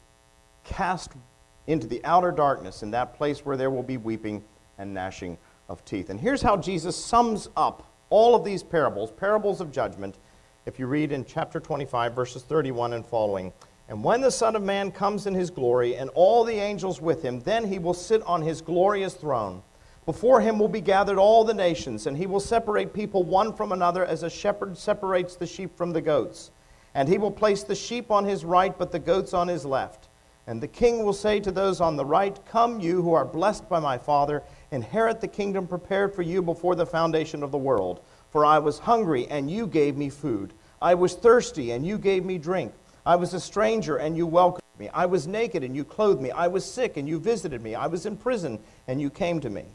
cast 0.63 1.11
into 1.67 1.87
the 1.87 2.03
outer 2.03 2.31
darkness, 2.31 2.83
in 2.83 2.91
that 2.91 3.15
place 3.15 3.45
where 3.45 3.57
there 3.57 3.69
will 3.69 3.83
be 3.83 3.97
weeping 3.97 4.43
and 4.77 4.93
gnashing 4.93 5.37
of 5.69 5.83
teeth. 5.85 6.09
And 6.09 6.19
here's 6.19 6.41
how 6.41 6.57
Jesus 6.57 6.95
sums 6.95 7.49
up 7.55 7.91
all 8.09 8.35
of 8.35 8.43
these 8.43 8.63
parables, 8.63 9.11
parables 9.11 9.61
of 9.61 9.71
judgment, 9.71 10.17
if 10.65 10.79
you 10.79 10.87
read 10.87 11.11
in 11.11 11.25
chapter 11.25 11.59
25, 11.59 12.13
verses 12.13 12.43
31 12.43 12.93
and 12.93 13.05
following. 13.05 13.51
And 13.87 14.03
when 14.03 14.21
the 14.21 14.31
Son 14.31 14.55
of 14.55 14.63
Man 14.63 14.91
comes 14.91 15.27
in 15.27 15.33
his 15.33 15.49
glory, 15.49 15.95
and 15.95 16.09
all 16.11 16.43
the 16.43 16.53
angels 16.53 17.01
with 17.01 17.21
him, 17.21 17.39
then 17.41 17.65
he 17.65 17.77
will 17.77 17.93
sit 17.93 18.21
on 18.23 18.41
his 18.41 18.61
glorious 18.61 19.13
throne. 19.13 19.61
Before 20.05 20.39
him 20.39 20.59
will 20.59 20.67
be 20.67 20.81
gathered 20.81 21.17
all 21.17 21.43
the 21.43 21.53
nations, 21.53 22.05
and 22.07 22.15
he 22.15 22.27
will 22.27 22.39
separate 22.39 22.93
people 22.93 23.23
one 23.23 23.53
from 23.53 23.71
another 23.71 24.05
as 24.05 24.23
a 24.23 24.29
shepherd 24.29 24.77
separates 24.77 25.35
the 25.35 25.47
sheep 25.47 25.75
from 25.75 25.91
the 25.91 26.01
goats. 26.01 26.51
And 26.93 27.09
he 27.09 27.17
will 27.17 27.31
place 27.31 27.63
the 27.63 27.75
sheep 27.75 28.11
on 28.11 28.23
his 28.23 28.45
right, 28.45 28.75
but 28.77 28.91
the 28.91 28.99
goats 28.99 29.33
on 29.33 29.47
his 29.47 29.65
left. 29.65 30.04
And 30.47 30.61
the 30.61 30.67
king 30.67 31.03
will 31.03 31.13
say 31.13 31.39
to 31.39 31.51
those 31.51 31.81
on 31.81 31.95
the 31.95 32.05
right, 32.05 32.39
Come, 32.45 32.79
you 32.79 33.01
who 33.01 33.13
are 33.13 33.25
blessed 33.25 33.67
by 33.67 33.79
my 33.79 33.97
Father, 33.97 34.43
inherit 34.71 35.21
the 35.21 35.27
kingdom 35.27 35.67
prepared 35.67 36.13
for 36.13 36.21
you 36.21 36.41
before 36.41 36.75
the 36.75 36.85
foundation 36.85 37.41
of 37.41 37.51
the 37.51 37.57
world. 37.57 38.01
For 38.29 38.45
I 38.45 38.59
was 38.59 38.79
hungry, 38.79 39.27
and 39.27 39.49
you 39.49 39.65
gave 39.65 39.97
me 39.97 40.09
food. 40.09 40.53
I 40.81 40.93
was 40.93 41.15
thirsty, 41.15 41.71
and 41.71 41.85
you 41.85 41.97
gave 41.97 42.25
me 42.25 42.37
drink. 42.37 42.73
I 43.05 43.15
was 43.15 43.35
a 43.35 43.39
stranger 43.39 43.97
and 43.97 44.17
you 44.17 44.25
welcomed 44.25 44.63
me. 44.79 44.89
I 44.89 45.05
was 45.05 45.27
naked 45.27 45.63
and 45.63 45.75
you 45.75 45.83
clothed 45.85 46.21
me. 46.21 46.31
I 46.31 46.47
was 46.47 46.65
sick 46.65 46.97
and 46.97 47.07
you 47.07 47.19
visited 47.19 47.61
me. 47.61 47.75
I 47.75 47.85
was 47.85 48.07
in 48.07 48.17
prison 48.17 48.59
and 48.87 48.99
you 48.99 49.11
came 49.11 49.39
to 49.41 49.49
me. 49.49 49.65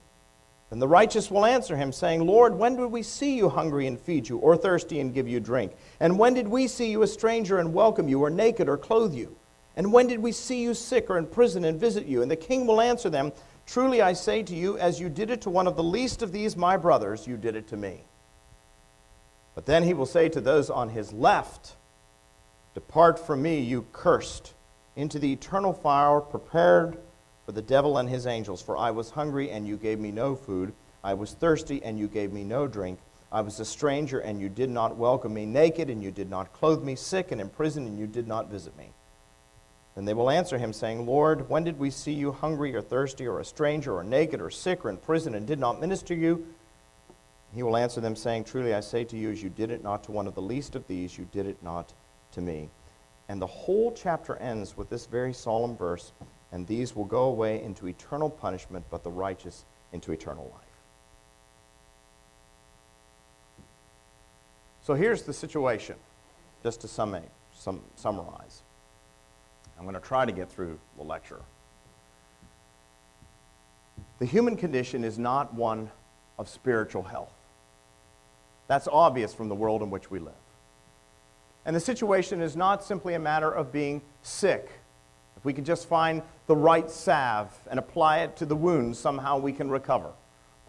Then 0.69 0.81
the 0.81 0.89
righteous 0.89 1.31
will 1.31 1.47
answer 1.47 1.77
him, 1.77 1.93
saying, 1.93 2.25
Lord, 2.25 2.55
when 2.55 2.77
did 2.77 2.87
we 2.87 3.03
see 3.03 3.37
you 3.37 3.49
hungry 3.49 3.87
and 3.87 4.01
feed 4.01 4.29
you, 4.29 4.39
or 4.39 4.57
thirsty 4.57 5.01
and 5.01 5.13
give 5.13 5.27
you 5.27 5.41
drink? 5.41 5.73
And 5.99 6.17
when 6.17 6.35
did 6.35 6.47
we 6.47 6.69
see 6.69 6.91
you 6.91 7.03
a 7.03 7.09
stranger 7.09 7.59
and 7.59 7.75
welcome 7.75 8.09
you, 8.09 8.23
or 8.23 8.31
naked 8.31 8.69
or 8.69 8.79
clothe 8.79 9.13
you? 9.13 9.37
And 9.77 9.93
when 9.93 10.07
did 10.07 10.19
we 10.19 10.33
see 10.33 10.63
you 10.63 10.75
sick 10.75 11.09
or 11.09 11.19
in 11.19 11.27
prison 11.27 11.65
and 11.65 11.79
visit 11.79 12.07
you? 12.07 12.23
And 12.23 12.31
the 12.31 12.37
king 12.37 12.67
will 12.67 12.81
answer 12.81 13.09
them, 13.09 13.33
Truly 13.67 14.03
I 14.03 14.15
say 14.15 14.43
to 14.43 14.55
you, 14.55 14.77
as 14.79 14.99
you 14.99 15.09
did 15.09 15.31
it 15.31 15.43
to 15.43 15.51
one 15.51 15.69
of 15.69 15.77
the 15.77 15.83
least 15.83 16.23
of 16.23 16.33
these 16.33 16.57
my 16.57 16.77
brothers, 16.77 17.27
you 17.27 17.37
did 17.37 17.55
it 17.55 17.69
to 17.69 17.77
me. 17.77 18.03
But 19.55 19.67
then 19.67 19.85
he 19.85 19.95
will 19.95 20.07
say 20.07 20.29
to 20.29 20.41
those 20.41 20.71
on 20.71 20.89
his 20.89 21.13
left, 21.13 21.77
Depart 22.75 23.19
from 23.19 23.43
me, 23.43 23.61
you 23.61 23.87
cursed, 23.93 24.55
into 24.97 25.19
the 25.19 25.33
eternal 25.33 25.73
fire 25.73 26.21
prepared 26.21 26.99
for 27.47 27.53
the 27.53 27.63
devil 27.63 27.99
and 27.99 28.09
his 28.09 28.27
angels. 28.27 28.63
For 28.63 28.77
I 28.77 28.91
was 28.91 29.11
hungry, 29.11 29.51
and 29.51 29.67
you 29.67 29.77
gave 29.77 29.99
me 29.99 30.11
no 30.11 30.35
food. 30.35 30.73
I 31.03 31.15
was 31.15 31.33
thirsty, 31.33 31.83
and 31.83 31.99
you 31.99 32.09
gave 32.09 32.33
me 32.33 32.45
no 32.45 32.67
drink. 32.67 32.99
I 33.33 33.41
was 33.41 33.61
a 33.61 33.65
stranger, 33.65 34.19
and 34.19 34.41
you 34.41 34.49
did 34.49 34.71
not 34.71 34.97
welcome 34.97 35.35
me, 35.35 35.47
naked, 35.47 35.91
and 35.91 36.03
you 36.03 36.11
did 36.11 36.29
not 36.29 36.53
clothe 36.53 36.83
me, 36.83 36.97
sick 36.97 37.31
and 37.33 37.41
in 37.41 37.49
prison, 37.49 37.87
and 37.87 37.99
you 37.99 38.07
did 38.07 38.27
not 38.27 38.51
visit 38.51 38.77
me. 38.77 38.93
Then 40.01 40.07
they 40.07 40.15
will 40.15 40.31
answer 40.31 40.57
him, 40.57 40.73
saying, 40.73 41.05
Lord, 41.05 41.51
when 41.51 41.63
did 41.63 41.79
we 41.79 41.91
see 41.91 42.15
you 42.15 42.33
hungry 42.33 42.75
or 42.75 42.81
thirsty 42.81 43.27
or 43.27 43.39
a 43.39 43.45
stranger 43.45 43.95
or 43.95 44.03
naked 44.03 44.41
or 44.41 44.49
sick 44.49 44.83
or 44.83 44.89
in 44.89 44.97
prison 44.97 45.35
and 45.35 45.47
did 45.47 45.59
not 45.59 45.79
minister 45.79 46.15
to 46.15 46.19
you? 46.19 46.47
He 47.55 47.63
will 47.63 47.77
answer 47.77 48.01
them, 48.01 48.17
saying, 48.17 48.45
Truly 48.45 48.73
I 48.73 48.81
say 48.81 49.05
to 49.05 49.17
you, 49.19 49.31
as 49.31 49.43
you 49.43 49.51
did 49.51 49.71
it 49.71 49.85
not 49.85 50.03
to 50.05 50.11
one 50.11 50.27
of 50.27 50.35
the 50.35 50.41
least 50.41 50.75
of 50.75 50.87
these, 50.87 51.19
you 51.19 51.29
did 51.33 51.45
it 51.45 51.63
not 51.63 51.93
to 52.33 52.41
me. 52.41 52.71
And 53.29 53.43
the 53.43 53.47
whole 53.47 53.93
chapter 53.93 54.37
ends 54.37 54.75
with 54.75 54.89
this 54.89 55.05
very 55.05 55.35
solemn 55.35 55.77
verse 55.77 56.13
and 56.51 56.67
these 56.67 56.97
will 56.97 57.05
go 57.05 57.25
away 57.25 57.63
into 57.63 57.87
eternal 57.87 58.31
punishment, 58.31 58.87
but 58.89 59.05
the 59.05 59.11
righteous 59.11 59.67
into 59.93 60.13
eternal 60.13 60.51
life. 60.51 60.65
So 64.81 64.95
here's 64.95 65.25
the 65.25 65.35
situation, 65.35 65.97
just 66.63 66.81
to 66.81 66.89
sum, 66.89 67.19
sum, 67.53 67.83
summarize. 67.97 68.63
I'm 69.81 69.87
going 69.87 69.95
to 69.95 70.07
try 70.07 70.27
to 70.27 70.33
get 70.33 70.51
through 70.51 70.79
the 70.99 71.03
lecture. 71.03 71.41
The 74.19 74.27
human 74.27 74.55
condition 74.55 75.05
is 75.05 75.19
not 75.19 75.55
one 75.55 75.91
of 76.39 76.51
spiritual 76.51 77.03
health. 77.03 77.33
That's 78.69 78.87
obvious 78.93 79.33
from 79.33 79.49
the 79.49 79.55
world 79.55 79.81
in 79.81 79.89
which 79.89 80.11
we 80.11 80.19
live. 80.19 80.35
And 81.65 81.75
the 81.75 81.81
situation 81.81 82.43
is 82.43 82.57
not 82.57 82.85
simply 82.85 83.15
a 83.15 83.19
matter 83.19 83.51
of 83.51 83.73
being 83.73 84.03
sick. 84.21 84.69
If 85.39 85.47
we 85.47 85.55
can 85.55 85.65
just 85.65 85.89
find 85.89 86.21
the 86.47 86.57
right 86.57 86.91
salve 86.91 87.59
and 87.71 87.79
apply 87.79 88.19
it 88.19 88.37
to 88.37 88.45
the 88.45 88.57
wound, 88.57 88.99
somehow 88.99 89.39
we 89.39 89.53
can 89.55 89.71
recover. 89.71 90.11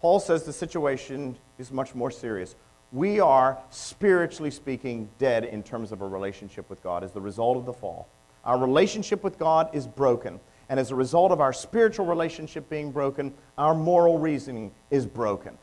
Paul 0.00 0.20
says 0.20 0.44
the 0.44 0.54
situation 0.54 1.36
is 1.58 1.70
much 1.70 1.94
more 1.94 2.10
serious. 2.10 2.56
We 2.92 3.20
are, 3.20 3.58
spiritually 3.68 4.50
speaking, 4.50 5.10
dead 5.18 5.44
in 5.44 5.62
terms 5.62 5.92
of 5.92 6.00
a 6.00 6.08
relationship 6.08 6.70
with 6.70 6.82
God 6.82 7.04
as 7.04 7.12
the 7.12 7.20
result 7.20 7.58
of 7.58 7.66
the 7.66 7.74
fall. 7.74 8.08
Our 8.44 8.58
relationship 8.58 9.22
with 9.22 9.38
God 9.38 9.70
is 9.72 9.86
broken. 9.86 10.40
And 10.68 10.80
as 10.80 10.90
a 10.90 10.94
result 10.94 11.32
of 11.32 11.40
our 11.40 11.52
spiritual 11.52 12.06
relationship 12.06 12.68
being 12.68 12.92
broken, 12.92 13.34
our 13.58 13.74
moral 13.74 14.18
reasoning 14.18 14.72
is 14.90 15.06
broken. 15.06 15.58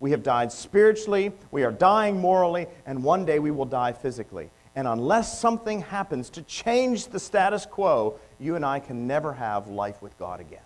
We 0.00 0.10
have 0.12 0.22
died 0.22 0.50
spiritually, 0.50 1.32
we 1.50 1.62
are 1.62 1.70
dying 1.70 2.18
morally, 2.18 2.66
and 2.86 3.04
one 3.04 3.26
day 3.26 3.38
we 3.38 3.50
will 3.50 3.66
die 3.66 3.92
physically. 3.92 4.50
And 4.74 4.88
unless 4.88 5.38
something 5.38 5.82
happens 5.82 6.30
to 6.30 6.42
change 6.42 7.08
the 7.08 7.20
status 7.20 7.66
quo, 7.66 8.18
you 8.38 8.56
and 8.56 8.64
I 8.64 8.80
can 8.80 9.06
never 9.06 9.32
have 9.34 9.68
life 9.68 10.00
with 10.00 10.18
God 10.18 10.40
again. 10.40 10.60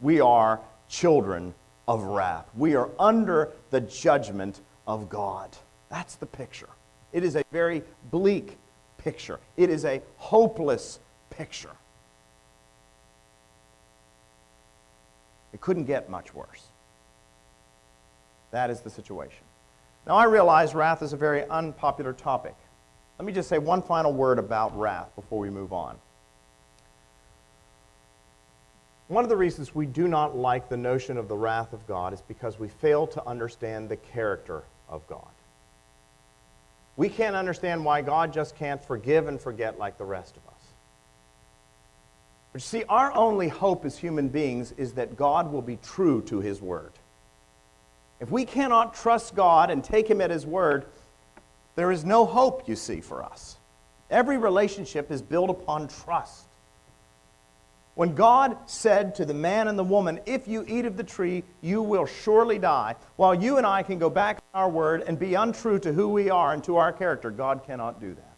We 0.00 0.20
are 0.20 0.60
children 0.88 1.54
of 1.88 2.02
wrath. 2.02 2.46
We 2.54 2.74
are 2.74 2.90
under 2.98 3.52
the 3.70 3.80
judgment 3.80 4.60
of 4.86 5.08
God. 5.08 5.56
That's 5.88 6.16
the 6.16 6.26
picture. 6.26 6.68
It 7.12 7.24
is 7.24 7.36
a 7.36 7.44
very 7.52 7.82
bleak 8.10 8.58
picture, 9.02 9.40
it 9.56 9.70
is 9.70 9.84
a 9.84 10.02
hopeless 10.16 10.98
picture. 11.30 11.76
It 15.52 15.60
couldn't 15.60 15.84
get 15.84 16.08
much 16.08 16.34
worse. 16.34 16.66
That 18.50 18.70
is 18.70 18.80
the 18.80 18.90
situation. 18.90 19.44
Now, 20.06 20.16
I 20.16 20.24
realize 20.24 20.74
wrath 20.74 21.02
is 21.02 21.12
a 21.12 21.16
very 21.16 21.48
unpopular 21.48 22.12
topic. 22.12 22.54
Let 23.18 23.26
me 23.26 23.32
just 23.32 23.48
say 23.48 23.58
one 23.58 23.82
final 23.82 24.12
word 24.12 24.38
about 24.38 24.76
wrath 24.78 25.14
before 25.14 25.38
we 25.38 25.50
move 25.50 25.72
on. 25.72 25.96
One 29.08 29.24
of 29.24 29.28
the 29.28 29.36
reasons 29.36 29.74
we 29.74 29.86
do 29.86 30.08
not 30.08 30.36
like 30.36 30.68
the 30.68 30.76
notion 30.76 31.18
of 31.18 31.28
the 31.28 31.36
wrath 31.36 31.72
of 31.72 31.86
God 31.86 32.14
is 32.14 32.22
because 32.22 32.58
we 32.58 32.68
fail 32.68 33.06
to 33.08 33.26
understand 33.26 33.88
the 33.88 33.96
character 33.96 34.64
of 34.88 35.06
God. 35.06 35.28
We 37.02 37.08
can't 37.08 37.34
understand 37.34 37.84
why 37.84 38.00
God 38.00 38.32
just 38.32 38.54
can't 38.54 38.80
forgive 38.80 39.26
and 39.26 39.40
forget 39.40 39.76
like 39.76 39.98
the 39.98 40.04
rest 40.04 40.36
of 40.36 40.46
us. 40.46 40.62
But 42.52 42.62
you 42.62 42.64
see, 42.64 42.84
our 42.84 43.12
only 43.16 43.48
hope 43.48 43.84
as 43.84 43.98
human 43.98 44.28
beings 44.28 44.70
is 44.76 44.92
that 44.92 45.16
God 45.16 45.50
will 45.50 45.62
be 45.62 45.78
true 45.78 46.22
to 46.26 46.38
his 46.38 46.62
word. 46.62 46.92
If 48.20 48.30
we 48.30 48.44
cannot 48.44 48.94
trust 48.94 49.34
God 49.34 49.68
and 49.68 49.82
take 49.82 50.08
him 50.08 50.20
at 50.20 50.30
his 50.30 50.46
word, 50.46 50.86
there 51.74 51.90
is 51.90 52.04
no 52.04 52.24
hope, 52.24 52.68
you 52.68 52.76
see, 52.76 53.00
for 53.00 53.24
us. 53.24 53.56
Every 54.08 54.38
relationship 54.38 55.10
is 55.10 55.20
built 55.22 55.50
upon 55.50 55.88
trust. 55.88 56.46
When 57.94 58.14
God 58.14 58.56
said 58.66 59.14
to 59.16 59.26
the 59.26 59.34
man 59.34 59.68
and 59.68 59.78
the 59.78 59.84
woman, 59.84 60.20
If 60.24 60.48
you 60.48 60.64
eat 60.66 60.86
of 60.86 60.96
the 60.96 61.04
tree, 61.04 61.44
you 61.60 61.82
will 61.82 62.06
surely 62.06 62.58
die, 62.58 62.96
while 63.16 63.34
you 63.34 63.58
and 63.58 63.66
I 63.66 63.82
can 63.82 63.98
go 63.98 64.08
back 64.08 64.38
on 64.54 64.62
our 64.62 64.70
word 64.70 65.02
and 65.06 65.18
be 65.18 65.34
untrue 65.34 65.78
to 65.80 65.92
who 65.92 66.08
we 66.08 66.30
are 66.30 66.54
and 66.54 66.64
to 66.64 66.76
our 66.76 66.92
character, 66.92 67.30
God 67.30 67.64
cannot 67.66 68.00
do 68.00 68.14
that. 68.14 68.32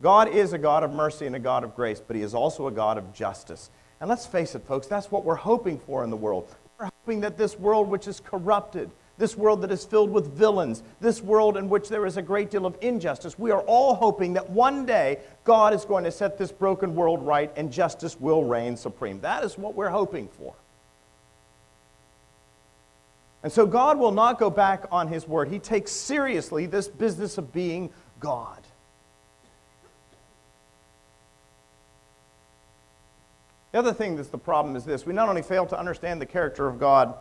God 0.00 0.28
is 0.28 0.52
a 0.52 0.58
God 0.58 0.84
of 0.84 0.92
mercy 0.92 1.26
and 1.26 1.34
a 1.34 1.40
God 1.40 1.64
of 1.64 1.74
grace, 1.74 2.00
but 2.00 2.14
He 2.14 2.22
is 2.22 2.34
also 2.34 2.66
a 2.68 2.70
God 2.70 2.98
of 2.98 3.12
justice. 3.12 3.70
And 4.00 4.08
let's 4.08 4.26
face 4.26 4.54
it, 4.54 4.64
folks, 4.66 4.86
that's 4.86 5.10
what 5.10 5.24
we're 5.24 5.34
hoping 5.34 5.78
for 5.78 6.04
in 6.04 6.10
the 6.10 6.16
world. 6.16 6.54
We're 6.78 6.90
hoping 7.00 7.20
that 7.20 7.38
this 7.38 7.58
world, 7.58 7.88
which 7.88 8.06
is 8.06 8.20
corrupted, 8.20 8.90
this 9.16 9.36
world 9.36 9.62
that 9.62 9.70
is 9.70 9.84
filled 9.84 10.10
with 10.10 10.32
villains, 10.34 10.82
this 11.00 11.22
world 11.22 11.56
in 11.56 11.68
which 11.68 11.88
there 11.88 12.04
is 12.04 12.16
a 12.16 12.22
great 12.22 12.50
deal 12.50 12.66
of 12.66 12.76
injustice. 12.80 13.38
We 13.38 13.52
are 13.52 13.60
all 13.60 13.94
hoping 13.94 14.32
that 14.32 14.50
one 14.50 14.86
day 14.86 15.20
God 15.44 15.72
is 15.72 15.84
going 15.84 16.04
to 16.04 16.10
set 16.10 16.36
this 16.36 16.50
broken 16.50 16.94
world 16.94 17.24
right 17.24 17.52
and 17.56 17.72
justice 17.72 18.18
will 18.18 18.44
reign 18.44 18.76
supreme. 18.76 19.20
That 19.20 19.44
is 19.44 19.56
what 19.56 19.74
we're 19.74 19.90
hoping 19.90 20.28
for. 20.28 20.54
And 23.44 23.52
so 23.52 23.66
God 23.66 23.98
will 23.98 24.10
not 24.10 24.38
go 24.38 24.50
back 24.50 24.86
on 24.90 25.06
his 25.06 25.28
word. 25.28 25.48
He 25.48 25.58
takes 25.58 25.92
seriously 25.92 26.66
this 26.66 26.88
business 26.88 27.38
of 27.38 27.52
being 27.52 27.90
God. 28.18 28.58
The 33.70 33.78
other 33.80 33.92
thing 33.92 34.16
that's 34.16 34.28
the 34.28 34.38
problem 34.38 34.76
is 34.76 34.84
this 34.84 35.04
we 35.04 35.12
not 35.12 35.28
only 35.28 35.42
fail 35.42 35.66
to 35.66 35.78
understand 35.78 36.20
the 36.20 36.26
character 36.26 36.66
of 36.66 36.80
God, 36.80 37.14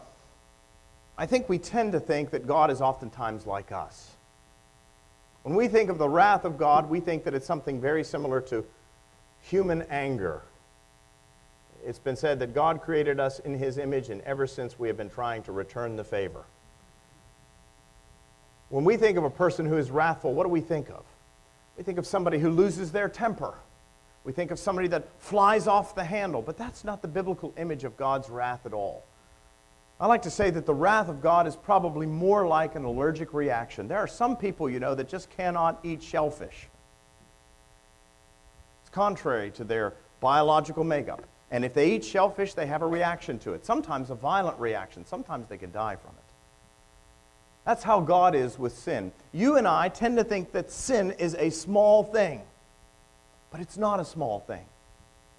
I 1.18 1.26
think 1.26 1.48
we 1.48 1.60
tend 1.60 1.92
to 1.92 2.00
think 2.00 2.32
that 2.32 2.48
God 2.48 2.72
is 2.72 2.82
oftentimes 2.82 3.46
like 3.46 3.72
us. 3.72 4.12
When 5.44 5.56
we 5.56 5.68
think 5.68 5.90
of 5.90 5.98
the 5.98 6.10
wrath 6.10 6.46
of 6.46 6.58
God, 6.58 6.90
we 6.90 7.00
think 7.00 7.26
that 7.26 7.34
it's 7.34 7.46
something 7.46 7.80
very 7.80 8.04
similar 8.04 8.42
to 8.42 8.66
human 9.42 9.84
anger. 9.84 10.42
It's 11.86 12.00
been 12.00 12.16
said 12.16 12.40
that 12.40 12.54
God 12.54 12.82
created 12.82 13.20
us 13.20 13.40
in 13.40 13.54
his 13.58 13.78
image, 13.78 14.10
and 14.10 14.22
ever 14.22 14.48
since 14.48 14.80
we 14.80 14.88
have 14.88 14.96
been 14.96 15.10
trying 15.10 15.44
to 15.44 15.52
return 15.52 15.98
the 15.98 16.04
favor. 16.04 16.46
When 18.70 18.86
we 18.86 18.98
think 18.98 19.18
of 19.18 19.24
a 19.24 19.30
person 19.30 19.66
who 19.66 19.78
is 19.78 19.92
wrathful, 19.92 20.34
what 20.34 20.44
do 20.44 20.50
we 20.50 20.62
think 20.62 20.90
of? 20.90 21.04
We 21.78 21.84
think 21.84 21.98
of 21.98 22.08
somebody 22.08 22.40
who 22.40 22.50
loses 22.50 22.92
their 22.92 23.10
temper. 23.10 23.54
We 24.24 24.32
think 24.32 24.50
of 24.50 24.58
somebody 24.58 24.88
that 24.88 25.10
flies 25.20 25.68
off 25.68 25.94
the 25.94 26.06
handle, 26.06 26.42
but 26.42 26.58
that's 26.58 26.84
not 26.84 27.02
the 27.02 27.08
biblical 27.08 27.54
image 27.58 27.84
of 27.84 27.98
God's 27.98 28.30
wrath 28.30 28.66
at 28.66 28.74
all. 28.74 29.04
I 30.00 30.08
like 30.08 30.24
to 30.24 30.32
say 30.32 30.50
that 30.50 30.66
the 30.66 30.74
wrath 30.74 31.08
of 31.08 31.22
God 31.22 31.48
is 31.48 31.56
probably 31.56 32.06
more 32.06 32.48
like 32.48 32.76
an 32.76 32.84
allergic 32.84 33.34
reaction. 33.34 33.88
There 33.88 34.00
are 34.00 34.08
some 34.08 34.36
people, 34.36 34.70
you 34.70 34.80
know, 34.80 34.96
that 34.96 35.08
just 35.08 35.30
cannot 35.30 35.80
eat 35.84 36.04
shellfish. 36.04 36.68
It's 38.82 38.90
contrary 38.90 39.52
to 39.52 39.64
their 39.64 39.94
biological 40.20 40.84
makeup. 40.84 41.24
And 41.52 41.64
if 41.64 41.74
they 41.74 41.92
eat 41.92 42.04
shellfish, 42.04 42.56
they 42.56 42.66
have 42.66 42.82
a 42.82 42.88
reaction 42.88 43.38
to 43.40 43.54
it. 43.54 43.66
Sometimes 43.66 44.10
a 44.10 44.16
violent 44.16 44.60
reaction. 44.60 45.06
Sometimes 45.06 45.48
they 45.48 45.58
can 45.58 45.72
die 45.72 45.96
from 45.96 46.12
it. 46.12 46.34
That's 47.66 47.84
how 47.84 48.02
God 48.02 48.36
is 48.36 48.60
with 48.60 48.76
sin. 48.76 49.12
You 49.32 49.58
and 49.58 49.68
I 49.68 49.88
tend 49.90 50.18
to 50.18 50.24
think 50.24 50.52
that 50.52 50.72
sin 50.72 51.12
is 51.12 51.36
a 51.36 51.50
small 51.50 52.04
thing, 52.04 52.42
but 53.52 53.62
it's 53.62 53.78
not 53.78 54.00
a 54.00 54.06
small 54.06 54.40
thing. 54.40 54.66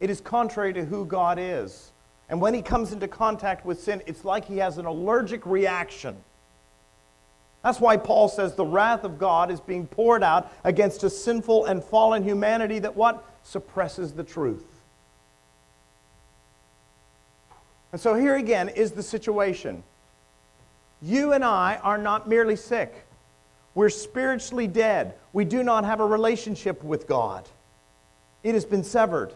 It 0.00 0.08
is 0.08 0.20
contrary 0.20 0.72
to 0.74 0.84
who 0.84 1.04
God 1.04 1.38
is. 1.38 1.92
And 2.28 2.40
when 2.40 2.54
he 2.54 2.62
comes 2.62 2.92
into 2.92 3.08
contact 3.08 3.66
with 3.66 3.82
sin, 3.82 4.02
it's 4.06 4.24
like 4.24 4.46
he 4.46 4.58
has 4.58 4.78
an 4.78 4.86
allergic 4.86 5.44
reaction. 5.44 6.16
That's 7.62 7.80
why 7.80 7.96
Paul 7.96 8.28
says 8.28 8.54
the 8.54 8.64
wrath 8.64 9.04
of 9.04 9.18
God 9.18 9.50
is 9.50 9.60
being 9.60 9.86
poured 9.86 10.22
out 10.22 10.52
against 10.64 11.02
a 11.02 11.10
sinful 11.10 11.64
and 11.64 11.82
fallen 11.82 12.22
humanity 12.22 12.78
that 12.80 12.94
what? 12.94 13.24
Suppresses 13.42 14.12
the 14.12 14.24
truth. 14.24 14.64
And 17.92 18.00
so 18.00 18.14
here 18.14 18.36
again 18.36 18.68
is 18.68 18.92
the 18.92 19.02
situation. 19.02 19.82
You 21.00 21.32
and 21.32 21.44
I 21.44 21.78
are 21.82 21.98
not 21.98 22.28
merely 22.28 22.56
sick. 22.56 23.06
We're 23.74 23.88
spiritually 23.88 24.66
dead. 24.66 25.14
We 25.32 25.44
do 25.44 25.62
not 25.62 25.84
have 25.84 26.00
a 26.00 26.06
relationship 26.06 26.82
with 26.82 27.06
God. 27.06 27.48
It 28.42 28.54
has 28.54 28.64
been 28.64 28.84
severed. 28.84 29.32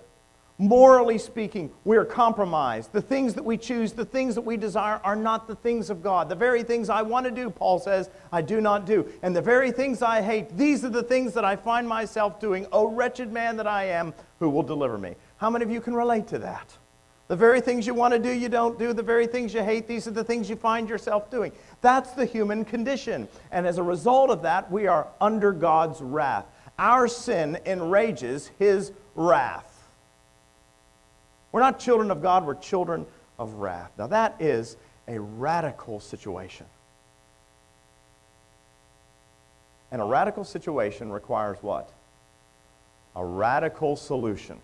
Morally 0.61 1.19
speaking, 1.19 1.71
we 1.85 1.97
are 1.97 2.05
compromised. 2.05 2.93
The 2.93 3.01
things 3.01 3.35
that 3.35 3.45
we 3.45 3.57
choose, 3.57 3.93
the 3.93 4.05
things 4.05 4.35
that 4.35 4.41
we 4.41 4.57
desire, 4.57 5.01
are 5.05 5.15
not 5.15 5.47
the 5.47 5.55
things 5.55 5.89
of 5.89 6.03
God. 6.03 6.29
The 6.29 6.35
very 6.35 6.65
things 6.65 6.91
I 6.91 7.03
want 7.03 7.27
to 7.27 7.31
do, 7.31 7.49
Paul 7.49 7.79
says, 7.79 8.11
I 8.33 8.43
do 8.43 8.61
not 8.61 8.85
do. 8.85 9.07
And 9.23 9.37
the 9.37 9.41
very 9.41 9.71
things 9.71 10.03
I 10.03 10.21
hate, 10.21 10.57
these 10.57 10.85
are 10.85 10.89
the 10.89 11.05
things 11.05 11.33
that 11.35 11.45
I 11.45 11.55
find 11.55 11.89
myself 11.89 12.41
doing. 12.41 12.67
O 12.73 12.89
wretched 12.89 13.33
man 13.33 13.57
that 13.59 13.69
I 13.69 13.85
am, 13.85 14.13
who 14.41 14.51
will 14.51 14.65
deliver 14.65 14.99
me? 14.99 15.15
How 15.37 15.49
many 15.49 15.65
of 15.65 15.71
you 15.71 15.81
can 15.81 15.95
relate 15.95 16.27
to 16.29 16.39
that? 16.41 16.77
The 17.29 17.37
very 17.37 17.61
things 17.61 17.87
you 17.87 17.95
want 17.95 18.15
to 18.15 18.19
do, 18.19 18.31
you 18.31 18.49
don't 18.49 18.81
do. 18.81 18.93
The 18.93 19.01
very 19.01 19.29
things 19.29 19.55
you 19.55 19.63
hate, 19.63 19.87
these 19.87 20.09
are 20.09 20.13
the 20.13 20.25
things 20.25 20.51
you 20.51 20.57
find 20.57 20.89
yourself 20.89 21.31
doing. 21.31 21.53
That's 21.83 22.11
the 22.13 22.25
human 22.25 22.65
condition. 22.65 23.29
And 23.53 23.65
as 23.65 23.79
a 23.79 23.83
result 23.85 24.31
of 24.31 24.43
that, 24.43 24.73
we 24.73 24.89
are 24.89 25.07
under 25.21 25.53
God's 25.53 26.01
wrath. 26.01 26.47
Our 26.81 27.07
sin 27.07 27.59
enrages 27.65 28.51
his 28.59 28.91
wrath. 29.15 29.78
We're 31.59 31.65
not 31.65 31.81
children 31.81 32.13
of 32.13 32.23
God, 32.23 32.47
we're 32.47 32.55
children 32.55 33.05
of 33.37 33.55
wrath. 33.55 33.91
Now, 33.99 34.07
that 34.07 34.41
is 34.41 34.77
a 35.09 35.19
radical 35.19 35.99
situation. 35.99 36.67
And 39.91 40.01
a 40.01 40.05
radical 40.05 40.45
situation 40.45 41.11
requires 41.11 41.59
what? 41.61 41.91
A 43.17 43.25
radical 43.25 43.97
solution. 43.97 44.61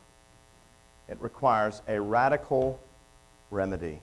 It 1.08 1.20
requires 1.20 1.82
a 1.88 2.00
radical 2.00 2.78
remedy. 3.50 4.00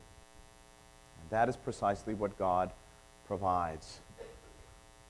And 1.22 1.30
that 1.30 1.48
is 1.48 1.56
precisely 1.56 2.14
what 2.14 2.38
God 2.38 2.74
provides. 3.26 4.02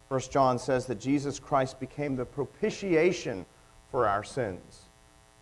First 0.07 0.31
John 0.31 0.59
says 0.59 0.85
that 0.85 0.99
Jesus 0.99 1.39
Christ 1.39 1.79
became 1.79 2.15
the 2.15 2.25
propitiation 2.25 3.43
for 3.89 4.07
our 4.07 4.23
sins. 4.23 4.81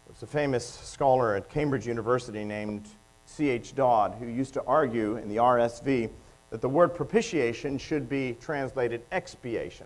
There's 0.09 0.23
a 0.23 0.27
famous 0.27 0.65
scholar 0.65 1.35
at 1.35 1.49
Cambridge 1.49 1.85
University 1.85 2.43
named 2.43 2.87
C.H. 3.25 3.75
Dodd 3.75 4.15
who 4.15 4.25
used 4.25 4.55
to 4.55 4.63
argue 4.65 5.17
in 5.17 5.29
the 5.29 5.35
RSV 5.35 6.09
that 6.49 6.61
the 6.61 6.67
word 6.67 6.95
propitiation 6.95 7.77
should 7.77 8.09
be 8.09 8.35
translated 8.41 9.03
expiation. 9.11 9.85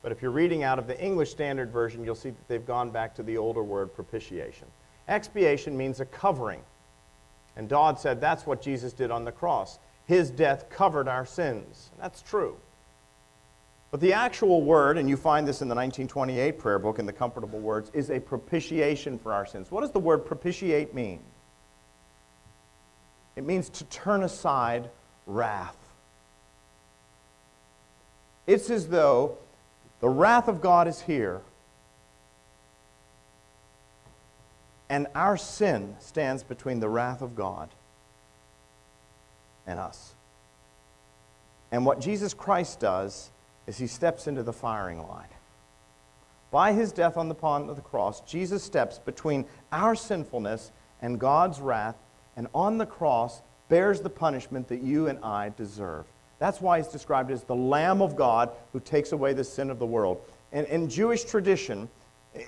But 0.00 0.12
if 0.12 0.22
you're 0.22 0.30
reading 0.30 0.62
out 0.62 0.78
of 0.78 0.86
the 0.86 0.98
English 0.98 1.30
Standard 1.30 1.70
Version, 1.70 2.02
you'll 2.02 2.14
see 2.14 2.30
that 2.30 2.48
they've 2.48 2.64
gone 2.64 2.88
back 2.90 3.14
to 3.16 3.22
the 3.22 3.36
older 3.36 3.62
word 3.62 3.92
propitiation. 3.92 4.66
Expiation 5.08 5.76
means 5.76 6.00
a 6.00 6.06
covering. 6.06 6.62
And 7.54 7.68
Dodd 7.68 8.00
said 8.00 8.18
that's 8.18 8.46
what 8.46 8.62
Jesus 8.62 8.94
did 8.94 9.10
on 9.10 9.26
the 9.26 9.32
cross. 9.32 9.78
His 10.06 10.30
death 10.30 10.70
covered 10.70 11.06
our 11.06 11.26
sins. 11.26 11.90
That's 12.00 12.22
true. 12.22 12.56
But 13.90 14.00
the 14.00 14.12
actual 14.12 14.62
word, 14.62 14.98
and 14.98 15.08
you 15.08 15.16
find 15.16 15.46
this 15.46 15.62
in 15.62 15.68
the 15.68 15.74
1928 15.74 16.58
prayer 16.58 16.78
book 16.78 16.98
in 16.98 17.06
the 17.06 17.12
Comfortable 17.12 17.58
Words, 17.58 17.90
is 17.92 18.10
a 18.10 18.20
propitiation 18.20 19.18
for 19.18 19.32
our 19.32 19.44
sins. 19.44 19.70
What 19.70 19.80
does 19.80 19.90
the 19.90 19.98
word 19.98 20.24
propitiate 20.24 20.94
mean? 20.94 21.20
It 23.34 23.44
means 23.44 23.68
to 23.70 23.84
turn 23.84 24.22
aside 24.22 24.90
wrath. 25.26 25.76
It's 28.46 28.70
as 28.70 28.88
though 28.88 29.38
the 30.00 30.08
wrath 30.08 30.46
of 30.46 30.60
God 30.60 30.86
is 30.86 31.00
here, 31.00 31.40
and 34.88 35.06
our 35.14 35.36
sin 35.36 35.96
stands 36.00 36.42
between 36.42 36.80
the 36.80 36.88
wrath 36.88 37.22
of 37.22 37.34
God 37.34 37.70
and 39.66 39.78
us. 39.78 40.14
And 41.72 41.86
what 41.86 42.00
Jesus 42.00 42.34
Christ 42.34 42.80
does 42.80 43.30
as 43.66 43.78
he 43.78 43.86
steps 43.86 44.26
into 44.26 44.42
the 44.42 44.52
firing 44.52 45.06
line. 45.06 45.28
By 46.50 46.72
his 46.72 46.92
death 46.92 47.16
on 47.16 47.28
the 47.28 47.34
pond 47.34 47.70
of 47.70 47.76
the 47.76 47.82
cross, 47.82 48.20
Jesus 48.22 48.62
steps 48.62 48.98
between 48.98 49.44
our 49.70 49.94
sinfulness 49.94 50.72
and 51.00 51.20
God's 51.20 51.60
wrath, 51.60 51.96
and 52.36 52.48
on 52.54 52.78
the 52.78 52.86
cross 52.86 53.42
bears 53.68 54.00
the 54.00 54.10
punishment 54.10 54.68
that 54.68 54.82
you 54.82 55.06
and 55.06 55.18
I 55.24 55.52
deserve. 55.56 56.06
That's 56.40 56.60
why 56.60 56.78
he's 56.78 56.88
described 56.88 57.30
as 57.30 57.44
the 57.44 57.54
Lamb 57.54 58.02
of 58.02 58.16
God 58.16 58.50
who 58.72 58.80
takes 58.80 59.12
away 59.12 59.32
the 59.32 59.44
sin 59.44 59.70
of 59.70 59.78
the 59.78 59.86
world. 59.86 60.20
And 60.52 60.66
in 60.66 60.88
Jewish 60.88 61.24
tradition, 61.24 61.88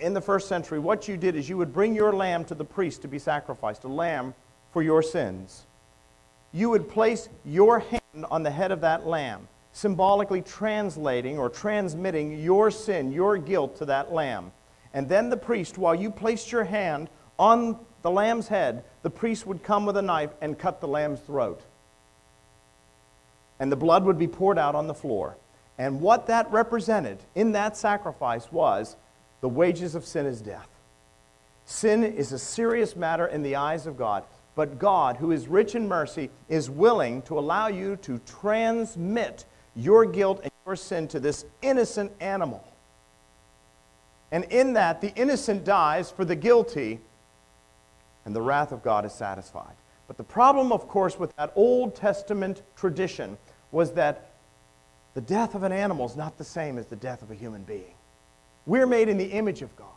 in 0.00 0.14
the 0.14 0.20
first 0.20 0.48
century, 0.48 0.78
what 0.78 1.06
you 1.06 1.16
did 1.16 1.36
is 1.36 1.48
you 1.48 1.56
would 1.58 1.72
bring 1.72 1.94
your 1.94 2.12
lamb 2.12 2.44
to 2.46 2.54
the 2.54 2.64
priest 2.64 3.02
to 3.02 3.08
be 3.08 3.18
sacrificed, 3.18 3.84
a 3.84 3.88
lamb 3.88 4.34
for 4.72 4.82
your 4.82 5.02
sins. 5.02 5.66
You 6.52 6.70
would 6.70 6.88
place 6.88 7.28
your 7.44 7.80
hand 7.80 8.26
on 8.30 8.42
the 8.42 8.50
head 8.50 8.72
of 8.72 8.80
that 8.80 9.06
lamb 9.06 9.46
symbolically 9.72 10.42
translating 10.42 11.38
or 11.38 11.48
transmitting 11.48 12.40
your 12.40 12.70
sin, 12.70 13.12
your 13.12 13.38
guilt 13.38 13.76
to 13.76 13.86
that 13.86 14.12
lamb. 14.12 14.52
And 14.94 15.08
then 15.08 15.30
the 15.30 15.36
priest, 15.36 15.78
while 15.78 15.94
you 15.94 16.10
placed 16.10 16.52
your 16.52 16.64
hand 16.64 17.08
on 17.38 17.78
the 18.02 18.10
lamb's 18.10 18.48
head, 18.48 18.84
the 19.02 19.10
priest 19.10 19.46
would 19.46 19.62
come 19.62 19.86
with 19.86 19.96
a 19.96 20.02
knife 20.02 20.30
and 20.40 20.58
cut 20.58 20.80
the 20.80 20.88
lamb's 20.88 21.20
throat. 21.20 21.62
And 23.58 23.72
the 23.72 23.76
blood 23.76 24.04
would 24.04 24.18
be 24.18 24.28
poured 24.28 24.58
out 24.58 24.74
on 24.74 24.86
the 24.86 24.94
floor. 24.94 25.36
And 25.78 26.00
what 26.00 26.26
that 26.26 26.50
represented 26.52 27.18
in 27.34 27.52
that 27.52 27.76
sacrifice 27.76 28.52
was 28.52 28.96
the 29.40 29.48
wages 29.48 29.94
of 29.94 30.04
sin 30.04 30.26
is 30.26 30.42
death. 30.42 30.68
Sin 31.64 32.04
is 32.04 32.32
a 32.32 32.38
serious 32.38 32.94
matter 32.94 33.26
in 33.26 33.42
the 33.42 33.56
eyes 33.56 33.86
of 33.86 33.96
God. 33.96 34.24
But 34.54 34.78
God, 34.78 35.16
who 35.16 35.32
is 35.32 35.48
rich 35.48 35.74
in 35.74 35.88
mercy, 35.88 36.28
is 36.48 36.68
willing 36.68 37.22
to 37.22 37.38
allow 37.38 37.68
you 37.68 37.96
to 37.96 38.18
transmit 38.18 39.46
your 39.74 40.04
guilt 40.04 40.40
and 40.42 40.52
your 40.66 40.76
sin 40.76 41.08
to 41.08 41.20
this 41.20 41.44
innocent 41.62 42.12
animal. 42.20 42.64
And 44.30 44.44
in 44.44 44.74
that, 44.74 45.00
the 45.00 45.14
innocent 45.14 45.64
dies 45.64 46.10
for 46.10 46.24
the 46.24 46.36
guilty, 46.36 47.00
and 48.24 48.34
the 48.34 48.42
wrath 48.42 48.72
of 48.72 48.82
God 48.82 49.04
is 49.04 49.12
satisfied. 49.12 49.74
But 50.08 50.16
the 50.16 50.24
problem, 50.24 50.72
of 50.72 50.88
course, 50.88 51.18
with 51.18 51.34
that 51.36 51.52
Old 51.54 51.94
Testament 51.94 52.62
tradition 52.76 53.38
was 53.70 53.92
that 53.92 54.30
the 55.14 55.20
death 55.20 55.54
of 55.54 55.62
an 55.62 55.72
animal 55.72 56.06
is 56.06 56.16
not 56.16 56.38
the 56.38 56.44
same 56.44 56.78
as 56.78 56.86
the 56.86 56.96
death 56.96 57.22
of 57.22 57.30
a 57.30 57.34
human 57.34 57.62
being. 57.62 57.94
We're 58.64 58.86
made 58.86 59.08
in 59.08 59.18
the 59.18 59.32
image 59.32 59.62
of 59.62 59.74
God. 59.76 59.88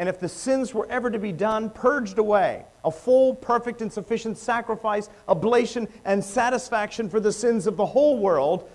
And 0.00 0.08
if 0.08 0.18
the 0.18 0.30
sins 0.30 0.72
were 0.72 0.86
ever 0.88 1.10
to 1.10 1.18
be 1.18 1.30
done, 1.30 1.68
purged 1.68 2.16
away, 2.16 2.64
a 2.86 2.90
full, 2.90 3.34
perfect, 3.34 3.82
and 3.82 3.92
sufficient 3.92 4.38
sacrifice, 4.38 5.10
oblation, 5.28 5.88
and 6.06 6.24
satisfaction 6.24 7.10
for 7.10 7.20
the 7.20 7.30
sins 7.30 7.66
of 7.66 7.76
the 7.76 7.84
whole 7.84 8.18
world, 8.18 8.66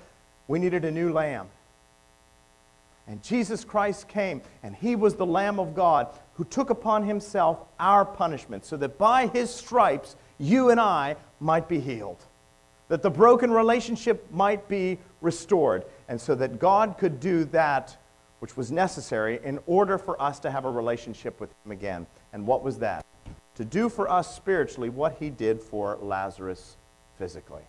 we 0.48 0.60
needed 0.60 0.86
a 0.86 0.92
new 0.92 1.12
lamb. 1.12 1.48
And 3.08 3.24
Jesus 3.24 3.66
Christ 3.66 4.08
came, 4.08 4.44
and 4.62 4.76
he 4.76 4.96
was 4.96 5.16
the 5.16 5.26
Lamb 5.26 5.60
of 5.60 5.74
God 5.74 6.10
who 6.36 6.44
took 6.44 6.70
upon 6.70 7.08
himself 7.08 7.58
our 7.80 8.06
punishment, 8.06 8.64
so 8.64 8.78
that 8.78 9.00
by 9.00 9.26
his 9.26 9.52
stripes 9.52 10.16
you 10.38 10.70
and 10.70 10.80
I 10.80 11.16
might 11.40 11.68
be 11.68 11.80
healed, 11.80 12.24
that 12.88 13.02
the 13.02 13.10
broken 13.10 13.50
relationship 13.50 14.32
might 14.32 14.68
be 14.68 15.00
restored, 15.22 15.86
and 16.08 16.22
so 16.22 16.36
that 16.36 16.60
God 16.60 17.00
could 17.00 17.20
do 17.20 17.46
that 17.46 17.98
which 18.46 18.56
was 18.56 18.72
necessary 18.72 19.40
in 19.44 19.58
order 19.66 19.98
for 19.98 20.22
us 20.22 20.38
to 20.38 20.52
have 20.52 20.66
a 20.66 20.70
relationship 20.70 21.40
with 21.40 21.50
Him 21.66 21.72
again. 21.72 22.06
And 22.32 22.46
what 22.46 22.62
was 22.64 22.78
that? 22.78 23.04
To 23.56 23.66
do 23.66 23.90
for 23.90 24.08
us 24.08 24.36
spiritually 24.36 24.88
what 24.88 25.16
He 25.20 25.32
did 25.32 25.60
for 25.60 25.98
Lazarus 26.00 26.78
physically. 27.18 27.64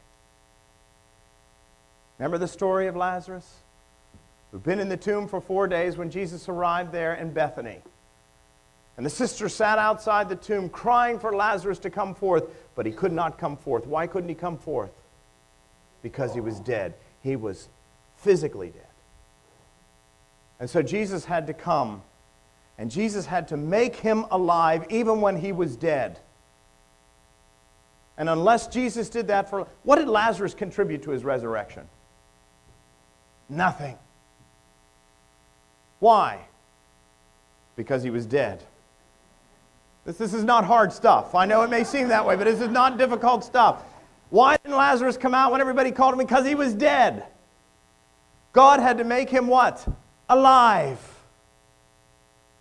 Remember 2.19 2.37
the 2.37 2.47
story 2.47 2.89
of 2.89 2.95
Lazarus? 2.95 3.51
Who'd 4.51 4.65
been 4.65 4.79
in 4.79 4.91
the 4.91 4.99
tomb 4.99 5.29
for 5.29 5.41
four 5.41 5.67
days 5.67 5.97
when 5.97 6.11
Jesus 6.11 6.47
arrived 6.47 6.93
there 6.93 7.15
in 7.15 7.33
Bethany. 7.33 7.81
And 8.99 9.07
the 9.07 9.09
sister 9.09 9.49
sat 9.49 9.79
outside 9.79 10.29
the 10.29 10.37
tomb 10.37 10.69
crying 10.69 11.19
for 11.19 11.35
Lazarus 11.35 11.79
to 11.79 11.89
come 11.89 12.15
forth, 12.15 12.45
but 12.75 12.85
he 12.85 12.93
could 12.93 13.13
not 13.13 13.39
come 13.39 13.57
forth. 13.57 13.87
Why 13.87 14.07
couldn't 14.07 14.29
he 14.29 14.35
come 14.35 14.59
forth? 14.59 14.93
Because 16.03 16.35
he 16.35 16.41
was 16.43 16.61
dead. 16.61 16.93
He 17.23 17.35
was 17.35 17.71
physically 18.19 18.69
dead. 18.69 18.86
And 20.59 20.69
so 20.69 20.83
Jesus 20.83 21.25
had 21.25 21.47
to 21.49 21.55
come, 21.55 22.03
and 22.79 22.91
Jesus 22.91 23.27
had 23.27 23.49
to 23.49 23.57
make 23.57 23.97
him 23.97 24.25
alive 24.31 24.87
even 24.89 25.21
when 25.21 25.37
he 25.37 25.53
was 25.53 25.77
dead. 25.77 26.19
And 28.19 28.29
unless 28.29 28.67
Jesus 28.69 29.11
did 29.11 29.27
that 29.29 29.51
for 29.51 29.67
what 29.83 29.97
did 29.97 30.09
Lazarus 30.09 30.55
contribute 30.55 31.03
to 31.03 31.11
his 31.11 31.25
resurrection? 31.25 31.87
Nothing. 33.49 33.99
Why? 35.99 36.41
Because 37.77 38.03
he 38.03 38.11
was 38.11 38.25
dead. 38.25 38.63
This, 40.07 40.17
this 40.17 40.33
is 40.33 40.45
not 40.45 40.65
hard 40.65 40.93
stuff. 40.93 41.35
I 41.35 41.45
know 41.45 41.63
it 41.63 41.71
may 41.71 41.85
seem 41.85 42.09
that 42.09 42.25
way, 42.25 42.37
but 42.37 42.45
this 42.45 42.61
is 42.61 42.69
not 42.69 42.97
difficult 42.97 43.45
stuff. 43.45 43.83
Why 44.31 44.57
didn't 44.57 44.77
Lazarus 44.77 45.17
come 45.17 45.35
out 45.35 45.53
when 45.53 45.61
everybody 45.61 45.93
called 45.93 46.15
him? 46.15 46.19
Because 46.19 46.47
he 46.47 46.55
was 46.55 46.75
dead. 46.75 47.25
God 48.53 48.81
had 48.81 48.99
to 48.99 49.05
make 49.05 49.29
him 49.29 49.47
what? 49.47 49.87
Alive. 50.29 50.99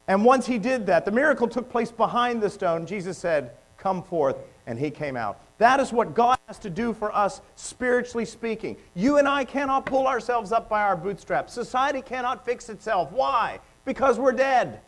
And 0.08 0.24
once 0.24 0.46
he 0.46 0.60
did 0.60 0.86
that, 0.86 1.06
the 1.06 1.12
miracle 1.12 1.48
took 1.48 1.70
place 1.70 1.92
behind 1.92 2.42
the 2.42 2.50
stone. 2.50 2.86
Jesus 2.86 3.18
said, 3.18 3.52
Come 3.78 4.04
forth, 4.04 4.38
and 4.68 4.80
he 4.80 4.90
came 4.92 5.16
out. 5.18 5.42
That 5.58 5.80
is 5.80 5.92
what 5.94 6.14
God 6.14 6.38
has 6.48 6.60
to 6.60 6.70
do 6.70 6.94
for 6.94 7.16
us, 7.16 7.42
spiritually 7.56 8.26
speaking. 8.26 8.78
You 8.94 9.18
and 9.18 9.28
I 9.28 9.46
cannot 9.46 9.86
pull 9.86 10.08
ourselves 10.08 10.52
up 10.52 10.70
by 10.70 10.82
our 10.82 10.96
bootstraps. 10.98 11.54
Society 11.54 12.02
cannot 12.02 12.46
fix 12.46 12.70
itself. 12.70 13.12
Why? 13.12 13.60
Because 13.86 14.20
we're 14.20 14.32
dead. 14.32 14.82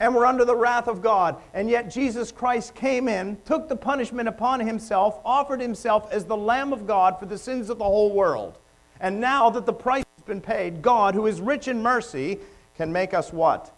and 0.00 0.14
we're 0.14 0.24
under 0.24 0.46
the 0.46 0.56
wrath 0.56 0.88
of 0.88 1.02
God. 1.02 1.36
And 1.52 1.68
yet 1.68 1.90
Jesus 1.90 2.32
Christ 2.32 2.74
came 2.74 3.06
in, 3.06 3.36
took 3.44 3.68
the 3.68 3.76
punishment 3.76 4.28
upon 4.28 4.60
himself, 4.60 5.20
offered 5.24 5.60
himself 5.60 6.10
as 6.10 6.24
the 6.24 6.36
Lamb 6.36 6.72
of 6.72 6.86
God 6.86 7.18
for 7.20 7.26
the 7.26 7.36
sins 7.38 7.68
of 7.68 7.78
the 7.78 7.84
whole 7.84 8.10
world. 8.12 8.58
And 8.98 9.20
now 9.20 9.50
that 9.50 9.66
the 9.66 9.72
price 9.74 10.04
been 10.30 10.40
paid, 10.40 10.80
God, 10.80 11.14
who 11.14 11.26
is 11.26 11.40
rich 11.40 11.66
in 11.66 11.82
mercy, 11.82 12.38
can 12.76 12.92
make 12.92 13.12
us 13.12 13.32
what? 13.32 13.76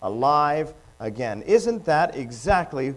Alive 0.00 0.72
again. 1.00 1.42
Isn't 1.42 1.84
that 1.86 2.16
exactly 2.16 2.94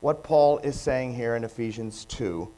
what 0.00 0.24
Paul 0.24 0.58
is 0.58 0.80
saying 0.80 1.14
here 1.14 1.36
in 1.36 1.44
Ephesians 1.44 2.06
2? 2.06 2.50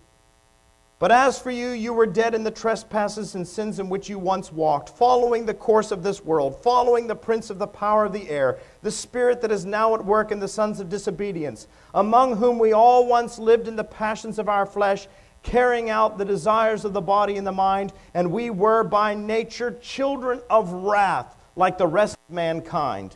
But 1.00 1.10
as 1.10 1.40
for 1.40 1.50
you, 1.50 1.70
you 1.70 1.92
were 1.92 2.06
dead 2.06 2.36
in 2.36 2.44
the 2.44 2.52
trespasses 2.52 3.34
and 3.34 3.46
sins 3.46 3.80
in 3.80 3.88
which 3.88 4.08
you 4.08 4.16
once 4.16 4.52
walked, 4.52 4.90
following 4.90 5.44
the 5.44 5.52
course 5.52 5.90
of 5.90 6.04
this 6.04 6.24
world, 6.24 6.62
following 6.62 7.08
the 7.08 7.16
prince 7.16 7.50
of 7.50 7.58
the 7.58 7.66
power 7.66 8.04
of 8.04 8.12
the 8.12 8.30
air, 8.30 8.60
the 8.82 8.92
spirit 8.92 9.40
that 9.40 9.50
is 9.50 9.66
now 9.66 9.92
at 9.96 10.04
work 10.04 10.30
in 10.30 10.38
the 10.38 10.46
sons 10.46 10.78
of 10.78 10.88
disobedience, 10.88 11.66
among 11.94 12.36
whom 12.36 12.60
we 12.60 12.72
all 12.72 13.08
once 13.08 13.40
lived 13.40 13.66
in 13.66 13.74
the 13.74 13.82
passions 13.82 14.38
of 14.38 14.48
our 14.48 14.64
flesh, 14.64 15.08
carrying 15.44 15.90
out 15.90 16.18
the 16.18 16.24
desires 16.24 16.84
of 16.84 16.92
the 16.92 17.00
body 17.00 17.36
and 17.36 17.46
the 17.46 17.52
mind, 17.52 17.92
and 18.12 18.32
we 18.32 18.50
were 18.50 18.82
by 18.82 19.14
nature 19.14 19.78
children 19.80 20.40
of 20.50 20.72
wrath, 20.72 21.36
like 21.54 21.78
the 21.78 21.86
rest 21.86 22.16
of 22.28 22.34
mankind. 22.34 23.14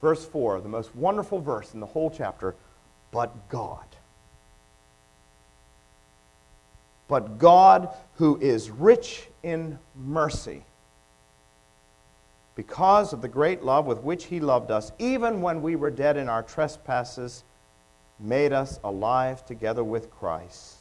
Verse 0.00 0.24
4, 0.24 0.60
the 0.60 0.68
most 0.68 0.96
wonderful 0.96 1.38
verse 1.38 1.72
in 1.72 1.78
the 1.78 1.86
whole 1.86 2.10
chapter, 2.10 2.56
but 3.12 3.48
God 3.48 3.84
but 7.12 7.36
God, 7.36 7.90
who 8.14 8.38
is 8.40 8.70
rich 8.70 9.28
in 9.42 9.78
mercy, 9.94 10.64
because 12.54 13.12
of 13.12 13.20
the 13.20 13.28
great 13.28 13.62
love 13.62 13.84
with 13.84 13.98
which 13.98 14.24
He 14.24 14.40
loved 14.40 14.70
us, 14.70 14.92
even 14.98 15.42
when 15.42 15.60
we 15.60 15.76
were 15.76 15.90
dead 15.90 16.16
in 16.16 16.30
our 16.30 16.42
trespasses, 16.42 17.44
made 18.18 18.54
us 18.54 18.80
alive 18.82 19.44
together 19.44 19.84
with 19.84 20.10
Christ. 20.10 20.76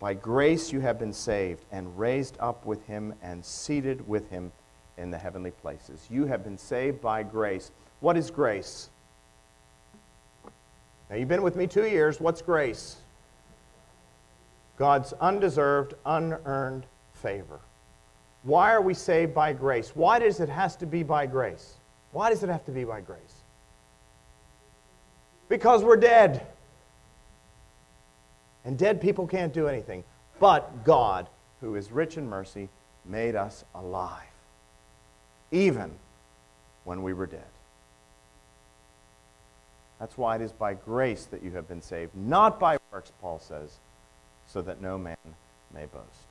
By 0.00 0.14
grace 0.14 0.72
you 0.72 0.80
have 0.80 0.98
been 0.98 1.12
saved 1.12 1.64
and 1.70 1.96
raised 1.98 2.36
up 2.40 2.64
with 2.64 2.84
Him 2.86 3.14
and 3.22 3.44
seated 3.44 4.08
with 4.08 4.30
Him 4.30 4.50
in 4.96 5.10
the 5.10 5.18
heavenly 5.18 5.50
places. 5.50 6.06
You 6.10 6.24
have 6.24 6.42
been 6.42 6.58
saved 6.58 7.00
by 7.00 7.22
grace. 7.22 7.70
What 8.00 8.16
is 8.16 8.30
grace? 8.30 8.88
Now, 11.10 11.16
you've 11.16 11.28
been 11.28 11.42
with 11.42 11.56
me 11.56 11.66
two 11.66 11.86
years. 11.86 12.20
What's 12.20 12.40
grace? 12.40 12.96
God's 14.78 15.12
undeserved, 15.14 15.94
unearned 16.06 16.86
favor. 17.12 17.60
Why 18.42 18.72
are 18.72 18.80
we 18.80 18.94
saved 18.94 19.34
by 19.34 19.52
grace? 19.52 19.90
Why 19.94 20.18
does 20.18 20.40
it 20.40 20.48
have 20.48 20.78
to 20.78 20.86
be 20.86 21.02
by 21.02 21.26
grace? 21.26 21.74
Why 22.12 22.30
does 22.30 22.42
it 22.42 22.48
have 22.48 22.64
to 22.64 22.70
be 22.70 22.84
by 22.84 23.02
grace? 23.02 23.42
Because 25.48 25.84
we're 25.84 25.96
dead. 25.96 26.46
And 28.64 28.78
dead 28.78 29.00
people 29.00 29.26
can't 29.26 29.52
do 29.52 29.68
anything. 29.68 30.04
But 30.38 30.84
God, 30.84 31.28
who 31.60 31.74
is 31.76 31.90
rich 31.90 32.16
in 32.16 32.28
mercy, 32.28 32.68
made 33.04 33.34
us 33.34 33.64
alive, 33.74 34.22
even 35.50 35.92
when 36.84 37.02
we 37.02 37.12
were 37.12 37.26
dead. 37.26 37.42
That's 39.98 40.16
why 40.16 40.36
it 40.36 40.40
is 40.40 40.52
by 40.52 40.74
grace 40.74 41.26
that 41.26 41.42
you 41.42 41.50
have 41.52 41.68
been 41.68 41.82
saved, 41.82 42.14
not 42.14 42.58
by 42.58 42.78
works, 42.90 43.12
Paul 43.20 43.38
says 43.38 43.78
so 44.46 44.62
that 44.62 44.80
no 44.80 44.98
man 44.98 45.16
may 45.72 45.86
boast. 45.86 46.26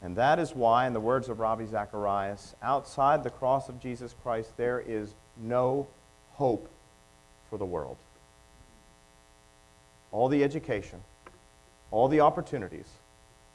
And 0.00 0.16
that 0.16 0.38
is 0.38 0.54
why, 0.54 0.86
in 0.86 0.94
the 0.94 1.00
words 1.00 1.28
of 1.28 1.38
Ravi 1.38 1.66
Zacharias, 1.66 2.56
outside 2.60 3.22
the 3.22 3.30
cross 3.30 3.68
of 3.68 3.80
Jesus 3.80 4.14
Christ, 4.22 4.56
there 4.56 4.80
is 4.80 5.14
no 5.36 5.86
hope 6.32 6.68
for 7.48 7.56
the 7.56 7.64
world. 7.64 7.96
All 10.10 10.28
the 10.28 10.42
education, 10.42 11.02
all 11.92 12.08
the 12.08 12.20
opportunities, 12.20 12.88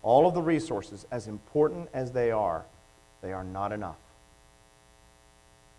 all 0.02 0.26
of 0.26 0.34
the 0.34 0.42
resources, 0.42 1.06
as 1.12 1.28
important 1.28 1.90
as 1.94 2.14
they 2.14 2.32
are, 2.32 2.64
they 3.22 3.34
are 3.34 3.44
not 3.44 3.74
enough. 3.74 3.98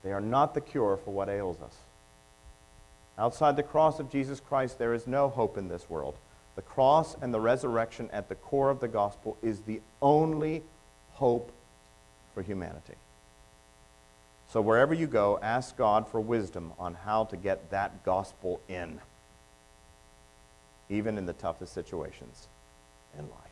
They 0.03 0.13
are 0.13 0.21
not 0.21 0.53
the 0.53 0.61
cure 0.61 0.99
for 0.99 1.13
what 1.13 1.29
ails 1.29 1.61
us. 1.63 1.77
Outside 3.17 3.57
the 3.57 3.63
cross 3.63 3.99
of 3.99 4.11
Jesus 4.11 4.41
Christ, 4.41 4.79
there 4.79 4.95
is 4.95 5.07
no 5.07 5.29
hope 5.29 5.57
in 5.57 5.69
this 5.69 5.89
world. 5.89 6.17
The 6.57 6.63
cross 6.63 7.17
and 7.21 7.33
the 7.33 7.41
resurrection 7.41 8.11
at 8.13 8.29
the 8.29 8.35
core 8.35 8.71
of 8.71 8.81
the 8.81 8.89
gospel 8.89 9.37
is 9.43 9.61
the 9.61 9.81
only 10.03 10.63
hope 11.13 11.53
for 12.35 12.43
humanity. 12.43 12.95
So 14.53 14.61
wherever 14.61 14.95
you 14.95 15.07
go, 15.07 15.39
ask 15.43 15.77
God 15.77 16.09
for 16.09 16.21
wisdom 16.21 16.73
on 16.79 16.95
how 16.95 17.25
to 17.25 17.37
get 17.37 17.71
that 17.71 18.05
gospel 18.05 18.61
in, 18.69 19.01
even 20.91 21.19
in 21.19 21.27
the 21.27 21.33
toughest 21.35 21.73
situations 21.73 22.49
in 23.19 23.29
life. 23.29 23.49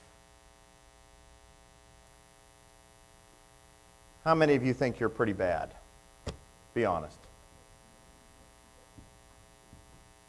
How 4.24 4.34
many 4.34 4.55
of 4.55 4.64
you 4.64 4.74
think 4.74 4.99
you're 4.99 5.09
pretty 5.09 5.32
bad? 5.32 5.72
Be 6.74 6.84
honest. 6.84 7.18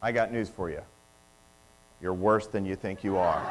I 0.02 0.12
got 0.12 0.32
news 0.32 0.50
for 0.50 0.70
you. 0.70 0.82
You're 2.00 2.14
worse 2.14 2.46
than 2.48 2.66
you 2.66 2.76
think 2.76 3.04
you 3.04 3.18
are. 3.18 3.42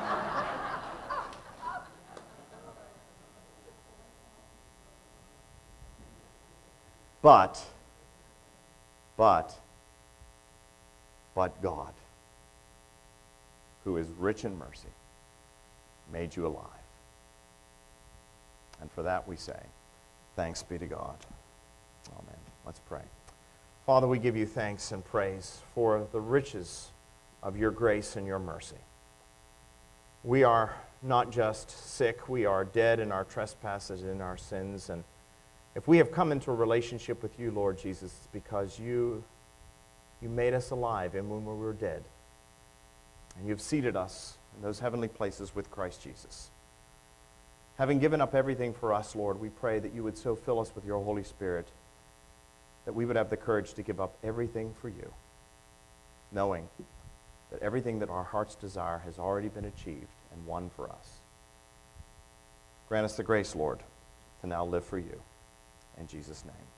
but, 7.20 7.60
but, 9.16 9.52
but 11.34 11.60
God, 11.60 11.92
who 13.86 13.96
is 13.96 14.08
rich 14.18 14.44
in 14.44 14.58
mercy, 14.58 14.88
made 16.12 16.34
you 16.34 16.44
alive. 16.44 16.66
And 18.80 18.90
for 18.90 19.04
that 19.04 19.28
we 19.28 19.36
say, 19.36 19.60
thanks 20.34 20.60
be 20.64 20.76
to 20.76 20.86
God. 20.86 21.16
Amen. 22.18 22.36
Let's 22.66 22.80
pray. 22.80 23.02
Father, 23.86 24.08
we 24.08 24.18
give 24.18 24.36
you 24.36 24.44
thanks 24.44 24.90
and 24.90 25.04
praise 25.04 25.60
for 25.72 26.04
the 26.10 26.20
riches 26.20 26.88
of 27.44 27.56
your 27.56 27.70
grace 27.70 28.16
and 28.16 28.26
your 28.26 28.40
mercy. 28.40 28.76
We 30.24 30.42
are 30.42 30.74
not 31.00 31.30
just 31.30 31.70
sick, 31.70 32.28
we 32.28 32.44
are 32.44 32.64
dead 32.64 32.98
in 32.98 33.12
our 33.12 33.22
trespasses 33.22 34.02
and 34.02 34.10
in 34.10 34.20
our 34.20 34.36
sins. 34.36 34.90
And 34.90 35.04
if 35.76 35.86
we 35.86 35.98
have 35.98 36.10
come 36.10 36.32
into 36.32 36.50
a 36.50 36.54
relationship 36.54 37.22
with 37.22 37.38
you, 37.38 37.52
Lord 37.52 37.78
Jesus, 37.78 38.12
it's 38.18 38.28
because 38.32 38.80
you, 38.80 39.22
you 40.20 40.28
made 40.28 40.54
us 40.54 40.70
alive 40.72 41.14
and 41.14 41.30
when 41.30 41.44
we 41.44 41.54
were 41.54 41.72
dead. 41.72 42.02
And 43.38 43.48
you've 43.48 43.60
seated 43.60 43.96
us 43.96 44.38
in 44.56 44.62
those 44.62 44.80
heavenly 44.80 45.08
places 45.08 45.54
with 45.54 45.70
Christ 45.70 46.02
Jesus. 46.02 46.50
Having 47.78 47.98
given 47.98 48.20
up 48.20 48.34
everything 48.34 48.72
for 48.72 48.94
us, 48.94 49.14
Lord, 49.14 49.38
we 49.38 49.50
pray 49.50 49.78
that 49.78 49.92
you 49.92 50.02
would 50.02 50.16
so 50.16 50.34
fill 50.34 50.60
us 50.60 50.74
with 50.74 50.84
your 50.84 51.02
Holy 51.02 51.24
Spirit 51.24 51.68
that 52.86 52.94
we 52.94 53.04
would 53.04 53.16
have 53.16 53.30
the 53.30 53.36
courage 53.36 53.74
to 53.74 53.82
give 53.82 54.00
up 54.00 54.16
everything 54.22 54.72
for 54.80 54.88
you, 54.88 55.12
knowing 56.32 56.68
that 57.50 57.60
everything 57.60 57.98
that 57.98 58.08
our 58.08 58.24
hearts 58.24 58.54
desire 58.54 58.98
has 58.98 59.18
already 59.18 59.48
been 59.48 59.64
achieved 59.66 60.06
and 60.32 60.46
won 60.46 60.70
for 60.70 60.88
us. 60.90 61.18
Grant 62.88 63.04
us 63.04 63.16
the 63.16 63.24
grace, 63.24 63.54
Lord, 63.54 63.80
to 64.40 64.46
now 64.46 64.64
live 64.64 64.84
for 64.84 64.98
you. 64.98 65.20
In 65.98 66.06
Jesus' 66.06 66.44
name. 66.44 66.75